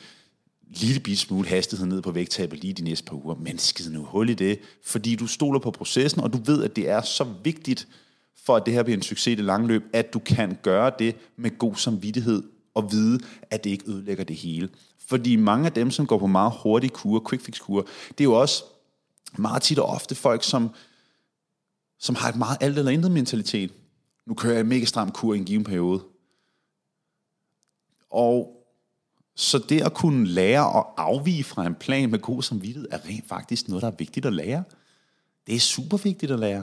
lille 0.70 1.00
bit 1.00 1.18
smule 1.18 1.48
hastighed 1.48 1.86
ned 1.86 2.02
på 2.02 2.10
vægttabet 2.10 2.60
lige 2.60 2.72
de 2.72 2.84
næste 2.84 3.04
par 3.04 3.24
uger, 3.24 3.34
men 3.34 3.58
skid 3.58 3.90
nu 3.90 4.04
hul 4.04 4.30
i 4.30 4.34
det, 4.34 4.58
fordi 4.84 5.16
du 5.16 5.26
stoler 5.26 5.58
på 5.58 5.70
processen, 5.70 6.20
og 6.20 6.32
du 6.32 6.38
ved, 6.38 6.64
at 6.64 6.76
det 6.76 6.88
er 6.88 7.02
så 7.02 7.24
vigtigt, 7.44 7.88
for 8.36 8.56
at 8.56 8.66
det 8.66 8.74
her 8.74 8.82
bliver 8.82 8.96
en 8.96 9.02
succes 9.02 9.32
i 9.32 9.34
det 9.34 9.44
lange 9.44 9.68
løb, 9.68 9.82
at 9.92 10.12
du 10.12 10.18
kan 10.18 10.58
gøre 10.62 10.92
det 10.98 11.16
med 11.36 11.58
god 11.58 11.74
samvittighed 11.74 12.42
og 12.74 12.92
vide, 12.92 13.20
at 13.50 13.64
det 13.64 13.70
ikke 13.70 13.90
ødelægger 13.90 14.24
det 14.24 14.36
hele. 14.36 14.68
Fordi 14.98 15.36
mange 15.36 15.66
af 15.66 15.72
dem, 15.72 15.90
som 15.90 16.06
går 16.06 16.18
på 16.18 16.26
meget 16.26 16.52
hurtige 16.62 16.90
kurer, 16.90 17.20
quick 17.28 17.42
fix 17.42 17.60
kurer, 17.60 17.82
det 18.08 18.20
er 18.20 18.24
jo 18.24 18.40
også 18.40 18.64
meget 19.38 19.62
tit 19.62 19.78
og 19.78 19.86
ofte 19.86 20.14
folk, 20.14 20.44
som, 20.44 20.70
som 21.98 22.14
har 22.14 22.28
et 22.28 22.36
meget 22.36 22.58
alt 22.60 22.78
eller 22.78 22.92
intet 22.92 23.10
mentalitet. 23.10 23.72
Nu 24.26 24.34
kører 24.34 24.52
jeg 24.52 24.60
en 24.60 24.68
mega 24.68 24.84
stram 24.84 25.12
kur 25.12 25.34
i 25.34 25.38
en 25.38 25.44
given 25.44 25.64
periode. 25.64 26.02
Og 28.10 28.56
så 29.36 29.58
det 29.58 29.80
at 29.82 29.94
kunne 29.94 30.26
lære 30.26 30.78
at 30.78 30.84
afvige 30.96 31.44
fra 31.44 31.66
en 31.66 31.74
plan 31.74 32.10
med 32.10 32.18
god 32.18 32.42
samvittighed, 32.42 32.88
er 32.90 33.06
rent 33.06 33.28
faktisk 33.28 33.68
noget, 33.68 33.82
der 33.82 33.88
er 33.88 33.96
vigtigt 33.98 34.26
at 34.26 34.32
lære. 34.32 34.64
Det 35.46 35.54
er 35.54 35.60
super 35.60 35.96
vigtigt 35.96 36.32
at 36.32 36.38
lære. 36.38 36.62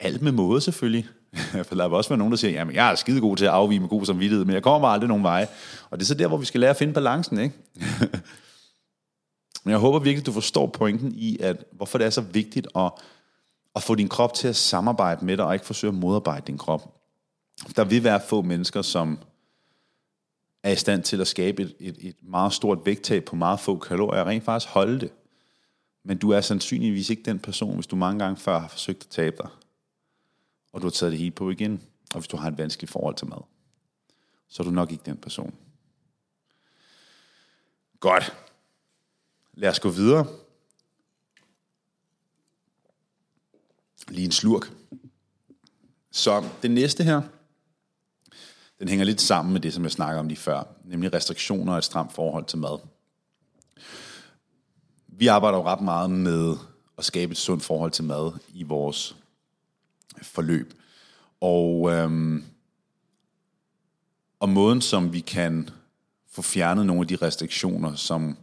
Alt 0.00 0.22
med 0.22 0.32
måde 0.32 0.60
selvfølgelig. 0.60 1.06
For 1.66 1.74
der 1.74 1.88
vil 1.88 1.96
også 1.96 2.10
være 2.10 2.18
nogen, 2.18 2.32
der 2.32 2.36
siger, 2.36 2.50
jamen 2.50 2.74
jeg 2.74 2.90
er 2.90 2.94
skide 2.94 3.20
god 3.20 3.36
til 3.36 3.44
at 3.44 3.50
afvige 3.50 3.80
med 3.80 3.88
god 3.88 4.06
samvittighed, 4.06 4.44
men 4.44 4.54
jeg 4.54 4.62
kommer 4.62 4.88
aldrig 4.88 5.08
nogen 5.08 5.24
vej. 5.24 5.48
Og 5.90 5.98
det 5.98 6.04
er 6.04 6.06
så 6.06 6.14
der, 6.14 6.28
hvor 6.28 6.36
vi 6.36 6.44
skal 6.44 6.60
lære 6.60 6.70
at 6.70 6.76
finde 6.76 6.92
balancen, 6.92 7.40
ikke? 7.40 7.54
men 9.64 9.70
jeg 9.70 9.78
håber 9.78 9.98
virkelig, 9.98 10.26
du 10.26 10.32
forstår 10.32 10.66
pointen 10.66 11.12
i, 11.14 11.38
at 11.40 11.64
hvorfor 11.72 11.98
det 11.98 12.06
er 12.06 12.10
så 12.10 12.20
vigtigt 12.20 12.68
at, 12.76 12.92
at 13.76 13.82
få 13.82 13.94
din 13.94 14.08
krop 14.08 14.34
til 14.34 14.48
at 14.48 14.56
samarbejde 14.56 15.24
med 15.24 15.36
dig, 15.36 15.44
og 15.44 15.54
ikke 15.54 15.66
forsøge 15.66 15.88
at 15.88 15.94
modarbejde 15.94 16.46
din 16.46 16.58
krop. 16.58 16.94
Der 17.76 17.84
vil 17.84 18.04
være 18.04 18.20
få 18.28 18.42
mennesker, 18.42 18.82
som 18.82 19.18
er 20.62 20.70
i 20.70 20.76
stand 20.76 21.02
til 21.02 21.20
at 21.20 21.26
skabe 21.26 21.62
et, 21.62 21.74
et, 21.80 21.96
et 22.00 22.16
meget 22.22 22.52
stort 22.52 22.78
vægttab 22.84 23.24
på 23.24 23.36
meget 23.36 23.60
få 23.60 23.78
kalorier, 23.78 24.20
og 24.20 24.26
rent 24.26 24.44
faktisk 24.44 24.72
holde 24.72 25.00
det. 25.00 25.10
Men 26.04 26.18
du 26.18 26.30
er 26.30 26.40
sandsynligvis 26.40 27.10
ikke 27.10 27.22
den 27.22 27.38
person, 27.38 27.74
hvis 27.74 27.86
du 27.86 27.96
mange 27.96 28.18
gange 28.18 28.36
før 28.36 28.58
har 28.58 28.68
forsøgt 28.68 29.04
at 29.04 29.10
tabe 29.10 29.36
dig 29.36 29.48
og 30.76 30.82
du 30.82 30.86
har 30.86 30.90
taget 30.90 31.10
det 31.10 31.18
hele 31.18 31.30
på 31.30 31.50
igen, 31.50 31.82
og 32.14 32.20
hvis 32.20 32.28
du 32.28 32.36
har 32.36 32.48
et 32.48 32.58
vanskeligt 32.58 32.92
forhold 32.92 33.14
til 33.14 33.26
mad, 33.26 33.42
så 34.48 34.62
er 34.62 34.64
du 34.64 34.70
nok 34.70 34.92
ikke 34.92 35.04
den 35.06 35.16
person. 35.16 35.54
Godt. 38.00 38.36
Lad 39.54 39.70
os 39.70 39.80
gå 39.80 39.90
videre. 39.90 40.26
Lige 44.08 44.24
en 44.24 44.32
slurk. 44.32 44.72
Så 46.10 46.48
det 46.62 46.70
næste 46.70 47.04
her, 47.04 47.22
den 48.78 48.88
hænger 48.88 49.04
lidt 49.04 49.20
sammen 49.20 49.52
med 49.52 49.60
det, 49.60 49.74
som 49.74 49.82
jeg 49.82 49.92
snakker 49.92 50.20
om 50.20 50.28
lige 50.28 50.38
før, 50.38 50.64
nemlig 50.84 51.12
restriktioner 51.12 51.72
og 51.72 51.78
et 51.78 51.84
stramt 51.84 52.12
forhold 52.12 52.44
til 52.44 52.58
mad. 52.58 52.78
Vi 55.06 55.26
arbejder 55.26 55.58
jo 55.58 55.64
ret 55.64 55.80
meget 55.80 56.10
med 56.10 56.56
at 56.98 57.04
skabe 57.04 57.32
et 57.32 57.38
sundt 57.38 57.64
forhold 57.64 57.90
til 57.90 58.04
mad 58.04 58.32
i 58.48 58.62
vores 58.62 59.16
forløb. 60.22 60.74
Og, 61.40 61.92
øhm, 61.92 62.44
og 64.40 64.48
måden, 64.48 64.80
som 64.80 65.12
vi 65.12 65.20
kan 65.20 65.70
få 66.30 66.42
fjernet 66.42 66.86
nogle 66.86 67.02
af 67.02 67.08
de 67.08 67.16
restriktioner, 67.16 67.94
som 67.94 68.36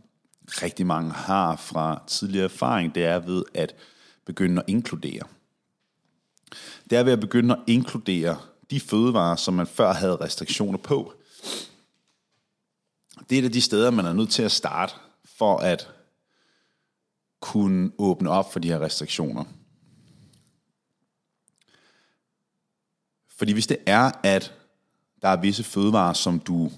rigtig 0.48 0.86
mange 0.86 1.12
har 1.12 1.56
fra 1.56 2.04
tidligere 2.08 2.44
erfaring, 2.44 2.96
det 2.96 3.06
er 3.06 3.20
ved 3.20 3.44
at 3.54 3.76
begynde 4.26 4.62
at 4.62 4.70
inkludere. 4.70 5.24
Det 6.90 6.98
er 6.98 7.04
ved 7.04 7.14
at 7.14 7.20
begynde 7.20 7.54
at 7.54 7.60
inkludere 7.68 8.38
de 8.70 8.80
fødevarer, 8.80 9.36
som 9.36 9.54
man 9.54 9.68
før 9.68 9.94
havde 9.94 10.16
restriktioner 10.16 10.78
på. 10.78 11.14
Det 13.30 13.36
er 13.36 13.40
et 13.40 13.46
af 13.46 13.52
de 13.52 13.62
steder, 13.62 13.92
man 13.92 14.06
er 14.06 14.14
nødt 14.14 14.30
til 14.30 14.44
at 14.44 14.52
starte 14.52 14.94
for 15.38 15.58
at 15.58 15.90
kunne 17.42 17.92
åbne 17.98 18.30
op 18.30 18.54
for 18.54 18.60
de 18.60 18.68
her 18.68 18.80
restriktioner. 18.80 19.44
Fordi 23.36 23.52
hvis 23.52 23.68
det 23.68 23.78
er, 23.86 24.12
at 24.24 24.54
der 25.22 25.28
er 25.28 25.42
visse 25.42 25.64
fødevarer, 25.64 26.14
som 26.14 26.40
du 26.40 26.72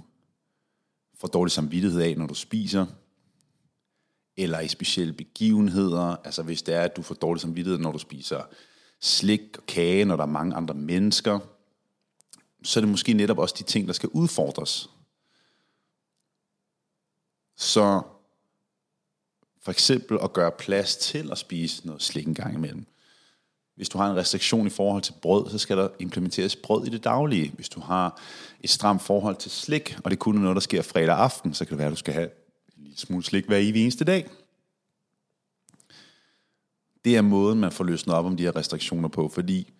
får 1.18 1.28
dårlig 1.28 1.52
samvittighed 1.52 2.02
af, 2.02 2.18
når 2.18 2.28
du 2.28 2.34
spiser, 2.34 2.86
eller 4.38 4.60
i 4.60 4.68
specielle 4.68 5.14
begivenheder, 5.14 6.16
altså 6.24 6.44
hvis 6.44 6.62
det 6.62 6.76
er, 6.76 6.82
at 6.82 6.96
du 6.96 7.02
får 7.02 7.16
dårlig 7.16 7.42
samvittighed, 7.42 7.80
når 7.80 7.92
du 7.92 7.98
spiser 7.98 8.44
slik 9.00 9.58
og 9.58 9.66
kage, 9.66 10.06
når 10.06 10.16
der 10.16 10.24
er 10.24 10.28
mange 10.28 10.56
andre 10.56 10.74
mennesker, 10.74 11.40
så 12.64 12.80
er 12.80 12.82
det 12.82 12.90
måske 12.90 13.14
netop 13.14 13.38
også 13.38 13.56
de 13.58 13.64
ting, 13.64 13.88
der 13.88 13.94
skal 13.94 14.10
udfordres. 14.10 14.90
Så 17.56 18.02
for 19.62 19.72
eksempel 19.72 20.18
at 20.24 20.34
gøre 20.34 20.52
plads 20.52 20.96
til 20.98 21.32
at 21.32 21.38
spise 21.38 21.88
noget 21.88 22.02
slik 22.02 22.28
en 22.28 22.36
gang 22.36 22.56
imellem. 22.56 22.86
Hvis 23.76 23.90
du 23.90 23.98
har 23.98 24.12
en 24.12 24.18
restriktion 24.18 24.68
i 24.68 24.70
forhold 24.70 25.02
til 25.02 25.14
brød, 25.22 25.50
så 25.50 25.58
skal 25.58 25.78
der 25.78 25.88
implementeres 26.00 26.56
brød 26.56 26.88
i 26.88 26.90
det 26.90 27.04
daglige. 27.04 27.52
Hvis 27.52 27.70
du 27.70 27.80
har 27.80 28.22
et 28.62 28.70
stramt 28.70 29.02
forhold 29.02 29.36
til 29.36 29.52
slik, 29.52 29.98
og 30.04 30.12
det 30.12 30.20
kun 30.20 30.38
er 30.38 30.42
noget, 30.42 30.56
der 30.56 30.62
sker 30.62 30.82
fredag 30.82 31.18
aften, 31.18 31.54
så 31.54 31.66
kan 31.66 31.72
det 31.72 31.78
være, 31.78 31.88
at 31.88 31.92
du 31.92 31.98
skal 31.98 32.14
have 32.14 32.30
en 32.78 32.84
lille 32.84 32.98
smule 32.98 33.24
slik 33.24 33.46
hver 33.46 33.58
evig 33.58 33.82
eneste 33.82 34.06
dag. 34.06 34.30
Det 37.06 37.18
er 37.18 37.22
måden, 37.22 37.60
man 37.60 37.72
får 37.72 37.84
løsnet 37.84 38.16
op 38.16 38.26
om 38.26 38.38
de 38.38 38.44
her 38.44 38.56
restriktioner 38.56 39.10
på, 39.10 39.30
fordi 39.30 39.74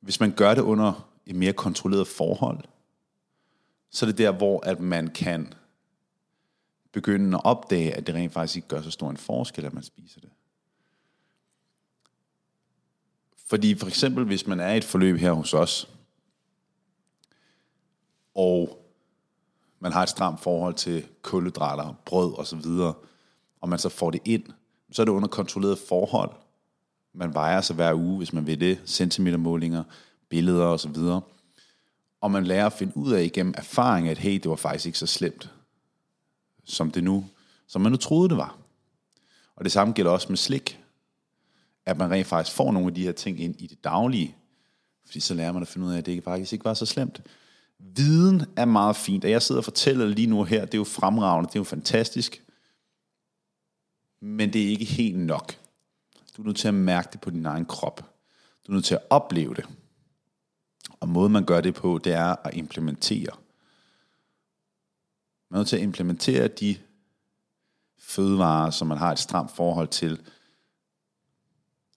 hvis 0.00 0.20
man 0.20 0.32
gør 0.32 0.54
det 0.54 0.62
under 0.62 1.08
et 1.26 1.36
mere 1.36 1.52
kontrolleret 1.52 2.08
forhold, 2.08 2.64
så 3.90 4.06
er 4.06 4.10
det 4.10 4.18
der, 4.18 4.32
hvor 4.32 4.66
at 4.66 4.80
man 4.80 5.08
kan 5.08 5.52
begynde 6.92 7.36
at 7.36 7.44
opdage, 7.44 7.94
at 7.94 8.06
det 8.06 8.14
rent 8.14 8.32
faktisk 8.32 8.56
ikke 8.56 8.68
gør 8.68 8.82
så 8.82 8.90
stor 8.90 9.10
en 9.10 9.16
forskel, 9.16 9.64
at 9.64 9.74
man 9.74 9.82
spiser 9.82 10.20
det. 10.20 10.30
Fordi 13.54 13.74
for 13.74 13.86
eksempel, 13.86 14.24
hvis 14.24 14.46
man 14.46 14.60
er 14.60 14.72
i 14.72 14.76
et 14.76 14.84
forløb 14.84 15.16
her 15.16 15.32
hos 15.32 15.54
os, 15.54 15.88
og 18.34 18.86
man 19.80 19.92
har 19.92 20.02
et 20.02 20.08
stramt 20.08 20.40
forhold 20.40 20.74
til 20.74 21.06
kulhydrater, 21.22 21.94
brød 22.06 22.32
og 22.38 22.46
så 22.46 22.56
videre, 22.56 22.94
og 23.60 23.68
man 23.68 23.78
så 23.78 23.88
får 23.88 24.10
det 24.10 24.20
ind, 24.24 24.44
så 24.92 25.02
er 25.02 25.04
det 25.04 25.12
under 25.12 25.28
kontrolleret 25.28 25.78
forhold. 25.78 26.30
Man 27.12 27.34
vejer 27.34 27.60
sig 27.60 27.76
hver 27.76 27.94
uge, 27.94 28.16
hvis 28.16 28.32
man 28.32 28.46
vil 28.46 28.60
det, 28.60 28.80
centimetermålinger, 28.86 29.84
billeder 30.28 30.64
og 30.64 30.80
så 30.80 30.88
videre. 30.88 31.20
Og 32.20 32.30
man 32.30 32.44
lærer 32.44 32.66
at 32.66 32.72
finde 32.72 32.96
ud 32.96 33.12
af 33.12 33.22
igennem 33.22 33.54
erfaring, 33.56 34.08
at 34.08 34.18
hey, 34.18 34.34
det 34.34 34.50
var 34.50 34.56
faktisk 34.56 34.86
ikke 34.86 34.98
så 34.98 35.06
slemt, 35.06 35.50
som 36.64 36.90
det 36.90 37.04
nu, 37.04 37.24
som 37.66 37.82
man 37.82 37.92
nu 37.92 37.98
troede, 37.98 38.28
det 38.28 38.36
var. 38.36 38.56
Og 39.56 39.64
det 39.64 39.72
samme 39.72 39.94
gælder 39.94 40.10
også 40.10 40.26
med 40.28 40.36
slik 40.36 40.83
at 41.86 41.98
man 41.98 42.10
rent 42.10 42.26
faktisk 42.26 42.56
får 42.56 42.72
nogle 42.72 42.88
af 42.88 42.94
de 42.94 43.02
her 43.02 43.12
ting 43.12 43.40
ind 43.40 43.60
i 43.60 43.66
det 43.66 43.84
daglige. 43.84 44.36
Fordi 45.06 45.20
så 45.20 45.34
lærer 45.34 45.52
man 45.52 45.62
at 45.62 45.68
finde 45.68 45.86
ud 45.86 45.92
af, 45.92 45.98
at 45.98 46.06
det 46.06 46.24
faktisk 46.24 46.52
ikke 46.52 46.64
var 46.64 46.74
så 46.74 46.86
slemt. 46.86 47.22
Viden 47.78 48.42
er 48.56 48.64
meget 48.64 48.96
fint, 48.96 49.24
og 49.24 49.30
jeg 49.30 49.42
sidder 49.42 49.60
og 49.60 49.64
fortæller 49.64 50.06
lige 50.06 50.26
nu 50.26 50.44
her, 50.44 50.64
det 50.64 50.74
er 50.74 50.78
jo 50.78 50.84
fremragende, 50.84 51.48
det 51.48 51.56
er 51.56 51.60
jo 51.60 51.64
fantastisk. 51.64 52.44
Men 54.20 54.52
det 54.52 54.62
er 54.62 54.68
ikke 54.68 54.84
helt 54.84 55.18
nok. 55.18 55.56
Du 56.36 56.42
er 56.42 56.46
nødt 56.46 56.56
til 56.56 56.68
at 56.68 56.74
mærke 56.74 57.08
det 57.12 57.20
på 57.20 57.30
din 57.30 57.46
egen 57.46 57.66
krop. 57.66 57.98
Du 58.66 58.72
er 58.72 58.74
nødt 58.74 58.84
til 58.84 58.94
at 58.94 59.02
opleve 59.10 59.54
det. 59.54 59.64
Og 61.00 61.08
måden 61.08 61.32
man 61.32 61.44
gør 61.44 61.60
det 61.60 61.74
på, 61.74 62.00
det 62.04 62.12
er 62.12 62.46
at 62.46 62.54
implementere. 62.54 63.36
Man 65.50 65.56
er 65.56 65.60
nødt 65.60 65.68
til 65.68 65.76
at 65.76 65.82
implementere 65.82 66.48
de 66.48 66.76
fødevarer, 67.98 68.70
som 68.70 68.88
man 68.88 68.98
har 68.98 69.12
et 69.12 69.18
stramt 69.18 69.50
forhold 69.50 69.88
til, 69.88 70.20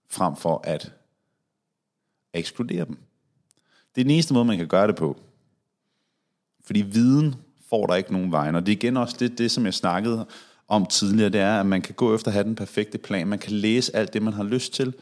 frem 0.09 0.35
for 0.35 0.61
at 0.63 0.93
ekskludere 2.33 2.85
dem. 2.85 2.97
Det 3.95 4.01
er 4.01 4.05
den 4.05 4.11
eneste 4.11 4.33
måde, 4.33 4.45
man 4.45 4.57
kan 4.57 4.67
gøre 4.67 4.87
det 4.87 4.95
på. 4.95 5.17
Fordi 6.63 6.81
viden 6.81 7.35
får 7.69 7.85
der 7.85 7.95
ikke 7.95 8.13
nogen 8.13 8.31
vej. 8.31 8.51
Og 8.51 8.65
det 8.65 8.71
er 8.71 8.75
igen 8.75 8.97
også 8.97 9.15
det, 9.19 9.37
det, 9.37 9.51
som 9.51 9.65
jeg 9.65 9.73
snakkede 9.73 10.27
om 10.67 10.85
tidligere, 10.85 11.29
det 11.29 11.41
er, 11.41 11.59
at 11.59 11.65
man 11.65 11.81
kan 11.81 11.95
gå 11.95 12.15
efter 12.15 12.27
at 12.27 12.33
have 12.33 12.43
den 12.43 12.55
perfekte 12.55 12.97
plan. 12.97 13.27
Man 13.27 13.39
kan 13.39 13.51
læse 13.51 13.95
alt 13.95 14.13
det, 14.13 14.21
man 14.21 14.33
har 14.33 14.43
lyst 14.43 14.73
til. 14.73 14.93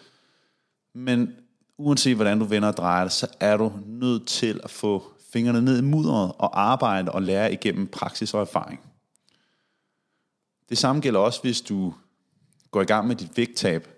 Men 0.93 1.35
uanset 1.77 2.15
hvordan 2.15 2.39
du 2.39 2.45
vender 2.45 2.67
og 2.67 2.77
drejer 2.77 3.03
det, 3.03 3.11
så 3.11 3.27
er 3.39 3.57
du 3.57 3.71
nødt 3.85 4.27
til 4.27 4.59
at 4.63 4.69
få 4.69 5.03
fingrene 5.29 5.61
ned 5.61 5.79
i 5.79 5.81
mudderet 5.81 6.31
og 6.37 6.61
arbejde 6.61 7.11
og 7.11 7.21
lære 7.21 7.53
igennem 7.53 7.87
praksis 7.87 8.33
og 8.33 8.41
erfaring. 8.41 8.79
Det 10.69 10.77
samme 10.77 11.01
gælder 11.01 11.19
også, 11.19 11.41
hvis 11.41 11.61
du 11.61 11.93
går 12.71 12.81
i 12.81 12.85
gang 12.85 13.07
med 13.07 13.15
dit 13.15 13.37
vægttab, 13.37 13.94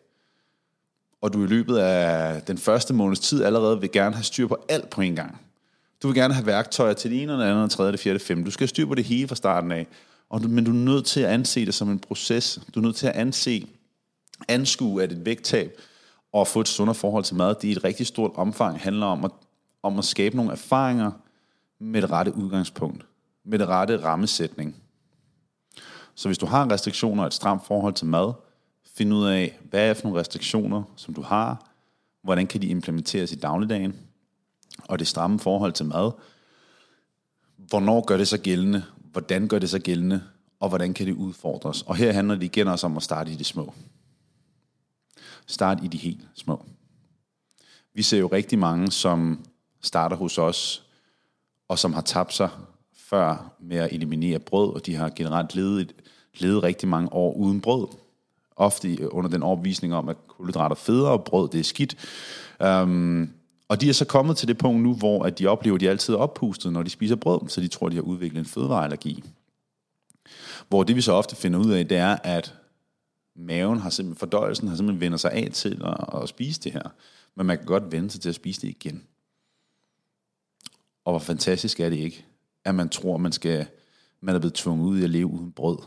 og 1.21 1.33
du 1.33 1.43
i 1.43 1.47
løbet 1.47 1.77
af 1.77 2.41
den 2.41 2.57
første 2.57 2.93
måneds 2.93 3.19
tid 3.19 3.43
allerede 3.43 3.81
vil 3.81 3.91
gerne 3.91 4.15
have 4.15 4.23
styr 4.23 4.47
på 4.47 4.57
alt 4.69 4.89
på 4.89 5.01
en 5.01 5.15
gang. 5.15 5.41
Du 6.03 6.07
vil 6.07 6.15
gerne 6.15 6.33
have 6.33 6.45
værktøjer 6.45 6.93
til 6.93 7.11
det 7.11 7.21
ene, 7.21 7.31
eller 7.31 7.55
andet, 7.55 7.71
tredje, 7.71 7.91
det 7.91 7.99
fjerde, 7.99 8.19
det 8.19 8.27
femte. 8.27 8.45
Du 8.45 8.51
skal 8.51 8.63
have 8.63 8.67
styr 8.67 8.85
på 8.85 8.95
det 8.95 9.05
hele 9.05 9.27
fra 9.27 9.35
starten 9.35 9.71
af. 9.71 9.87
Og 10.29 10.43
du, 10.43 10.47
men 10.47 10.63
du 10.63 10.71
er 10.71 10.75
nødt 10.75 11.05
til 11.05 11.19
at 11.19 11.29
anse 11.29 11.65
det 11.65 11.73
som 11.73 11.89
en 11.89 11.99
proces. 11.99 12.59
Du 12.75 12.79
er 12.79 12.83
nødt 12.83 12.95
til 12.95 13.07
at 13.07 13.15
anse, 13.15 13.67
anskue, 14.47 15.03
at 15.03 15.11
et 15.11 15.25
vægttab 15.25 15.81
og 16.33 16.41
at 16.41 16.47
få 16.47 16.59
et 16.61 16.67
sundere 16.67 16.95
forhold 16.95 17.23
til 17.23 17.35
mad, 17.35 17.55
det 17.55 17.63
i 17.63 17.71
et 17.71 17.83
rigtig 17.83 18.07
stort 18.07 18.31
omfang 18.35 18.79
handler 18.79 19.05
om 19.05 19.25
at, 19.25 19.31
om 19.83 19.99
at 19.99 20.05
skabe 20.05 20.35
nogle 20.35 20.51
erfaringer 20.51 21.11
med 21.79 22.01
det 22.01 22.11
rette 22.11 22.35
udgangspunkt, 22.35 23.05
med 23.45 23.59
det 23.59 23.67
rette 23.67 24.03
rammesætning. 24.03 24.75
Så 26.15 26.27
hvis 26.27 26.37
du 26.37 26.45
har 26.45 26.71
restriktioner 26.71 27.23
og 27.23 27.27
et 27.27 27.33
stramt 27.33 27.65
forhold 27.65 27.93
til 27.93 28.07
mad, 28.07 28.33
finde 28.97 29.15
ud 29.15 29.25
af, 29.25 29.59
hvad 29.69 29.89
er 29.89 29.93
for 29.93 30.03
nogle 30.03 30.19
restriktioner, 30.19 30.83
som 30.95 31.13
du 31.13 31.21
har, 31.21 31.71
hvordan 32.21 32.47
kan 32.47 32.61
de 32.61 32.67
implementeres 32.67 33.31
i 33.31 33.35
dagligdagen, 33.35 33.95
og 34.87 34.99
det 34.99 35.07
stramme 35.07 35.39
forhold 35.39 35.73
til 35.73 35.85
mad. 35.85 36.11
Hvornår 37.57 38.05
gør 38.05 38.17
det 38.17 38.27
så 38.27 38.37
gældende? 38.37 38.83
Hvordan 39.11 39.47
gør 39.47 39.59
det 39.59 39.69
så 39.69 39.79
gældende? 39.79 40.23
Og 40.59 40.69
hvordan 40.69 40.93
kan 40.93 41.07
det 41.07 41.13
udfordres? 41.13 41.81
Og 41.81 41.95
her 41.95 42.11
handler 42.11 42.35
det 42.35 42.43
igen 42.43 42.67
også 42.67 42.85
om 42.85 42.97
at 42.97 43.03
starte 43.03 43.31
i 43.31 43.35
det 43.35 43.45
små. 43.45 43.73
Start 45.45 45.83
i 45.83 45.87
de 45.87 45.97
helt 45.97 46.27
små. 46.35 46.65
Vi 47.93 48.01
ser 48.01 48.19
jo 48.19 48.27
rigtig 48.27 48.59
mange, 48.59 48.91
som 48.91 49.45
starter 49.81 50.15
hos 50.15 50.37
os, 50.37 50.83
og 51.67 51.79
som 51.79 51.93
har 51.93 52.01
tabt 52.01 52.33
sig 52.33 52.49
før 52.93 53.53
med 53.59 53.77
at 53.77 53.93
eliminere 53.93 54.39
brød, 54.39 54.73
og 54.73 54.85
de 54.85 54.95
har 54.95 55.09
generelt 55.15 55.55
levet, 55.55 55.93
levet 56.33 56.63
rigtig 56.63 56.89
mange 56.89 57.13
år 57.13 57.33
uden 57.33 57.61
brød 57.61 57.87
ofte 58.57 59.13
under 59.13 59.29
den 59.29 59.43
overbevisning 59.43 59.95
om, 59.95 60.09
at 60.09 60.17
kulhydrater 60.27 60.75
er 60.75 60.79
federe, 60.79 61.11
og 61.11 61.23
brød 61.23 61.49
det 61.49 61.59
er 61.59 61.63
skidt. 61.63 61.95
Um, 62.59 63.33
og 63.67 63.81
de 63.81 63.89
er 63.89 63.93
så 63.93 64.05
kommet 64.05 64.37
til 64.37 64.47
det 64.47 64.57
punkt 64.57 64.83
nu, 64.83 64.93
hvor 64.93 65.23
at 65.23 65.39
de 65.39 65.47
oplever, 65.47 65.75
at 65.75 65.81
de 65.81 65.89
altid 65.89 66.13
er 66.13 66.17
oppustet, 66.17 66.73
når 66.73 66.83
de 66.83 66.89
spiser 66.89 67.15
brød, 67.15 67.49
så 67.49 67.61
de 67.61 67.67
tror, 67.67 67.87
at 67.87 67.91
de 67.91 67.95
har 67.97 68.03
udviklet 68.03 68.39
en 68.39 68.45
fødevareallergi. 68.45 69.23
Hvor 70.69 70.83
det 70.83 70.95
vi 70.95 71.01
så 71.01 71.11
ofte 71.11 71.35
finder 71.35 71.59
ud 71.59 71.71
af, 71.71 71.87
det 71.87 71.97
er, 71.97 72.17
at 72.23 72.53
maven 73.35 73.79
har 73.79 73.89
simpelthen, 73.89 74.19
fordøjelsen 74.19 74.67
har 74.67 74.75
simpelthen 74.75 75.01
vendt 75.01 75.19
sig 75.19 75.31
af 75.31 75.49
til 75.53 75.81
at, 75.85 76.21
at 76.21 76.29
spise 76.29 76.61
det 76.61 76.73
her. 76.73 76.89
Men 77.35 77.45
man 77.45 77.57
kan 77.57 77.65
godt 77.65 77.91
vende 77.91 78.11
sig 78.11 78.21
til 78.21 78.29
at 78.29 78.35
spise 78.35 78.61
det 78.61 78.67
igen. 78.67 79.03
Og 81.05 81.11
hvor 81.11 81.19
fantastisk 81.19 81.79
er 81.79 81.89
det 81.89 81.97
ikke, 81.97 82.25
at 82.65 82.75
man 82.75 82.89
tror, 82.89 83.17
man 83.17 83.31
skal 83.31 83.67
man 84.21 84.35
er 84.35 84.39
blevet 84.39 84.53
tvunget 84.53 84.85
ud 84.85 84.99
i 84.99 85.03
at 85.03 85.09
leve 85.09 85.27
uden 85.27 85.51
brød 85.51 85.77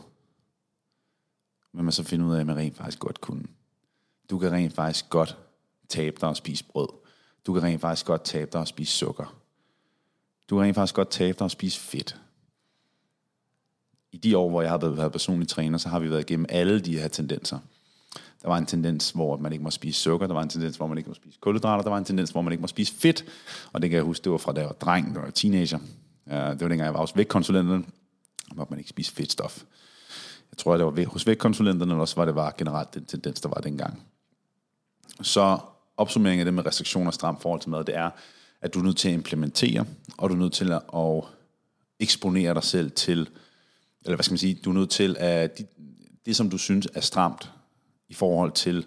men 1.73 1.85
man 1.85 1.91
så 1.91 2.03
finder 2.03 2.27
ud 2.27 2.35
af, 2.35 2.39
at 2.39 2.45
man 2.45 2.57
rent 2.57 2.77
faktisk 2.77 2.99
godt 2.99 3.21
kunne. 3.21 3.43
Du 4.29 4.39
kan 4.39 4.51
rent 4.51 4.73
faktisk 4.73 5.09
godt 5.09 5.37
tabe 5.89 6.17
dig 6.21 6.29
og 6.29 6.37
spise 6.37 6.63
brød. 6.63 6.87
Du 7.45 7.53
kan 7.53 7.63
rent 7.63 7.81
faktisk 7.81 8.05
godt 8.05 8.23
tabe 8.23 8.51
dig 8.51 8.59
og 8.59 8.67
spise 8.67 8.91
sukker. 8.91 9.35
Du 10.49 10.55
kan 10.55 10.63
rent 10.63 10.75
faktisk 10.75 10.95
godt 10.95 11.09
tabe 11.09 11.37
dig 11.39 11.45
og 11.45 11.51
spise 11.51 11.79
fedt. 11.79 12.17
I 14.11 14.17
de 14.17 14.37
år, 14.37 14.49
hvor 14.49 14.61
jeg 14.61 14.71
har 14.71 14.77
været 14.77 15.11
personlig 15.11 15.47
træner, 15.47 15.77
så 15.77 15.89
har 15.89 15.99
vi 15.99 16.09
været 16.09 16.21
igennem 16.21 16.45
alle 16.49 16.79
de 16.79 16.99
her 16.99 17.07
tendenser. 17.07 17.59
Der 18.41 18.47
var 18.47 18.57
en 18.57 18.65
tendens, 18.65 19.11
hvor 19.11 19.37
man 19.37 19.51
ikke 19.51 19.63
må 19.63 19.71
spise 19.71 19.99
sukker. 19.99 20.27
Der 20.27 20.33
var 20.33 20.43
en 20.43 20.49
tendens, 20.49 20.77
hvor 20.77 20.87
man 20.87 20.97
ikke 20.97 21.09
må 21.09 21.13
spise 21.13 21.37
kulhydrater. 21.41 21.83
Der 21.83 21.89
var 21.89 21.97
en 21.97 22.05
tendens, 22.05 22.29
hvor 22.29 22.41
man 22.41 22.53
ikke 22.53 22.61
må 22.61 22.67
spise 22.67 22.93
fedt. 22.93 23.25
Og 23.73 23.81
det 23.81 23.89
kan 23.89 23.97
jeg 23.97 24.03
huske, 24.03 24.23
det 24.23 24.31
var 24.31 24.37
fra 24.37 24.53
da 24.53 24.59
jeg 24.59 24.67
var 24.67 24.73
dreng, 24.73 25.07
da 25.15 25.19
jeg 25.19 25.25
var 25.25 25.31
teenager. 25.31 25.79
Det 26.25 26.37
var 26.37 26.53
dengang, 26.53 26.79
jeg 26.79 26.93
var 26.93 26.99
også 26.99 27.15
vægtkonsulenten. 27.15 27.85
Der 28.49 28.55
måtte 28.55 28.71
man 28.71 28.79
ikke 28.79 28.89
spise 28.89 29.11
fedtstof. 29.11 29.63
Jeg 30.51 30.57
tror, 30.57 30.77
det 30.77 30.85
var 30.85 31.05
hos 31.05 31.27
vægtkonsulenterne, 31.27 31.91
eller 31.91 32.01
også 32.01 32.15
var 32.15 32.25
det 32.25 32.35
var 32.35 32.55
generelt 32.57 32.93
den 32.93 33.05
tendens, 33.05 33.41
der 33.41 33.49
var 33.49 33.61
dengang. 33.61 34.01
Så 35.21 35.59
opsummeringen 35.97 36.39
af 36.39 36.45
det 36.45 36.53
med 36.53 36.65
restriktioner 36.65 37.07
og 37.07 37.13
stramt 37.13 37.41
forhold 37.41 37.61
til 37.61 37.69
mad, 37.69 37.83
det 37.83 37.95
er, 37.95 38.09
at 38.61 38.73
du 38.73 38.79
er 38.79 38.83
nødt 38.83 38.97
til 38.97 39.07
at 39.07 39.13
implementere, 39.13 39.85
og 40.17 40.29
du 40.29 40.35
er 40.35 40.39
nødt 40.39 40.53
til 40.53 40.71
at 40.71 41.23
eksponere 41.99 42.53
dig 42.53 42.63
selv 42.63 42.91
til, 42.91 43.29
eller 44.05 44.15
hvad 44.15 44.23
skal 44.23 44.33
man 44.33 44.37
sige, 44.37 44.59
du 44.65 44.69
er 44.69 44.73
nødt 44.73 44.89
til 44.89 45.15
at, 45.19 45.57
det, 45.57 45.67
det 46.25 46.35
som 46.35 46.49
du 46.49 46.57
synes 46.57 46.87
er 46.93 47.01
stramt 47.01 47.51
i 48.09 48.13
forhold 48.13 48.51
til 48.51 48.85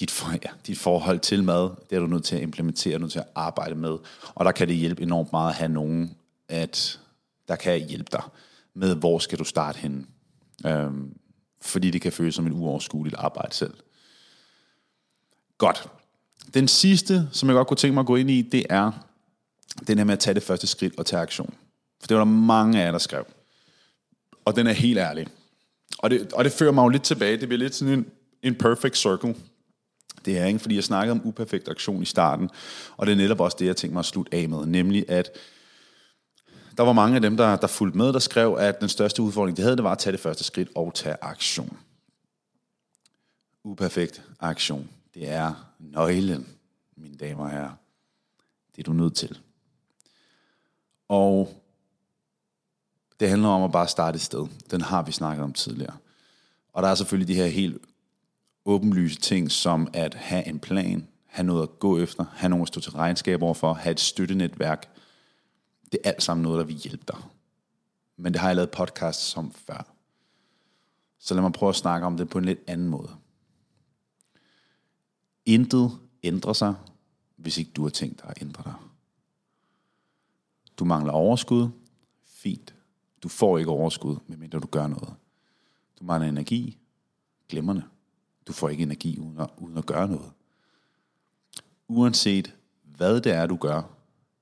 dit, 0.00 0.10
for, 0.10 0.30
ja, 0.30 0.50
dit 0.66 0.78
forhold 0.78 1.20
til 1.20 1.44
mad, 1.44 1.70
det 1.90 1.96
er 1.96 2.00
du 2.00 2.06
nødt 2.06 2.24
til 2.24 2.36
at 2.36 2.42
implementere, 2.42 2.98
nødt 2.98 3.12
til 3.12 3.18
at 3.18 3.28
arbejde 3.34 3.74
med. 3.74 3.98
Og 4.34 4.44
der 4.44 4.52
kan 4.52 4.68
det 4.68 4.76
hjælpe 4.76 5.02
enormt 5.02 5.32
meget 5.32 5.50
at 5.50 5.56
have 5.56 5.68
nogen, 5.68 6.16
at 6.48 7.00
der 7.48 7.56
kan 7.56 7.88
hjælpe 7.88 8.08
dig 8.12 8.22
med, 8.74 8.94
hvor 8.94 9.18
skal 9.18 9.38
du 9.38 9.44
starte 9.44 9.78
henne. 9.78 10.06
Øhm, 10.66 11.18
fordi 11.60 11.90
det 11.90 12.00
kan 12.00 12.12
føles 12.12 12.34
som 12.34 12.46
et 12.46 12.52
uoverskueligt 12.52 13.16
arbejde 13.18 13.54
selv. 13.54 13.74
Godt. 15.58 15.88
Den 16.54 16.68
sidste, 16.68 17.28
som 17.32 17.48
jeg 17.48 17.54
godt 17.54 17.68
kunne 17.68 17.76
tænke 17.76 17.94
mig 17.94 18.00
at 18.00 18.06
gå 18.06 18.16
ind 18.16 18.30
i, 18.30 18.42
det 18.42 18.66
er 18.70 18.92
den 19.86 19.98
her 19.98 20.04
med 20.04 20.12
at 20.12 20.18
tage 20.18 20.34
det 20.34 20.42
første 20.42 20.66
skridt 20.66 20.98
og 20.98 21.06
tage 21.06 21.22
aktion. 21.22 21.54
For 22.00 22.06
det 22.06 22.16
var 22.16 22.24
der 22.24 22.30
mange 22.30 22.80
af 22.80 22.84
jer, 22.84 22.90
der 22.90 22.98
skrev. 22.98 23.26
Og 24.44 24.56
den 24.56 24.66
er 24.66 24.72
helt 24.72 24.98
ærlig. 24.98 25.26
Og 25.98 26.10
det, 26.10 26.32
og 26.32 26.44
det 26.44 26.52
fører 26.52 26.72
mig 26.72 26.82
jo 26.82 26.88
lidt 26.88 27.02
tilbage. 27.02 27.36
Det 27.36 27.48
bliver 27.48 27.58
lidt 27.58 27.74
sådan 27.74 27.94
en, 27.94 28.06
en 28.42 28.54
perfect 28.54 28.96
circle. 28.96 29.34
Det 30.24 30.38
er 30.38 30.46
ikke, 30.46 30.58
fordi 30.58 30.74
jeg 30.74 30.84
snakkede 30.84 31.12
om 31.12 31.26
uperfekt 31.26 31.68
aktion 31.68 32.02
i 32.02 32.04
starten, 32.04 32.50
og 32.96 33.06
det 33.06 33.12
er 33.12 33.16
netop 33.16 33.40
også 33.40 33.56
det, 33.60 33.66
jeg 33.66 33.76
tænkte 33.76 33.92
mig 33.92 34.00
at 34.00 34.06
slutte 34.06 34.34
af 34.34 34.48
med, 34.48 34.66
nemlig 34.66 35.04
at 35.08 35.30
der 36.78 36.84
var 36.84 36.92
mange 36.92 37.14
af 37.14 37.22
dem, 37.22 37.36
der, 37.36 37.56
der 37.56 37.66
fulgte 37.66 37.98
med, 37.98 38.12
der 38.12 38.18
skrev, 38.18 38.56
at 38.58 38.80
den 38.80 38.88
største 38.88 39.22
udfordring, 39.22 39.56
de 39.56 39.62
havde, 39.62 39.76
det 39.76 39.84
var 39.84 39.92
at 39.92 39.98
tage 39.98 40.12
det 40.12 40.20
første 40.20 40.44
skridt 40.44 40.68
og 40.74 40.94
tage 40.94 41.16
aktion. 41.20 41.78
Uperfekt 43.64 44.22
aktion. 44.40 44.88
Det 45.14 45.28
er 45.28 45.72
nøglen, 45.78 46.48
mine 46.96 47.16
damer 47.16 47.44
og 47.44 47.50
herrer. 47.50 47.72
Det 48.76 48.82
er 48.82 48.82
du 48.82 48.92
nødt 48.92 49.16
til. 49.16 49.38
Og 51.08 51.62
det 53.20 53.28
handler 53.28 53.48
om 53.48 53.62
at 53.62 53.72
bare 53.72 53.88
starte 53.88 54.16
et 54.16 54.22
sted. 54.22 54.46
Den 54.70 54.80
har 54.80 55.02
vi 55.02 55.12
snakket 55.12 55.44
om 55.44 55.52
tidligere. 55.52 55.96
Og 56.72 56.82
der 56.82 56.88
er 56.88 56.94
selvfølgelig 56.94 57.28
de 57.36 57.42
her 57.42 57.46
helt 57.46 57.78
åbenlyse 58.64 59.20
ting, 59.20 59.50
som 59.50 59.88
at 59.92 60.14
have 60.14 60.46
en 60.46 60.58
plan, 60.58 61.08
have 61.26 61.46
noget 61.46 61.62
at 61.62 61.78
gå 61.78 61.98
efter, 61.98 62.24
have 62.34 62.48
nogen 62.50 62.62
at 62.62 62.68
stå 62.68 62.80
til 62.80 62.92
regnskab 62.92 63.42
overfor, 63.42 63.74
have 63.74 63.92
et 63.92 64.00
støttenetværk. 64.00 64.97
Det 65.92 66.00
er 66.04 66.08
alt 66.10 66.22
sammen 66.22 66.42
noget, 66.42 66.58
der 66.58 66.64
vil 66.64 66.76
hjælpe 66.76 67.04
dig. 67.08 67.22
Men 68.16 68.32
det 68.32 68.40
har 68.40 68.48
jeg 68.48 68.56
lavet 68.56 68.70
podcast 68.70 69.20
som 69.20 69.52
før. 69.52 69.94
Så 71.18 71.34
lad 71.34 71.42
mig 71.42 71.52
prøve 71.52 71.70
at 71.70 71.76
snakke 71.76 72.06
om 72.06 72.16
det 72.16 72.28
på 72.28 72.38
en 72.38 72.44
lidt 72.44 72.60
anden 72.66 72.88
måde. 72.88 73.10
Intet 75.46 75.98
ændrer 76.22 76.52
sig, 76.52 76.74
hvis 77.36 77.58
ikke 77.58 77.70
du 77.70 77.82
har 77.82 77.90
tænkt 77.90 78.22
dig 78.22 78.30
at 78.30 78.42
ændre 78.42 78.62
dig. 78.64 78.74
Du 80.78 80.84
mangler 80.84 81.12
overskud. 81.12 81.68
Fint. 82.24 82.74
Du 83.22 83.28
får 83.28 83.58
ikke 83.58 83.70
overskud, 83.70 84.16
medmindre 84.26 84.60
du 84.60 84.66
gør 84.66 84.86
noget. 84.86 85.14
Du 86.00 86.04
mangler 86.04 86.28
energi. 86.28 86.78
Glemmerne. 87.48 87.84
Du 88.46 88.52
får 88.52 88.68
ikke 88.68 88.82
energi 88.82 89.18
uden 89.18 89.40
at, 89.40 89.50
uden 89.56 89.78
at 89.78 89.86
gøre 89.86 90.08
noget. 90.08 90.32
Uanset 91.88 92.54
hvad 92.82 93.20
det 93.20 93.32
er, 93.32 93.46
du 93.46 93.56
gør, 93.56 93.82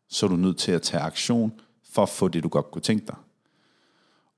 så 0.09 0.27
er 0.27 0.31
du 0.31 0.37
nødt 0.37 0.59
til 0.59 0.73
at 0.73 0.83
tage 0.83 1.03
aktion 1.03 1.53
for 1.93 2.03
at 2.03 2.09
få 2.09 2.29
det, 2.29 2.43
du 2.43 2.49
godt 2.49 2.71
kunne 2.71 2.83
tænke 2.83 3.07
dig. 3.07 3.17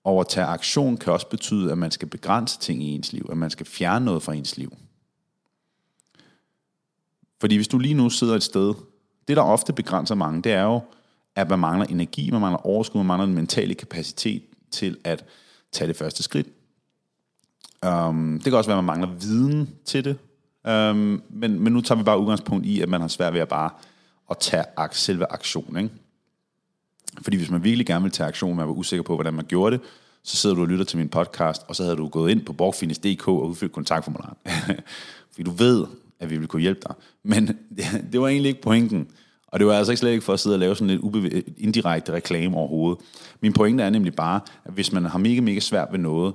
Og 0.04 0.20
at 0.20 0.28
tage 0.28 0.46
aktion 0.46 0.96
kan 0.96 1.12
også 1.12 1.28
betyde, 1.28 1.72
at 1.72 1.78
man 1.78 1.90
skal 1.90 2.08
begrænse 2.08 2.58
ting 2.58 2.82
i 2.82 2.86
ens 2.86 3.12
liv, 3.12 3.26
at 3.30 3.36
man 3.36 3.50
skal 3.50 3.66
fjerne 3.66 4.04
noget 4.04 4.22
fra 4.22 4.34
ens 4.34 4.56
liv. 4.56 4.76
Fordi 7.40 7.56
hvis 7.56 7.68
du 7.68 7.78
lige 7.78 7.94
nu 7.94 8.10
sidder 8.10 8.36
et 8.36 8.42
sted, 8.42 8.74
det 9.28 9.36
der 9.36 9.42
ofte 9.42 9.72
begrænser 9.72 10.14
mange, 10.14 10.42
det 10.42 10.52
er 10.52 10.62
jo, 10.62 10.80
at 11.36 11.50
man 11.50 11.58
mangler 11.58 11.86
energi, 11.86 12.30
man 12.30 12.40
mangler 12.40 12.66
overskud, 12.66 12.98
man 12.98 13.06
mangler 13.06 13.26
den 13.26 13.34
mentale 13.34 13.74
kapacitet 13.74 14.42
til 14.70 14.96
at 15.04 15.24
tage 15.72 15.88
det 15.88 15.96
første 15.96 16.22
skridt. 16.22 16.46
Um, 17.86 18.32
det 18.34 18.44
kan 18.44 18.54
også 18.54 18.70
være, 18.70 18.78
at 18.78 18.84
man 18.84 18.98
mangler 18.98 19.18
viden 19.18 19.74
til 19.84 20.04
det. 20.04 20.18
Um, 20.68 21.22
men, 21.30 21.60
men 21.60 21.72
nu 21.72 21.80
tager 21.80 21.98
vi 21.98 22.04
bare 22.04 22.18
udgangspunkt 22.18 22.66
i, 22.66 22.80
at 22.80 22.88
man 22.88 23.00
har 23.00 23.08
svært 23.08 23.32
ved 23.32 23.40
at 23.40 23.48
bare 23.48 23.70
at 24.30 24.38
tage 24.38 24.64
selve 24.92 25.32
aktion. 25.32 25.76
Ikke? 25.76 25.90
Fordi 27.22 27.36
hvis 27.36 27.50
man 27.50 27.64
virkelig 27.64 27.86
gerne 27.86 28.02
vil 28.02 28.12
tage 28.12 28.28
aktion, 28.28 28.56
man 28.56 28.66
var 28.66 28.72
usikker 28.72 29.02
på, 29.02 29.14
hvordan 29.14 29.34
man 29.34 29.44
gjorde 29.44 29.76
det, 29.76 29.84
så 30.22 30.36
sidder 30.36 30.56
du 30.56 30.62
og 30.62 30.68
lytter 30.68 30.84
til 30.84 30.98
min 30.98 31.08
podcast, 31.08 31.62
og 31.68 31.76
så 31.76 31.82
havde 31.82 31.96
du 31.96 32.08
gået 32.08 32.30
ind 32.30 32.44
på 32.44 32.52
borgfinis.dk 32.52 33.28
og 33.28 33.48
udfyldt 33.48 33.72
kontaktformularen. 33.72 34.36
Fordi 35.32 35.42
du 35.42 35.50
ved, 35.50 35.86
at 36.20 36.30
vi 36.30 36.36
vil 36.36 36.48
kunne 36.48 36.62
hjælpe 36.62 36.80
dig. 36.88 36.94
Men 37.22 37.46
det, 37.46 37.84
det 38.12 38.20
var 38.20 38.28
egentlig 38.28 38.48
ikke 38.48 38.62
pointen. 38.62 39.08
Og 39.46 39.58
det 39.58 39.66
var 39.66 39.74
altså 39.74 39.92
ikke 39.92 40.00
slet 40.00 40.10
ikke 40.10 40.24
for 40.24 40.32
at 40.32 40.40
sidde 40.40 40.54
og 40.54 40.60
lave 40.60 40.76
sådan 40.76 40.86
lidt 40.86 41.00
ubev- 41.00 41.52
indirekte 41.56 42.12
reklame 42.12 42.56
overhovedet. 42.56 43.04
Min 43.40 43.52
pointe 43.52 43.84
er 43.84 43.90
nemlig 43.90 44.14
bare, 44.14 44.40
at 44.64 44.72
hvis 44.72 44.92
man 44.92 45.04
har 45.04 45.18
mega, 45.18 45.40
mega 45.40 45.60
svært 45.60 45.88
ved 45.92 45.98
noget, 45.98 46.34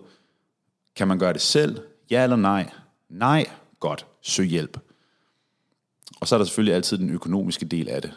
kan 0.96 1.08
man 1.08 1.20
gøre 1.20 1.34
det 1.34 1.42
selv? 1.42 1.80
Ja 2.12 2.24
eller 2.24 2.36
nej? 2.36 2.70
Nej, 3.10 3.46
godt, 3.80 4.06
søg 4.22 4.46
hjælp. 4.46 4.78
Og 6.24 6.28
så 6.28 6.36
er 6.36 6.38
der 6.38 6.46
selvfølgelig 6.46 6.76
altid 6.76 6.98
den 6.98 7.10
økonomiske 7.10 7.66
del 7.66 7.90
af 7.90 8.02
det. 8.02 8.14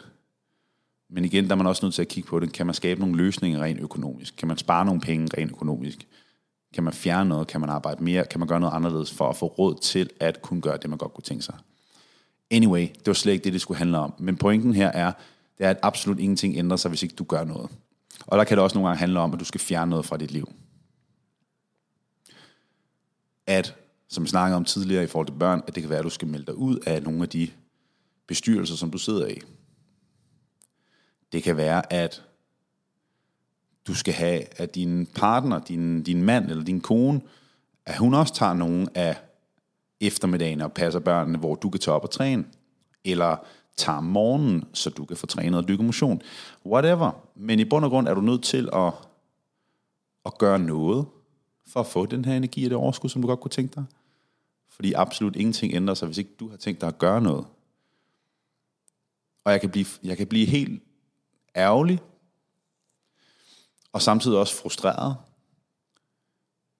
Men 1.09 1.25
igen, 1.25 1.45
der 1.45 1.51
er 1.51 1.55
man 1.55 1.67
også 1.67 1.85
nødt 1.85 1.95
til 1.95 2.01
at 2.01 2.07
kigge 2.07 2.29
på 2.29 2.39
det. 2.39 2.53
Kan 2.53 2.65
man 2.65 2.75
skabe 2.75 2.99
nogle 2.99 3.15
løsninger 3.15 3.61
rent 3.61 3.79
økonomisk? 3.79 4.35
Kan 4.37 4.47
man 4.47 4.57
spare 4.57 4.85
nogle 4.85 5.01
penge 5.01 5.29
rent 5.37 5.51
økonomisk? 5.51 6.07
Kan 6.73 6.83
man 6.83 6.93
fjerne 6.93 7.29
noget? 7.29 7.47
Kan 7.47 7.61
man 7.61 7.69
arbejde 7.69 8.03
mere? 8.03 8.25
Kan 8.25 8.39
man 8.39 8.47
gøre 8.47 8.59
noget 8.59 8.73
anderledes 8.73 9.13
for 9.13 9.29
at 9.29 9.35
få 9.35 9.45
råd 9.45 9.75
til 9.75 10.09
at 10.19 10.41
kunne 10.41 10.61
gøre 10.61 10.77
det, 10.77 10.89
man 10.89 10.97
godt 10.97 11.13
kunne 11.13 11.23
tænke 11.23 11.43
sig? 11.43 11.55
Anyway, 12.51 12.81
det 12.81 13.07
var 13.07 13.13
slet 13.13 13.33
ikke 13.33 13.43
det, 13.43 13.53
det 13.53 13.61
skulle 13.61 13.77
handle 13.77 13.97
om. 13.97 14.13
Men 14.19 14.37
pointen 14.37 14.73
her 14.73 14.87
er, 14.87 15.11
det 15.57 15.65
er, 15.65 15.69
at 15.69 15.79
absolut 15.81 16.19
ingenting 16.19 16.57
ændrer 16.57 16.77
sig, 16.77 16.89
hvis 16.89 17.03
ikke 17.03 17.15
du 17.15 17.23
gør 17.23 17.43
noget. 17.43 17.69
Og 18.27 18.37
der 18.37 18.43
kan 18.43 18.57
det 18.57 18.63
også 18.63 18.75
nogle 18.75 18.87
gange 18.87 18.99
handle 18.99 19.19
om, 19.19 19.33
at 19.33 19.39
du 19.39 19.45
skal 19.45 19.61
fjerne 19.61 19.89
noget 19.89 20.05
fra 20.05 20.17
dit 20.17 20.31
liv. 20.31 20.51
At, 23.47 23.75
som 24.07 24.23
vi 24.23 24.29
snakkede 24.29 24.55
om 24.55 24.65
tidligere 24.65 25.03
i 25.03 25.07
forhold 25.07 25.27
til 25.27 25.39
børn, 25.39 25.63
at 25.67 25.75
det 25.75 25.83
kan 25.83 25.89
være, 25.89 25.99
at 25.99 26.05
du 26.05 26.09
skal 26.09 26.27
melde 26.27 26.45
dig 26.45 26.55
ud 26.55 26.77
af 26.85 27.03
nogle 27.03 27.23
af 27.23 27.29
de 27.29 27.49
bestyrelser, 28.27 28.75
som 28.75 28.91
du 28.91 28.97
sidder 28.97 29.27
i. 29.27 29.39
Det 31.31 31.43
kan 31.43 31.57
være, 31.57 31.93
at 31.93 32.23
du 33.87 33.95
skal 33.95 34.13
have, 34.13 34.43
at 34.61 34.75
din 34.75 35.05
partner, 35.15 35.59
din, 35.59 36.03
din 36.03 36.23
mand 36.23 36.49
eller 36.49 36.63
din 36.63 36.81
kone, 36.81 37.21
at 37.85 37.97
hun 37.97 38.13
også 38.13 38.33
tager 38.33 38.53
nogle 38.53 38.87
af 38.95 39.17
eftermiddagen 40.01 40.61
og 40.61 40.73
passer 40.73 40.99
børnene, 40.99 41.37
hvor 41.37 41.55
du 41.55 41.69
kan 41.69 41.79
tage 41.79 41.95
op 41.95 42.03
og 42.03 42.11
træne. 42.11 42.45
Eller 43.05 43.37
tager 43.77 44.01
morgenen, 44.01 44.63
så 44.73 44.89
du 44.89 45.05
kan 45.05 45.17
få 45.17 45.25
trænet 45.25 45.59
og 45.59 45.67
dyrke 45.67 45.83
motion. 45.83 46.21
Whatever. 46.65 47.11
Men 47.35 47.59
i 47.59 47.65
bund 47.65 47.85
og 47.85 47.91
grund 47.91 48.07
er 48.07 48.13
du 48.13 48.21
nødt 48.21 48.43
til 48.43 48.69
at, 48.73 48.93
at 50.25 50.37
gøre 50.37 50.59
noget 50.59 51.05
for 51.67 51.79
at 51.79 51.87
få 51.87 52.05
den 52.05 52.25
her 52.25 52.37
energi 52.37 52.63
og 52.63 52.69
det 52.69 52.77
overskud, 52.77 53.09
som 53.09 53.21
du 53.21 53.27
godt 53.27 53.39
kunne 53.39 53.51
tænke 53.51 53.75
dig. 53.75 53.85
Fordi 54.69 54.93
absolut 54.93 55.35
ingenting 55.35 55.73
ændrer 55.73 55.93
sig, 55.93 56.05
hvis 56.05 56.17
ikke 56.17 56.31
du 56.39 56.49
har 56.49 56.57
tænkt 56.57 56.81
dig 56.81 56.87
at 56.87 56.97
gøre 56.97 57.21
noget. 57.21 57.45
Og 59.47 59.53
jeg 59.53 59.61
kan 59.61 59.69
blive, 59.69 59.85
jeg 60.03 60.17
kan 60.17 60.27
blive 60.27 60.45
helt 60.45 60.83
ærgerlig, 61.55 61.99
og 63.91 64.01
samtidig 64.01 64.37
også 64.37 64.55
frustreret, 64.55 65.17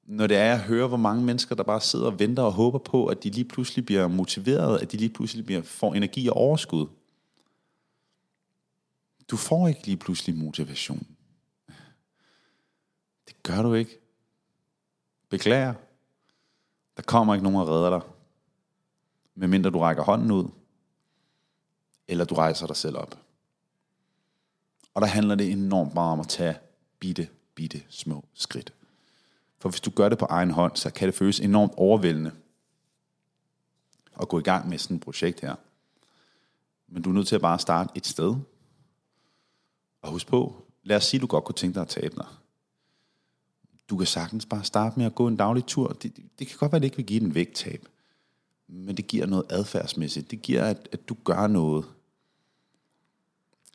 når 0.03 0.27
det 0.27 0.37
er, 0.37 0.53
at 0.53 0.59
høre, 0.59 0.87
hvor 0.87 0.97
mange 0.97 1.23
mennesker, 1.23 1.55
der 1.55 1.63
bare 1.63 1.81
sidder 1.81 2.05
og 2.05 2.19
venter 2.19 2.43
og 2.43 2.53
håber 2.53 2.79
på, 2.79 3.07
at 3.07 3.23
de 3.23 3.29
lige 3.29 3.45
pludselig 3.45 3.85
bliver 3.85 4.07
motiveret, 4.07 4.79
at 4.81 4.91
de 4.91 4.97
lige 4.97 5.13
pludselig 5.13 5.45
bliver, 5.45 5.61
får 5.61 5.93
energi 5.93 6.27
og 6.27 6.35
overskud. 6.35 6.87
Du 9.31 9.37
får 9.37 9.67
ikke 9.67 9.85
lige 9.85 9.97
pludselig 9.97 10.37
motivation. 10.37 11.07
Det 13.27 13.43
gør 13.43 13.61
du 13.61 13.73
ikke. 13.73 13.99
Beklager. 15.29 15.73
Der 16.97 17.03
kommer 17.03 17.33
ikke 17.33 17.43
nogen 17.43 17.59
og 17.59 17.67
redder 17.67 17.89
dig. 17.89 18.01
Medmindre 19.35 19.69
du 19.69 19.79
rækker 19.79 20.03
hånden 20.03 20.31
ud, 20.31 20.49
eller 22.07 22.25
du 22.25 22.35
rejser 22.35 22.67
dig 22.67 22.75
selv 22.75 22.97
op. 22.97 23.19
Og 24.93 25.01
der 25.01 25.07
handler 25.07 25.35
det 25.35 25.51
enormt 25.51 25.93
meget 25.93 26.11
om 26.11 26.19
at 26.19 26.27
tage 26.27 26.57
bitte, 26.99 27.29
bitte 27.55 27.83
små 27.89 28.25
skridt. 28.33 28.73
For 29.59 29.69
hvis 29.69 29.81
du 29.81 29.89
gør 29.89 30.09
det 30.09 30.17
på 30.17 30.25
egen 30.25 30.51
hånd, 30.51 30.75
så 30.75 30.89
kan 30.89 31.07
det 31.07 31.15
føles 31.15 31.39
enormt 31.39 31.73
overvældende 31.77 32.31
at 34.21 34.27
gå 34.27 34.39
i 34.39 34.43
gang 34.43 34.69
med 34.69 34.77
sådan 34.77 34.97
et 34.97 35.03
projekt 35.03 35.41
her. 35.41 35.55
Men 36.87 37.03
du 37.03 37.09
er 37.09 37.13
nødt 37.13 37.27
til 37.27 37.35
at 37.35 37.41
bare 37.41 37.59
starte 37.59 37.89
et 37.95 38.07
sted. 38.07 38.35
Og 40.01 40.11
husk 40.11 40.27
på, 40.27 40.65
lad 40.83 40.97
os 40.97 41.03
sige, 41.05 41.17
at 41.17 41.21
du 41.21 41.27
godt 41.27 41.43
kunne 41.43 41.55
tænke 41.55 41.75
dig 41.75 41.81
at 41.81 41.87
tabe 41.87 42.15
dig. 42.15 42.25
Du 43.89 43.97
kan 43.97 44.07
sagtens 44.07 44.45
bare 44.45 44.63
starte 44.63 44.99
med 44.99 45.05
at 45.05 45.15
gå 45.15 45.27
en 45.27 45.37
daglig 45.37 45.65
tur. 45.65 45.87
Det, 45.87 46.15
det, 46.39 46.47
kan 46.47 46.57
godt 46.57 46.71
være, 46.71 46.77
at 46.77 46.81
det 46.81 46.85
ikke 46.87 46.97
vil 46.97 47.05
give 47.05 47.21
en 47.21 47.35
vægttab. 47.35 47.85
Men 48.67 48.97
det 48.97 49.07
giver 49.07 49.25
noget 49.25 49.45
adfærdsmæssigt. 49.49 50.31
Det 50.31 50.41
giver, 50.41 50.63
at, 50.63 50.89
at 50.91 51.09
du 51.09 51.15
gør 51.23 51.47
noget. 51.47 51.85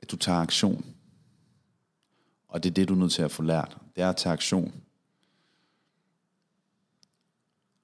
At 0.02 0.10
du 0.10 0.16
tager 0.16 0.38
aktion. 0.38 0.86
Og 2.48 2.62
det 2.62 2.70
er 2.70 2.74
det, 2.74 2.88
du 2.88 2.94
er 2.94 2.98
nødt 2.98 3.12
til 3.12 3.22
at 3.22 3.30
få 3.30 3.42
lært. 3.42 3.76
Det 3.96 4.02
er 4.02 4.08
at 4.08 4.16
tage 4.16 4.32
aktion. 4.32 4.82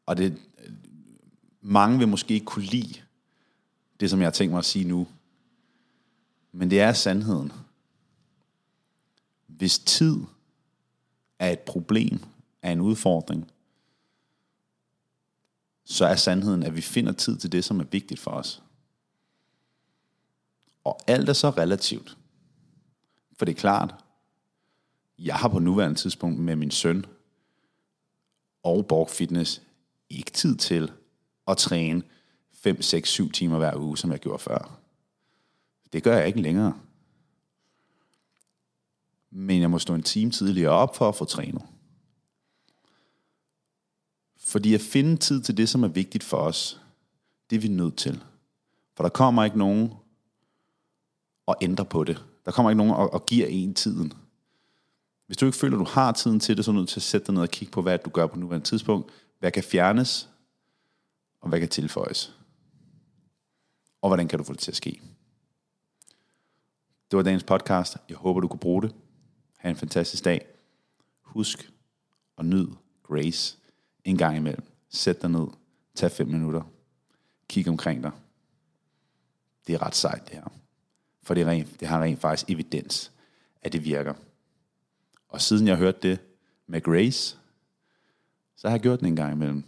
og 0.09 0.17
det, 0.17 0.39
mange 1.61 1.99
vil 1.99 2.09
måske 2.09 2.35
ikke 2.35 2.47
kunne 2.47 2.65
lide 2.65 2.95
det, 4.01 4.11
som 4.11 4.21
jeg 4.21 4.27
har 4.27 4.33
tænkt 4.33 4.51
mig 4.51 4.59
at 4.59 4.65
sige 4.65 4.85
nu. 4.85 5.07
Men 6.53 6.71
det 6.71 6.81
er 6.81 6.93
sandheden. 6.93 7.53
Hvis 9.47 9.79
tid 9.79 10.17
er 11.39 11.51
et 11.51 11.61
problem, 11.61 12.21
er 12.63 12.73
en 12.73 12.81
udfordring, 12.81 13.51
så 15.85 16.05
er 16.07 16.17
sandheden, 16.17 16.63
at 16.63 16.77
vi 16.77 16.81
finder 16.81 17.13
tid 17.13 17.37
til 17.37 17.53
det, 17.53 17.65
som 17.65 17.81
er 17.81 17.85
vigtigt 17.85 18.21
for 18.21 18.31
os. 18.31 18.63
Og 20.85 20.99
alt 21.07 21.29
er 21.29 21.33
så 21.33 21.51
relativt. 21.51 22.17
For 23.39 23.45
det 23.45 23.53
er 23.53 23.61
klart, 23.61 23.95
jeg 25.19 25.35
har 25.35 25.49
på 25.49 25.59
nuværende 25.59 25.99
tidspunkt 25.99 26.39
med 26.39 26.57
min 26.57 26.71
søn 26.71 27.07
og 28.63 28.87
Borg 28.87 29.11
Fitness 29.11 29.63
ikke 30.11 30.31
tid 30.31 30.57
til 30.57 30.93
at 31.49 31.57
træne 31.57 32.03
5, 32.53 32.83
6, 32.83 33.09
7 33.09 33.33
timer 33.33 33.59
hver 33.59 33.77
uge, 33.77 33.99
som 33.99 34.13
jeg 34.13 34.19
gjorde 34.19 34.39
før. 34.39 34.79
Det 35.93 36.03
gør 36.03 36.17
jeg 36.17 36.27
ikke 36.27 36.43
længere. 36.43 36.81
Men 39.31 39.61
jeg 39.61 39.71
må 39.71 39.79
stå 39.79 39.95
en 39.95 40.03
time 40.03 40.31
tidligere 40.31 40.71
op 40.71 40.97
for 40.97 41.09
at 41.09 41.17
få 41.17 41.25
trænet. 41.25 41.63
Fordi 44.37 44.75
at 44.75 44.81
finde 44.81 45.17
tid 45.17 45.43
til 45.43 45.57
det, 45.57 45.69
som 45.69 45.85
er 45.85 45.89
vigtigt 45.89 46.25
for 46.25 46.37
os, 46.37 46.81
det 47.51 47.57
er 47.57 47.61
vi 47.61 47.69
nødt 47.69 47.97
til. 47.97 48.25
For 48.95 49.05
der 49.05 49.11
kommer 49.11 49.45
ikke 49.45 49.59
nogen 49.59 49.93
og 51.49 51.57
ændre 51.61 51.85
på 51.85 52.05
det. 52.05 52.25
Der 52.45 52.51
kommer 52.51 52.71
ikke 52.71 52.77
nogen 52.77 52.93
og, 52.93 53.13
og 53.13 53.27
giver 53.27 53.47
en 53.47 53.75
tiden. 53.75 54.13
Hvis 55.27 55.37
du 55.37 55.47
ikke 55.47 55.59
føler, 55.59 55.77
at 55.77 55.87
du 55.87 55.91
har 55.91 56.13
tiden 56.13 56.41
til 56.41 56.57
det, 56.57 56.65
så 56.65 56.71
er 56.71 56.73
du 56.73 56.79
nødt 56.79 56.89
til 56.89 56.99
at 56.99 57.03
sætte 57.03 57.27
dig 57.27 57.35
ned 57.35 57.43
og 57.43 57.49
kigge 57.49 57.73
på, 57.73 57.83
hvad 57.83 57.99
du 57.99 58.11
gør 58.11 58.27
på 58.27 58.39
nuværende 58.39 58.67
tidspunkt. 58.67 59.13
Hvad 59.39 59.51
kan 59.51 59.63
fjernes, 59.63 60.29
og 61.41 61.49
hvad 61.49 61.61
kan 61.61 61.69
tilføjes. 61.69 62.37
Og 64.03 64.09
hvordan 64.09 64.29
kan 64.29 64.39
du 64.39 64.45
få 64.45 64.53
det 64.53 64.61
til 64.61 64.71
at 64.71 64.77
ske. 64.77 65.01
Det 67.11 67.17
var 67.17 67.23
dagens 67.23 67.45
podcast. 67.45 67.97
Jeg 68.09 68.17
håber, 68.17 68.41
du 68.41 68.49
kunne 68.49 68.61
bruge 68.61 68.83
det. 68.83 68.95
Ha' 69.57 69.71
en 69.71 69.77
fantastisk 69.77 70.25
dag. 70.25 70.47
Husk 71.23 71.73
at 72.39 72.45
nyd 72.45 72.69
Grace 73.03 73.59
en 74.05 74.17
gang 74.19 74.37
imellem. 74.37 74.63
Sæt 74.89 75.23
dig 75.23 75.31
ned. 75.31 75.47
Tag 75.95 76.11
fem 76.11 76.29
minutter. 76.29 76.63
Kig 77.49 77.69
omkring 77.69 78.03
dig. 78.03 78.11
Det 79.67 79.75
er 79.75 79.83
ret 79.83 79.97
sejt, 79.97 80.29
det 80.29 80.35
her. 80.35 80.58
For 81.29 81.35
det, 81.35 81.47
rent, 81.47 81.81
det 81.81 81.89
har 81.89 82.03
rent 82.03 82.21
faktisk 82.21 82.51
evidens, 82.51 83.13
at 83.63 83.73
det 83.73 83.85
virker. 83.85 84.15
Og 85.29 85.41
siden 85.41 85.67
jeg 85.69 85.77
hørte 85.77 85.99
det 86.09 86.19
med 86.67 86.81
Grace, 86.81 87.37
så 88.57 88.69
har 88.69 88.75
jeg 88.77 88.81
gjort 88.81 89.01
det 89.01 89.07
en 89.07 89.17
gang 89.17 89.33
imellem. 89.33 89.65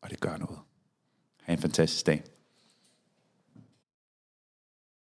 Og 0.00 0.10
det 0.10 0.20
gør 0.20 0.36
noget. 0.36 0.58
Ha' 1.42 1.52
en 1.52 1.58
fantastisk 1.58 2.06
dag. 2.06 2.24